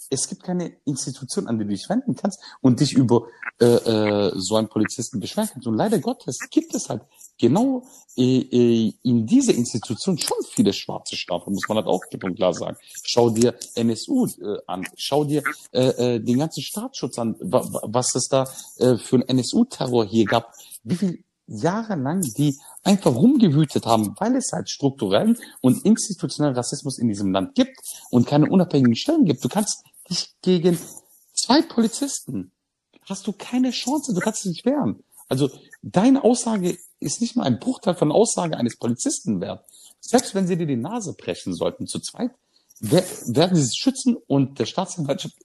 es 0.10 0.28
gibt 0.30 0.44
keine 0.44 0.72
Institution, 0.86 1.48
an 1.48 1.60
die 1.60 1.66
du 1.66 1.72
dich 1.72 1.90
wenden 1.90 2.16
kannst 2.16 2.40
und 2.62 2.80
dich 2.80 2.94
über 2.94 3.28
äh, 3.60 3.66
äh, 3.66 4.32
so 4.36 4.56
einen 4.56 4.70
Polizisten 4.70 5.20
beschweren 5.20 5.50
kannst. 5.52 5.68
Und 5.68 5.76
leider 5.76 6.00
Gottes 6.00 6.38
gibt 6.50 6.74
es 6.74 6.88
halt 6.90 7.02
genau 7.38 7.84
äh, 8.16 8.40
äh, 8.40 8.94
in 9.04 9.26
dieser 9.26 9.54
Institution 9.54 10.18
schon 10.18 10.38
viele 10.52 10.72
schwarze 10.72 11.18
Schafe, 11.18 11.50
muss 11.52 11.68
man 11.68 11.78
halt 11.78 11.88
auch 11.88 12.00
klipp 12.10 12.24
und 12.24 12.36
klar 12.36 12.54
sagen. 12.54 12.78
Schau 13.04 13.30
dir 13.30 13.56
NSU 13.76 14.26
äh, 14.28 14.58
an, 14.68 14.86
schau 14.96 15.26
dir 15.26 15.44
äh, 15.74 16.16
äh, 16.16 16.20
den 16.22 16.40
ganzen 16.40 16.64
Staatsschutz 16.64 17.20
an, 17.20 17.36
wa 17.40 17.62
wa- 17.74 17.84
was 17.88 18.16
es 18.16 18.30
da 18.30 18.44
äh, 18.78 18.96
für 18.98 19.18
einen 19.18 19.28
NSU-Terror 19.40 20.06
hier 20.06 20.24
gab, 20.26 20.54
wie 20.84 20.96
viel 20.96 21.24
jahrelang 21.48 22.22
die 22.22 22.58
einfach 22.84 23.14
rumgewütet 23.14 23.86
haben, 23.86 24.16
weil 24.20 24.36
es 24.36 24.52
halt 24.52 24.70
strukturellen 24.70 25.38
und 25.62 25.86
institutionellen 25.86 26.56
Rassismus 26.56 26.98
in 26.98 27.08
diesem 27.08 27.32
Land 27.32 27.56
gibt 27.56 27.78
und 28.10 28.26
keine 28.28 28.50
unabhängigen 28.50 28.96
Stellen 28.96 29.26
gibt. 29.26 29.44
Du 29.44 29.50
kannst 29.50 29.84
dich 30.10 30.34
gegen 30.42 30.78
zwei 31.34 31.62
Polizisten 31.62 32.52
hast 33.10 33.26
du 33.28 33.34
keine 33.34 33.72
Chance, 33.72 34.14
du 34.14 34.20
kannst 34.20 34.46
dich 34.46 34.64
wehren. 34.66 35.04
Also 35.28 35.50
deine 35.82 36.24
Aussage 36.24 36.78
ist 37.00 37.22
nicht 37.22 37.36
mal 37.36 37.44
ein 37.44 37.60
Bruchteil 37.60 37.96
von 37.96 38.12
Aussage 38.12 38.56
eines 38.58 38.78
Polizisten 38.78 39.42
wert. 39.42 39.66
Selbst 40.00 40.36
wenn 40.36 40.48
sie 40.48 40.58
dir 40.58 40.68
die 40.68 40.76
Nase 40.76 41.14
brechen 41.14 41.54
sollten 41.54 41.88
zu 41.88 42.00
zweit, 42.00 42.32
wer- 42.80 43.04
werden 43.28 43.56
sie 43.56 43.64
sich 43.64 43.80
schützen 43.80 44.16
und 44.28 44.60
der 44.60 44.66
Staatsanwaltschaft 44.66 45.36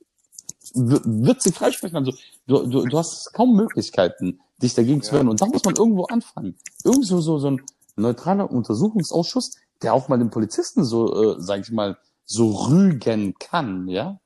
wird 0.74 1.42
sie 1.42 1.52
freisprechen. 1.52 1.96
Also 1.96 2.12
du, 2.46 2.66
du, 2.66 2.84
du 2.86 2.98
hast 2.98 3.32
kaum 3.32 3.54
Möglichkeiten, 3.56 4.40
dich 4.58 4.74
dagegen 4.74 5.02
zu 5.02 5.12
wehren. 5.12 5.28
Und 5.28 5.40
da 5.40 5.46
muss 5.46 5.64
man 5.64 5.76
irgendwo 5.76 6.04
anfangen. 6.04 6.56
Irgendwo 6.84 7.20
so, 7.20 7.38
so 7.38 7.50
ein 7.50 7.62
neutraler 7.96 8.50
Untersuchungsausschuss, 8.50 9.56
der 9.82 9.94
auch 9.94 10.08
mal 10.08 10.18
den 10.18 10.30
Polizisten 10.30 10.84
so, 10.84 11.34
äh, 11.34 11.36
sag 11.38 11.60
ich 11.60 11.70
mal, 11.70 11.96
so 12.24 12.50
rügen 12.50 13.34
kann, 13.38 13.88
ja? 13.88 14.18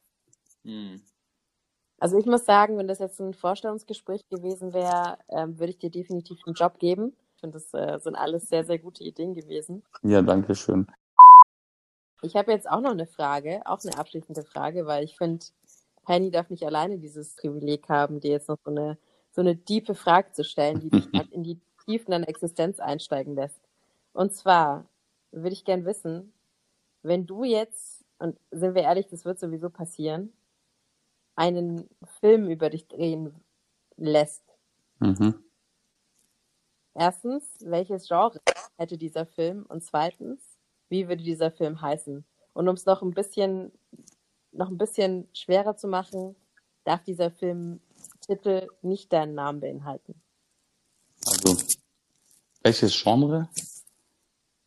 Hm. 0.65 1.01
Also 2.01 2.17
ich 2.17 2.27
muss 2.27 2.45
sagen, 2.45 2.79
wenn 2.79 2.87
das 2.87 3.01
jetzt 3.01 3.21
ein 3.21 3.35
Vorstellungsgespräch 3.35 4.29
gewesen 4.29 4.73
wäre, 4.73 5.19
ähm, 5.29 5.59
würde 5.59 5.73
ich 5.73 5.79
dir 5.79 5.91
definitiv 5.91 6.39
einen 6.47 6.55
Job 6.55 6.79
geben. 6.79 7.17
Ich 7.35 7.41
finde, 7.41 7.59
das 7.59 7.75
äh, 7.75 7.99
sind 7.99 8.15
alles 8.15 8.49
sehr, 8.49 8.65
sehr 8.65 8.79
gute 8.79 9.03
Ideen 9.03 9.35
gewesen. 9.35 9.83
Ja, 10.03 10.23
danke 10.23 10.55
schön. 10.55 10.87
Ich 12.23 12.37
habe 12.37 12.53
jetzt 12.53 12.69
auch 12.69 12.81
noch 12.81 12.93
eine 12.93 13.07
Frage, 13.07 13.63
auch 13.65 13.83
eine 13.85 13.97
abschließende 13.97 14.45
Frage, 14.45 14.87
weil 14.87 15.05
ich 15.05 15.17
finde, 15.17 15.45
Henny 16.05 16.31
darf 16.31 16.51
nicht 16.51 16.65
alleine 16.65 16.99
dieses 16.99 17.37
Privileg 17.37 17.89
haben, 17.89 18.21
dir 18.21 18.33
jetzt 18.33 18.49
noch 18.49 18.59
so 18.65 18.71
eine, 18.71 18.99
so 19.39 19.43
eine 19.43 19.57
tiefe 19.57 19.95
Frage 19.95 20.33
zu 20.33 20.43
stellen, 20.43 20.81
die 20.81 20.91
dich 20.91 21.07
in 21.33 21.45
die 21.45 21.61
Tiefen 21.85 22.11
deiner 22.11 22.29
Existenz 22.29 22.81
einsteigen 22.81 23.37
lässt. 23.37 23.61
Und 24.13 24.35
zwar, 24.35 24.85
würde 25.31 25.53
ich 25.53 25.65
gern 25.65 25.85
wissen, 25.85 26.33
wenn 27.05 27.25
du 27.25 27.45
jetzt, 27.45 28.05
und 28.19 28.37
sind 28.51 28.75
wir 28.75 28.83
ehrlich, 28.83 29.07
das 29.07 29.25
wird 29.25 29.39
sowieso 29.39 29.71
passieren, 29.71 30.33
einen 31.37 31.89
Film 32.19 32.51
über 32.51 32.69
dich 32.69 32.89
drehen 32.89 33.33
lässt. 33.97 34.43
Mhm. 34.99 35.37
Erstens, 36.95 37.59
welches 37.61 38.09
Genre 38.09 38.41
hätte 38.77 38.99
dieser 38.99 39.25
Film? 39.25 39.67
Und 39.69 39.85
zweitens, 39.85 40.59
wie 40.89 41.07
würde 41.07 41.23
dieser 41.23 41.53
Film 41.53 41.81
heißen? 41.81 42.25
Und 42.55 42.69
um 42.69 42.75
es 42.75 42.87
noch 42.87 43.03
ein 43.03 43.13
bisschen, 43.13 43.71
noch 44.51 44.69
ein 44.69 44.79
bisschen 44.79 45.29
schwerer 45.33 45.77
zu 45.77 45.87
machen, 45.87 46.35
darf 46.83 47.05
dieser 47.05 47.31
Filmtitel 48.29 48.69
nicht 48.83 49.13
deinen 49.13 49.35
Namen 49.35 49.61
beinhalten. 49.61 50.21
Also, 51.27 51.57
welches 52.63 53.03
Genre? 53.03 53.49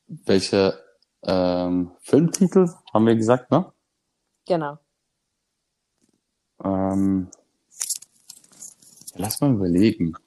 Welche 0.08 0.84
ähm, 1.24 1.92
Filmtitel 2.00 2.68
haben 2.92 3.06
wir 3.06 3.16
gesagt, 3.16 3.52
ne? 3.52 3.72
Genau. 4.48 4.80
Ähm, 6.64 7.30
lass 9.14 9.40
mal 9.42 9.54
überlegen. 9.54 10.18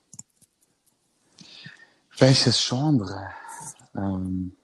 Welches 2.16 2.64
Genre? 2.68 3.30
Ähm, 3.96 4.56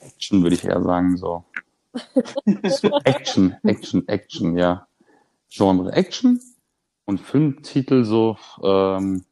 Action 0.00 0.42
würde 0.42 0.54
ich 0.56 0.64
eher 0.64 0.82
sagen, 0.82 1.16
so. 1.16 1.44
Action, 3.04 3.56
Action, 3.64 4.06
Action, 4.06 4.58
ja. 4.58 4.86
Genre 5.56 5.92
Action 5.92 6.40
und 7.04 7.20
Filmtitel 7.20 8.04
so, 8.04 8.36
ähm, 8.62 9.24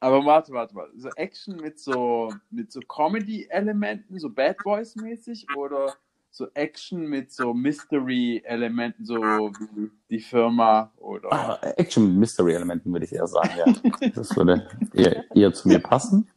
Aber 0.00 0.24
warte, 0.24 0.52
warte, 0.52 0.74
warte. 0.74 0.98
So 0.98 1.08
Action 1.10 1.56
mit 1.56 1.78
so, 1.78 2.32
mit 2.50 2.72
so 2.72 2.80
Comedy-Elementen, 2.80 4.18
so 4.18 4.28
Bad 4.28 4.56
Boys-mäßig 4.64 5.46
oder 5.56 5.94
so 6.32 6.48
Action 6.54 7.06
mit 7.06 7.30
so 7.30 7.54
Mystery-Elementen, 7.54 9.04
so 9.04 9.20
wie 9.20 9.90
die 10.10 10.18
Firma 10.18 10.90
oder. 10.96 11.32
ah, 11.32 11.58
Action 11.76 12.08
mit 12.08 12.16
Mystery-Elementen 12.16 12.92
würde 12.92 13.04
ich 13.04 13.12
eher 13.12 13.28
sagen, 13.28 13.50
ja. 13.56 14.10
Das 14.16 14.34
würde 14.36 14.66
eher, 14.94 15.24
eher 15.32 15.52
zu 15.52 15.68
mir 15.68 15.78
passen. 15.78 16.28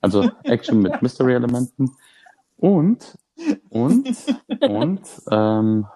Also 0.00 0.28
Action 0.42 0.80
mit 0.82 1.02
Mystery-Elementen 1.02 1.94
und, 2.56 3.16
und, 3.68 4.08
und, 4.60 5.22
ähm, 5.30 5.86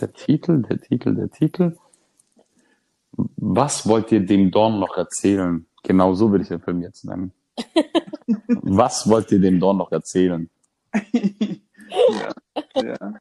der 0.00 0.12
Titel, 0.12 0.62
der 0.62 0.80
Titel, 0.80 1.14
der 1.14 1.30
Titel. 1.30 1.76
Was 3.36 3.86
wollt 3.88 4.10
ihr 4.12 4.24
dem 4.24 4.50
Dorn 4.50 4.78
noch 4.80 4.96
erzählen? 4.96 5.66
Genau 5.82 6.14
so 6.14 6.30
würde 6.30 6.42
ich 6.42 6.48
den 6.48 6.60
Film 6.60 6.80
jetzt 6.82 7.04
nennen. 7.04 7.32
Was 8.48 9.08
wollt 9.08 9.30
ihr 9.32 9.40
dem 9.40 9.60
Dorn 9.60 9.76
noch 9.76 9.92
erzählen? 9.92 10.48
ja, 10.92 12.32
ja, 12.82 13.14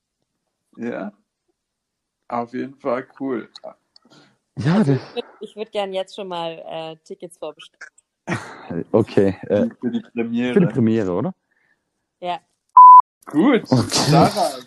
ja. 0.77 1.13
Auf 2.27 2.53
jeden 2.53 2.75
Fall 2.75 3.07
cool. 3.19 3.49
Ja, 4.57 4.83
der, 4.83 4.99
Ich 5.39 5.55
würde 5.55 5.71
gern 5.71 5.93
jetzt 5.93 6.15
schon 6.15 6.27
mal 6.27 6.63
äh, 6.65 6.95
Tickets 7.03 7.37
vorbestellen. 7.37 7.89
okay. 8.91 9.37
Äh, 9.43 9.69
Für 9.81 9.91
die 9.91 10.01
für 10.01 10.01
die 10.01 10.01
Premiere. 10.11 10.67
Premiere, 10.67 11.11
oder? 11.11 11.35
Ja. 12.21 12.39
Gut, 13.25 13.63
Okay. 13.69 14.09
Sarah, 14.09 14.59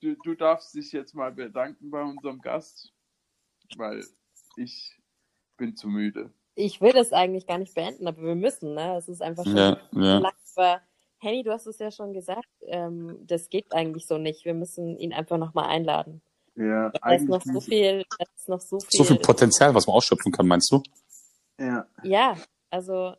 du, 0.00 0.14
du 0.16 0.34
darfst 0.34 0.74
dich 0.74 0.92
jetzt 0.92 1.14
mal 1.14 1.32
bedanken 1.32 1.90
bei 1.90 2.02
unserem 2.02 2.40
Gast, 2.40 2.92
weil 3.76 4.04
ich 4.56 4.98
bin 5.56 5.76
zu 5.76 5.88
müde. 5.88 6.32
Ich 6.54 6.80
will 6.80 6.92
das 6.92 7.12
eigentlich 7.12 7.46
gar 7.46 7.58
nicht 7.58 7.74
beenden, 7.74 8.06
aber 8.06 8.22
wir 8.22 8.34
müssen, 8.34 8.74
ne? 8.74 8.96
Es 8.96 9.08
ist 9.08 9.22
einfach 9.22 9.44
schon 9.44 9.56
Ja, 9.56 9.78
ja. 9.92 10.18
lang. 10.18 10.32
Aber 10.56 10.80
Henny, 11.18 11.42
du 11.42 11.52
hast 11.52 11.66
es 11.66 11.78
ja 11.78 11.90
schon 11.90 12.12
gesagt, 12.12 12.48
ähm, 12.66 13.18
das 13.26 13.48
geht 13.48 13.72
eigentlich 13.72 14.06
so 14.06 14.18
nicht. 14.18 14.44
Wir 14.44 14.54
müssen 14.54 14.98
ihn 14.98 15.12
einfach 15.12 15.38
nochmal 15.38 15.66
einladen. 15.70 16.20
Ja, 16.54 16.90
Da 16.90 17.12
ist 17.14 17.28
noch 17.28 17.40
so 17.42 17.60
viel, 17.60 18.04
da 18.18 18.24
ist 18.36 18.48
noch 18.48 18.60
so 18.60 18.78
viel. 18.80 18.98
So 18.98 19.04
viel 19.04 19.18
Potenzial, 19.18 19.74
was 19.74 19.86
man 19.86 19.96
ausschöpfen 19.96 20.32
kann, 20.32 20.46
meinst 20.46 20.70
du? 20.70 20.82
Ja, 21.58 21.86
Ja, 22.02 22.36
also 22.68 23.14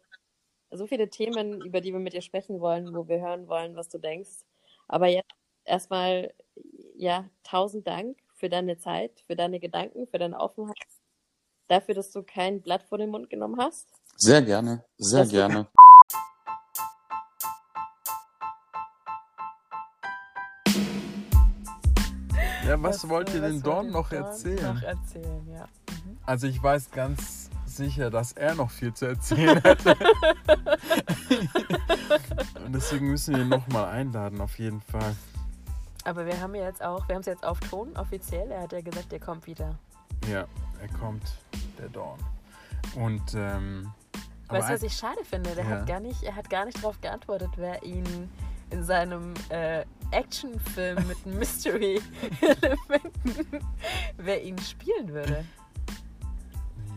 so 0.70 0.86
viele 0.86 1.10
Themen, 1.10 1.62
über 1.62 1.82
die 1.82 1.92
wir 1.94 2.00
mit 2.00 2.14
dir 2.14 2.22
sprechen 2.22 2.60
wollen, 2.60 2.94
wo 2.94 3.08
wir 3.08 3.20
hören 3.22 3.48
wollen, 3.48 3.76
was 3.76 3.90
du 3.90 3.98
denkst. 3.98 4.44
Aber 4.88 5.08
jetzt 5.08 5.32
erstmal, 5.66 6.34
ja, 6.96 7.30
tausend 7.44 7.88
Dank 7.88 8.18
für 8.36 8.50
deine 8.50 8.78
Zeit, 8.78 9.24
für 9.26 9.36
deine 9.36 9.60
Gedanken, 9.60 10.08
für 10.08 10.20
deine 10.20 10.40
Offenheit, 10.40 10.76
dafür, 11.68 11.96
dass 11.96 12.12
du 12.12 12.24
kein 12.24 12.62
Blatt 12.62 12.84
vor 12.84 12.98
den 12.98 13.10
Mund 13.10 13.30
genommen 13.30 13.60
hast. 13.60 13.88
Sehr 14.18 14.42
gerne, 14.42 14.84
sehr 14.98 15.22
Das- 15.24 15.30
gerne. 15.32 15.68
ja 22.68 22.82
was, 22.82 23.08
wollt 23.10 23.34
ihr 23.34 23.42
was 23.42 23.52
den 23.52 23.62
Dorn 23.62 23.92
noch 23.92 24.10
Dorn 24.10 24.24
erzählen? 24.24 24.76
Noch 24.76 24.82
erzählen, 24.84 25.48
ja. 25.50 25.66
Mhm. 26.06 26.18
Also 26.26 26.48
ich 26.48 26.62
weiß 26.62 26.92
ganz 26.92 27.50
sicher, 27.66 28.10
dass 28.10 28.32
er 28.34 28.56
noch 28.56 28.70
viel 28.72 28.94
zu 28.94 29.06
erzählen 29.08 29.62
hätte. 29.62 29.96
Und 32.66 32.74
deswegen 32.74 33.10
müssen 33.10 33.36
wir 33.36 33.42
ihn 33.42 33.50
nochmal 33.50 33.86
einladen, 33.86 34.40
auf 34.42 34.58
jeden 34.60 34.82
Fall. 34.82 35.16
Aber 36.06 36.26
wir 36.26 36.40
haben 36.40 36.54
ja 36.56 36.66
jetzt 36.66 36.84
auch, 36.84 37.08
wir 37.08 37.16
haben 37.16 37.22
es 37.22 37.28
jetzt 37.28 37.46
auf 37.46 37.60
Ton 37.62 37.96
offiziell. 37.98 38.50
Er 38.52 38.62
hat 38.64 38.72
ja 38.74 38.82
gesagt, 38.82 39.12
er 39.12 39.20
kommt 39.20 39.48
wieder. 39.48 39.78
Ja, 40.30 40.46
er 40.82 40.88
kommt, 41.00 41.24
der 41.78 41.90
Dorn. 41.90 42.20
Und 42.96 43.34
ähm, 43.36 43.92
Weißt 44.50 44.70
du, 44.70 44.74
was 44.74 44.84
ich 44.84 44.94
schade 44.94 45.24
finde? 45.24 45.56
Der 45.56 45.64
Ja. 45.66 45.70
hat 45.72 45.88
gar 45.88 46.00
nicht, 46.00 46.22
er 46.24 46.36
hat 46.36 46.50
gar 46.50 46.66
nicht 46.66 46.78
darauf 46.78 47.00
geantwortet, 47.02 47.50
wer 47.56 47.82
ihn 47.84 48.30
in 48.70 48.84
seinem 48.84 49.34
äh, 49.50 49.84
Actionfilm 50.12 51.08
mit 51.08 51.26
Mystery-Elementen, 52.42 53.60
wer 54.18 54.44
ihn 54.44 54.58
spielen 54.60 55.08
würde. 55.10 55.44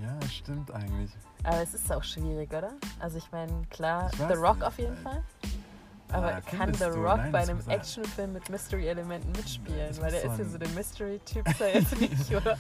ja, 0.03 0.29
stimmt 0.29 0.71
eigentlich. 0.73 1.11
Aber 1.45 1.63
es 1.63 1.75
ist 1.75 1.91
auch 1.93 2.03
schwierig, 2.03 2.51
oder? 2.53 2.73
Also 2.99 3.19
ich 3.19 3.31
meine, 3.33 3.53
klar, 3.71 4.11
Ich 4.13 4.19
The 4.19 4.35
Rock 4.35 4.57
nicht, 4.57 4.65
auf 4.67 4.79
jeden 4.79 4.97
Fall. 4.99 5.23
Aber 6.17 6.35
Ah, 6.37 6.41
kann 6.41 6.75
The? 6.75 6.85
Rock 6.85 7.17
Nein, 7.19 7.33
bei 7.33 7.43
einem 7.43 7.61
Actionfilm 7.69 8.33
mit 8.33 8.49
Mystery-Elementen 8.49 9.33
mitspielen? 9.33 9.89
Das 9.89 10.01
Weil 10.01 10.11
der 10.13 10.25
ist 10.25 10.39
ja 10.39 10.45
so 10.45 10.59
der 10.59 10.69
Mystery-Typ 10.71 11.49
ist 11.49 11.61
er 11.61 11.75
jetzt 11.75 12.01
nicht, 12.01 12.31
oder? 12.35 12.53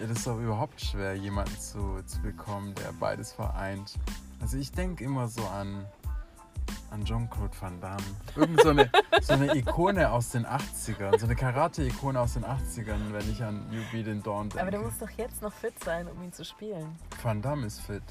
Ja, 0.00 0.06
das 0.08 0.18
ist 0.18 0.26
doch 0.26 0.38
überhaupt 0.38 0.80
schwer, 0.80 1.14
jemanden 1.14 1.58
zu, 1.58 2.02
zu 2.04 2.20
bekommen, 2.22 2.74
der 2.74 2.92
beides 2.98 3.32
vereint. 3.32 3.94
Also 4.40 4.56
ich 4.58 4.70
denke 4.72 5.04
immer 5.04 5.28
so 5.28 5.44
an, 5.46 5.86
an 6.90 7.04
Jean-Claude 7.04 7.52
Van 7.60 7.80
Damme. 7.80 8.02
Irgend 8.34 8.60
so 8.62 8.70
eine, 8.70 8.90
so 9.22 9.32
eine 9.34 9.54
Ikone 9.56 10.10
aus 10.10 10.30
den 10.30 10.46
80ern, 10.46 11.18
so 11.18 11.26
eine 11.26 11.36
Karate-Ikone 11.36 12.20
aus 12.20 12.34
den 12.34 12.44
80ern, 12.44 13.12
wenn 13.12 13.30
ich 13.30 13.42
an 13.42 13.64
You 13.72 13.80
Be 13.92 14.02
den 14.02 14.22
Dawn 14.22 14.48
denke. 14.48 14.60
Aber 14.62 14.70
der 14.70 14.80
muss 14.80 14.98
doch 14.98 15.10
jetzt 15.10 15.42
noch 15.42 15.52
fit 15.52 15.74
sein, 15.84 16.06
um 16.08 16.22
ihn 16.22 16.32
zu 16.32 16.44
spielen. 16.44 16.96
Van 17.22 17.40
Damme 17.40 17.66
ist 17.66 17.80
fit. 17.80 18.02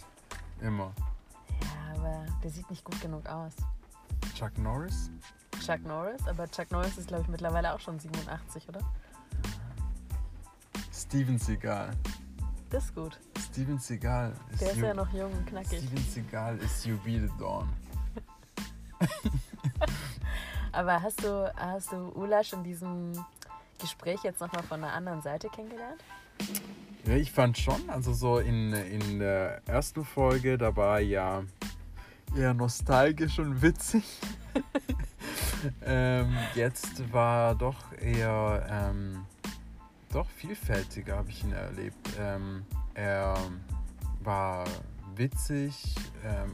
Immer. 0.61 0.91
Ja, 1.61 1.99
aber 1.99 2.25
der 2.43 2.49
sieht 2.49 2.69
nicht 2.69 2.83
gut 2.83 2.99
genug 3.01 3.27
aus. 3.27 3.53
Chuck 4.33 4.57
Norris? 4.57 5.11
Chuck 5.65 5.83
Norris, 5.85 6.27
aber 6.27 6.49
Chuck 6.49 6.71
Norris 6.71 6.97
ist, 6.97 7.07
glaube 7.07 7.23
ich, 7.23 7.29
mittlerweile 7.29 7.73
auch 7.73 7.79
schon 7.79 7.99
87, 7.99 8.67
oder? 8.69 8.81
Steven 10.93 11.37
Seagal. 11.37 11.91
Das 12.69 12.85
ist 12.85 12.95
gut. 12.95 13.19
Steven 13.39 13.77
Seagal 13.77 14.33
ist, 14.51 14.61
Der 14.61 14.71
ist 14.71 14.77
ja 14.79 14.93
noch 14.93 15.11
jung 15.13 15.31
und 15.31 15.45
knackig. 15.45 15.79
Steven 15.79 16.03
Seagal 16.03 16.57
ist 16.57 16.81
the 16.83 17.29
Dawn. 17.39 17.69
Aber 20.71 21.01
hast 21.01 21.23
du, 21.23 21.53
hast 21.55 21.91
du 21.91 22.11
Ulasch 22.15 22.53
in 22.53 22.63
diesem 22.63 23.13
Gespräch 23.79 24.23
jetzt 24.23 24.41
nochmal 24.41 24.63
von 24.63 24.83
einer 24.83 24.93
anderen 24.93 25.21
Seite 25.21 25.47
kennengelernt? 25.49 26.01
Ja, 27.05 27.13
ich 27.13 27.31
fand 27.31 27.57
schon, 27.57 27.89
also 27.89 28.13
so 28.13 28.39
in, 28.39 28.73
in 28.73 29.19
der 29.19 29.61
ersten 29.67 30.03
Folge, 30.03 30.57
da 30.57 30.75
war 30.75 30.99
ja 30.99 31.43
eher 32.35 32.53
nostalgisch 32.53 33.39
und 33.39 33.61
witzig. 33.61 34.03
ähm, 35.85 36.35
jetzt 36.53 37.11
war 37.11 37.55
doch 37.55 37.91
eher 38.01 38.65
ähm, 38.69 39.25
doch 40.11 40.29
vielfältiger, 40.29 41.17
habe 41.17 41.29
ich 41.29 41.43
ihn 41.43 41.51
erlebt. 41.53 42.09
Ähm, 42.19 42.65
er 42.93 43.35
war 44.21 44.65
witzig, 45.15 45.95
ähm, 46.23 46.51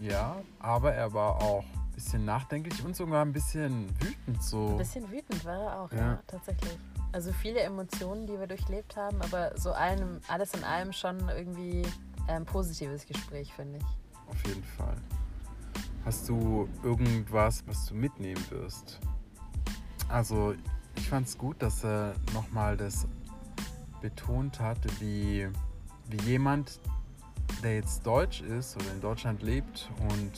ja, 0.00 0.36
aber 0.58 0.92
er 0.94 1.12
war 1.12 1.40
auch 1.42 1.64
ein 1.64 1.92
bisschen 1.94 2.24
nachdenklich 2.24 2.84
und 2.84 2.94
sogar 2.96 3.24
ein 3.24 3.32
bisschen 3.32 3.88
wütend 4.00 4.42
so. 4.42 4.70
Ein 4.70 4.78
bisschen 4.78 5.10
wütend 5.10 5.44
war 5.44 5.58
er 5.58 5.80
auch, 5.80 5.92
ja, 5.92 5.98
Ja. 5.98 6.22
tatsächlich. 6.26 6.78
Also 7.10 7.32
viele 7.32 7.60
Emotionen, 7.60 8.26
die 8.26 8.38
wir 8.38 8.46
durchlebt 8.46 8.96
haben, 8.96 9.20
aber 9.22 9.56
so 9.56 9.72
allem, 9.72 10.20
alles 10.28 10.52
in 10.54 10.62
allem 10.62 10.92
schon 10.92 11.28
irgendwie 11.30 11.82
ein 12.26 12.44
positives 12.44 13.06
Gespräch, 13.06 13.52
finde 13.54 13.78
ich. 13.78 13.84
Auf 14.28 14.46
jeden 14.46 14.64
Fall. 14.64 14.96
Hast 16.04 16.28
du 16.28 16.68
irgendwas, 16.82 17.64
was 17.66 17.86
du 17.86 17.94
mitnehmen 17.94 18.42
wirst? 18.50 19.00
Also, 20.08 20.54
ich 20.96 21.08
fand 21.08 21.26
es 21.26 21.36
gut, 21.36 21.62
dass 21.62 21.84
er 21.84 22.14
nochmal 22.32 22.76
das 22.76 23.06
betont 24.00 24.60
hat, 24.60 24.78
wie, 25.00 25.48
wie 26.08 26.22
jemand, 26.22 26.80
der 27.62 27.76
jetzt 27.76 28.06
deutsch 28.06 28.40
ist 28.40 28.76
oder 28.76 28.92
in 28.92 29.00
Deutschland 29.00 29.42
lebt 29.42 29.90
und 30.10 30.32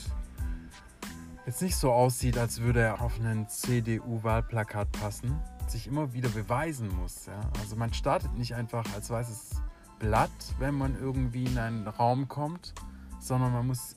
jetzt 1.46 1.62
nicht 1.62 1.76
so 1.76 1.92
aussieht, 1.92 2.38
als 2.38 2.60
würde 2.60 2.80
er 2.80 3.00
auf 3.00 3.18
einen 3.18 3.48
CDU-Wahlplakat 3.48 4.90
passen, 4.92 5.38
sich 5.66 5.86
immer 5.86 6.12
wieder 6.12 6.28
beweisen 6.28 6.88
muss. 6.96 7.26
Ja? 7.26 7.40
Also 7.60 7.76
man 7.76 7.92
startet 7.92 8.34
nicht 8.34 8.54
einfach 8.54 8.84
als 8.94 9.10
weißes 9.10 9.62
Blatt, 9.98 10.30
wenn 10.58 10.74
man 10.74 10.98
irgendwie 11.00 11.44
in 11.44 11.58
einen 11.58 11.86
Raum 11.86 12.28
kommt, 12.28 12.74
sondern 13.20 13.52
man 13.52 13.66
muss 13.66 13.96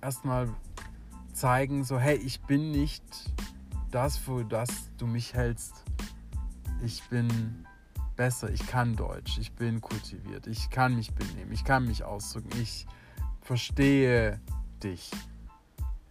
erstmal 0.00 0.48
zeigen, 1.32 1.84
so 1.84 1.98
hey, 1.98 2.16
ich 2.16 2.40
bin 2.42 2.70
nicht 2.70 3.02
das, 3.90 4.16
für 4.16 4.44
das 4.44 4.68
du 4.98 5.06
mich 5.06 5.34
hältst. 5.34 5.82
Ich 6.84 7.02
bin 7.08 7.66
besser, 8.16 8.50
ich 8.50 8.66
kann 8.66 8.96
Deutsch, 8.96 9.38
ich 9.38 9.52
bin 9.52 9.80
kultiviert, 9.80 10.46
ich 10.46 10.70
kann 10.70 10.94
mich 10.94 11.12
benehmen, 11.14 11.52
ich 11.52 11.64
kann 11.64 11.86
mich 11.86 12.04
ausdrücken, 12.04 12.50
ich 12.60 12.86
verstehe 13.40 14.40
dich. 14.82 15.10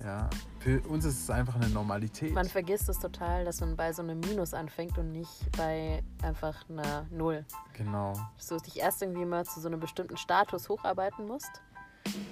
Ja, 0.02 0.30
für 0.60 0.80
uns 0.88 1.04
ist 1.04 1.24
es 1.24 1.30
einfach 1.30 1.56
eine 1.56 1.68
Normalität. 1.70 2.34
Man 2.34 2.48
vergisst 2.48 2.88
es 2.88 3.00
total, 3.00 3.44
dass 3.44 3.60
man 3.60 3.76
bei 3.76 3.92
so 3.92 4.02
einem 4.02 4.22
Minus 4.22 4.54
anfängt 4.54 4.98
und 4.98 5.12
nicht 5.12 5.52
bei 5.58 6.02
einfach 6.24 6.70
einer 6.70 7.06
Null. 7.12 7.46
Genau. 7.74 8.14
Dass 8.38 8.48
du 8.48 8.58
dich 8.58 8.80
erst 8.80 9.02
irgendwie 9.02 9.26
mal 9.26 9.46
zu 9.46 9.60
so 9.60 9.68
einem 9.68 9.82
bestimmten 9.82 10.16
Status 10.16 10.70
hocharbeiten 10.70 11.28
musst 11.28 11.62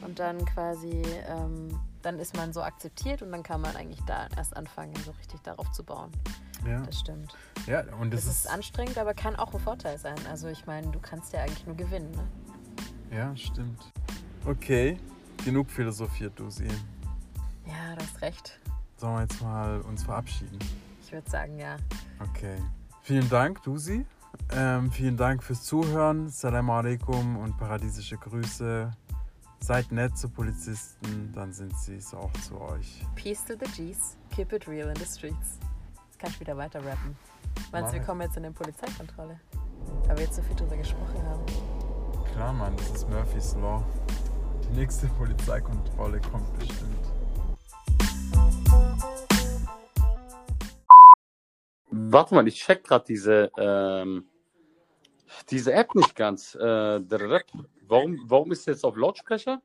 und 0.05 0.20
dann 0.20 0.43
quasi, 0.45 1.01
ähm, 1.28 1.80
dann 2.01 2.20
ist 2.20 2.36
man 2.36 2.53
so 2.53 2.61
akzeptiert 2.61 3.22
und 3.22 3.32
dann 3.32 3.43
kann 3.43 3.61
man 3.61 3.76
eigentlich 3.76 4.01
da 4.05 4.28
erst 4.36 4.55
anfangen, 4.55 4.93
so 5.05 5.11
richtig 5.11 5.41
darauf 5.41 5.72
zu 5.72 5.84
bauen. 5.84 6.11
Ja, 6.65 6.82
Das 6.82 6.99
stimmt. 6.99 7.36
ja 7.68 7.82
und 7.99 8.11
Das 8.11 8.26
das 8.26 8.38
ist 8.38 8.49
anstrengend, 8.49 8.97
aber 8.97 9.13
kann 9.13 9.36
auch 9.36 9.53
ein 9.53 9.59
Vorteil 9.59 9.97
sein. 9.97 10.18
Also 10.30 10.47
ich 10.47 10.65
meine, 10.65 10.88
du 10.88 10.99
kannst 10.99 11.34
ja 11.34 11.41
eigentlich 11.41 11.65
nur 11.65 11.76
gewinnen. 11.76 12.11
Ne? 12.11 12.28
Ja, 13.15 13.36
stimmt. 13.36 13.91
Okay, 14.45 14.97
genug 15.45 15.70
philosophiert, 15.70 16.38
Dusi. 16.39 16.68
Ja, 17.65 17.95
du 17.95 18.03
hast 18.03 18.22
recht. 18.22 18.59
Sollen 18.97 19.15
wir 19.15 19.22
jetzt 19.22 19.41
mal 19.41 19.82
uns 19.82 20.03
verabschieden? 20.03 20.57
Ich 21.03 21.11
würde 21.11 21.30
sagen, 21.30 21.57
ja. 21.59 21.78
Okay. 22.20 22.57
Vielen 23.01 23.30
Dank, 23.30 23.61
Dusi. 23.63 24.05
Ähm, 24.51 24.91
vielen 24.91 25.15
Dank 25.18 25.43
fürs 25.43 25.63
Zuhören. 25.63 26.30
Salam 26.30 26.70
alaikum 26.70 27.38
und 27.38 27.57
paradiesische 27.57 28.18
Grüße. 28.18 28.91
Seid 29.60 29.91
nett 29.91 30.18
zu 30.18 30.30
Polizisten, 30.30 31.32
dann 31.34 31.51
sind 31.51 31.78
sie 31.78 31.95
es 31.95 32.14
auch 32.14 32.32
zu 32.34 32.60
euch. 32.62 33.03
Peace 33.16 33.43
to 33.43 33.53
the 33.53 33.70
G's. 33.76 34.18
Keep 34.34 34.53
it 34.53 34.68
real 34.68 34.89
in 34.89 34.95
the 34.95 35.05
streets. 35.05 35.60
Jetzt 36.05 36.20
kannst 36.20 36.38
du 36.38 36.41
wieder 36.41 36.55
weiter 36.55 36.80
rappen. 36.86 37.18
Meinst 37.72 37.91
du, 37.91 37.97
wir 37.97 38.05
kommen 38.05 38.22
jetzt 38.22 38.38
in 38.38 38.45
eine 38.45 38.53
Polizeikontrolle? 38.53 39.39
Weil 40.05 40.18
wir 40.18 40.24
jetzt 40.26 40.36
so 40.36 40.41
viel 40.41 40.55
drüber 40.55 40.78
gesprochen 40.78 41.22
haben. 41.24 41.45
Klar, 42.34 42.53
Mann, 42.53 42.76
das 42.78 42.89
ist 42.91 43.10
Murphy's 43.10 43.55
Law. 43.55 43.84
Die 44.64 44.78
nächste 44.78 45.08
Polizeikontrolle 45.08 46.22
kommt 46.22 46.60
bestimmt. 46.60 47.08
Warte 51.89 52.36
mal, 52.36 52.47
ich 52.47 52.55
check 52.55 52.84
gerade 52.84 53.05
diese, 53.05 53.51
ähm, 53.58 54.26
diese 55.49 55.74
App 55.74 55.93
nicht 55.95 56.16
ganz. 56.16 56.55
Äh, 56.55 57.01
der 57.01 57.30
Rap. 57.30 57.45
Warum, 57.88 58.20
warum 58.28 58.52
ist 58.52 58.66
jetzt 58.68 58.84
auf 58.84 58.96
Lautsprecher? 58.96 59.62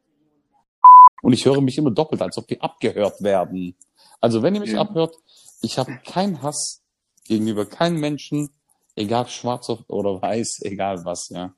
Und 1.23 1.33
ich 1.33 1.45
höre 1.45 1.61
mich 1.61 1.79
immer 1.79 1.91
doppelt, 1.91 2.23
als 2.23 2.37
ob 2.39 2.49
wir 2.51 2.63
abgehört 2.63 3.23
werden. 3.23 3.77
Also 4.21 4.43
wenn 4.43 4.55
ihr 4.55 4.61
mich 4.61 4.73
Ja. 4.73 4.81
abhört, 4.81 5.17
ich 5.61 5.79
habe 5.79 5.99
keinen 6.05 6.43
Hass 6.43 6.83
gegenüber 7.25 7.67
keinem 7.67 8.01
Menschen, 8.01 8.51
egal 8.97 9.29
schwarz 9.29 9.69
oder 9.89 10.21
weiß, 10.21 10.61
egal 10.63 11.05
was, 11.05 11.29
ja. 11.31 11.55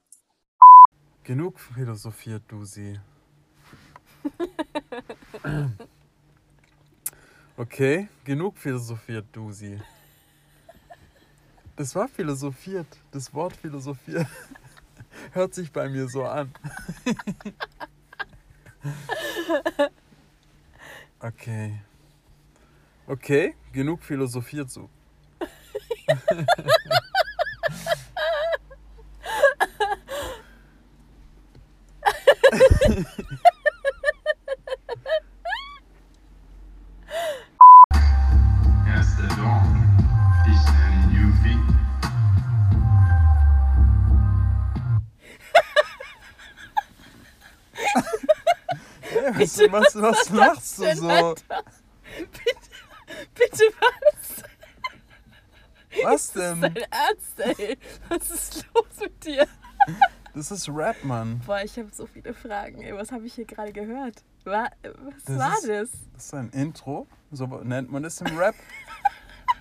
Genug 1.23 1.59
philosophiert, 1.61 2.43
Dusi. 2.49 3.01
Okay, 7.57 8.09
genug 8.25 8.59
philosophiert, 8.59 9.27
Dusi. 9.31 9.81
Das 11.77 11.95
war 11.95 12.09
philosophiert. 12.09 12.89
Das 13.13 13.33
Wort 13.33 13.55
philosophiert 13.55 14.27
hört 15.33 15.55
sich 15.55 15.73
bei 15.73 15.89
mir 15.89 16.09
so 16.09 16.25
an. 16.25 16.53
Okay. 21.21 21.81
Okay, 23.07 23.55
genug 23.73 24.03
philosophiert 24.03 24.71
so. 24.71 24.91
Hey, 49.65 49.73
was, 49.73 49.95
was, 49.95 50.03
was 50.03 50.31
machst 50.31 50.79
du 50.79 50.97
so? 50.97 51.35
Bitte 53.35 53.65
was? 53.81 54.43
Was 56.05 56.33
denn? 56.33 56.61
Dein 56.61 56.77
Ernst, 56.77 57.39
ey? 57.61 57.79
Was 58.09 58.31
ist 58.31 58.67
los 58.75 58.85
mit 59.01 59.25
dir? 59.25 59.47
Das 60.35 60.51
ist 60.51 60.69
Rap, 60.69 61.03
Mann. 61.05 61.41
Boah, 61.47 61.63
ich 61.63 61.79
habe 61.79 61.89
so 61.93 62.07
viele 62.07 62.35
Fragen. 62.35 62.83
Ey, 62.83 62.95
was 62.97 63.13
habe 63.13 63.27
ich 63.27 63.35
hier 63.35 63.45
gerade 63.45 63.73
gehört? 63.73 64.25
Wa 64.45 64.69
was 64.83 65.25
Das 65.25 65.39
war 65.39 65.55
ist- 65.59 65.69
das? 65.69 65.91
Das 66.15 66.25
ist 66.27 66.35
ein 66.35 66.51
Intro, 66.51 67.07
so 67.31 67.47
nennt 67.47 67.91
man 67.93 68.05
es 68.05 68.21
im 68.21 68.37
Rap. 68.37 68.55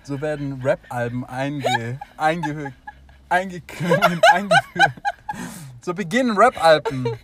So 0.02 0.20
werden 0.20 0.60
Rap-Alben 0.62 1.24
einge, 1.24 1.98
einge, 2.16 2.74
eingeklungen, 3.30 4.20
eingeführt. 4.32 4.92
So 5.80 5.94
beginnen 5.94 6.36
Rap-Alben. 6.36 7.06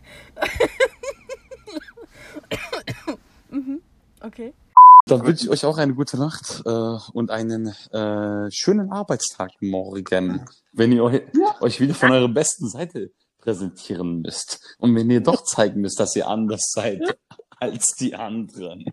Okay. 4.23 4.53
Dann 5.07 5.25
wünsche 5.25 5.45
ich 5.45 5.51
euch 5.51 5.65
auch 5.65 5.79
eine 5.79 5.95
gute 5.95 6.19
Nacht 6.19 6.63
äh, 6.65 6.97
und 7.13 7.31
einen 7.31 7.69
äh, 7.93 8.51
schönen 8.51 8.93
Arbeitstag 8.93 9.51
morgen, 9.61 10.47
wenn 10.73 10.93
ihr 10.93 11.03
eu 11.03 11.19
euch 11.61 11.81
wieder 11.81 11.95
von 11.95 12.13
eurer 12.13 12.29
besten 12.29 12.69
Seite 12.69 13.11
präsentieren 13.41 14.21
müsst. 14.21 14.77
Und 14.79 14.95
wenn 14.95 15.11
ihr 15.11 15.21
doch 15.21 15.45
zeigen 15.45 15.81
müsst, 15.81 15.99
dass 15.99 16.15
ihr 16.17 16.29
anders 16.29 16.71
seid 16.73 17.19
als 17.59 17.95
die 17.95 18.15
anderen. 18.15 18.85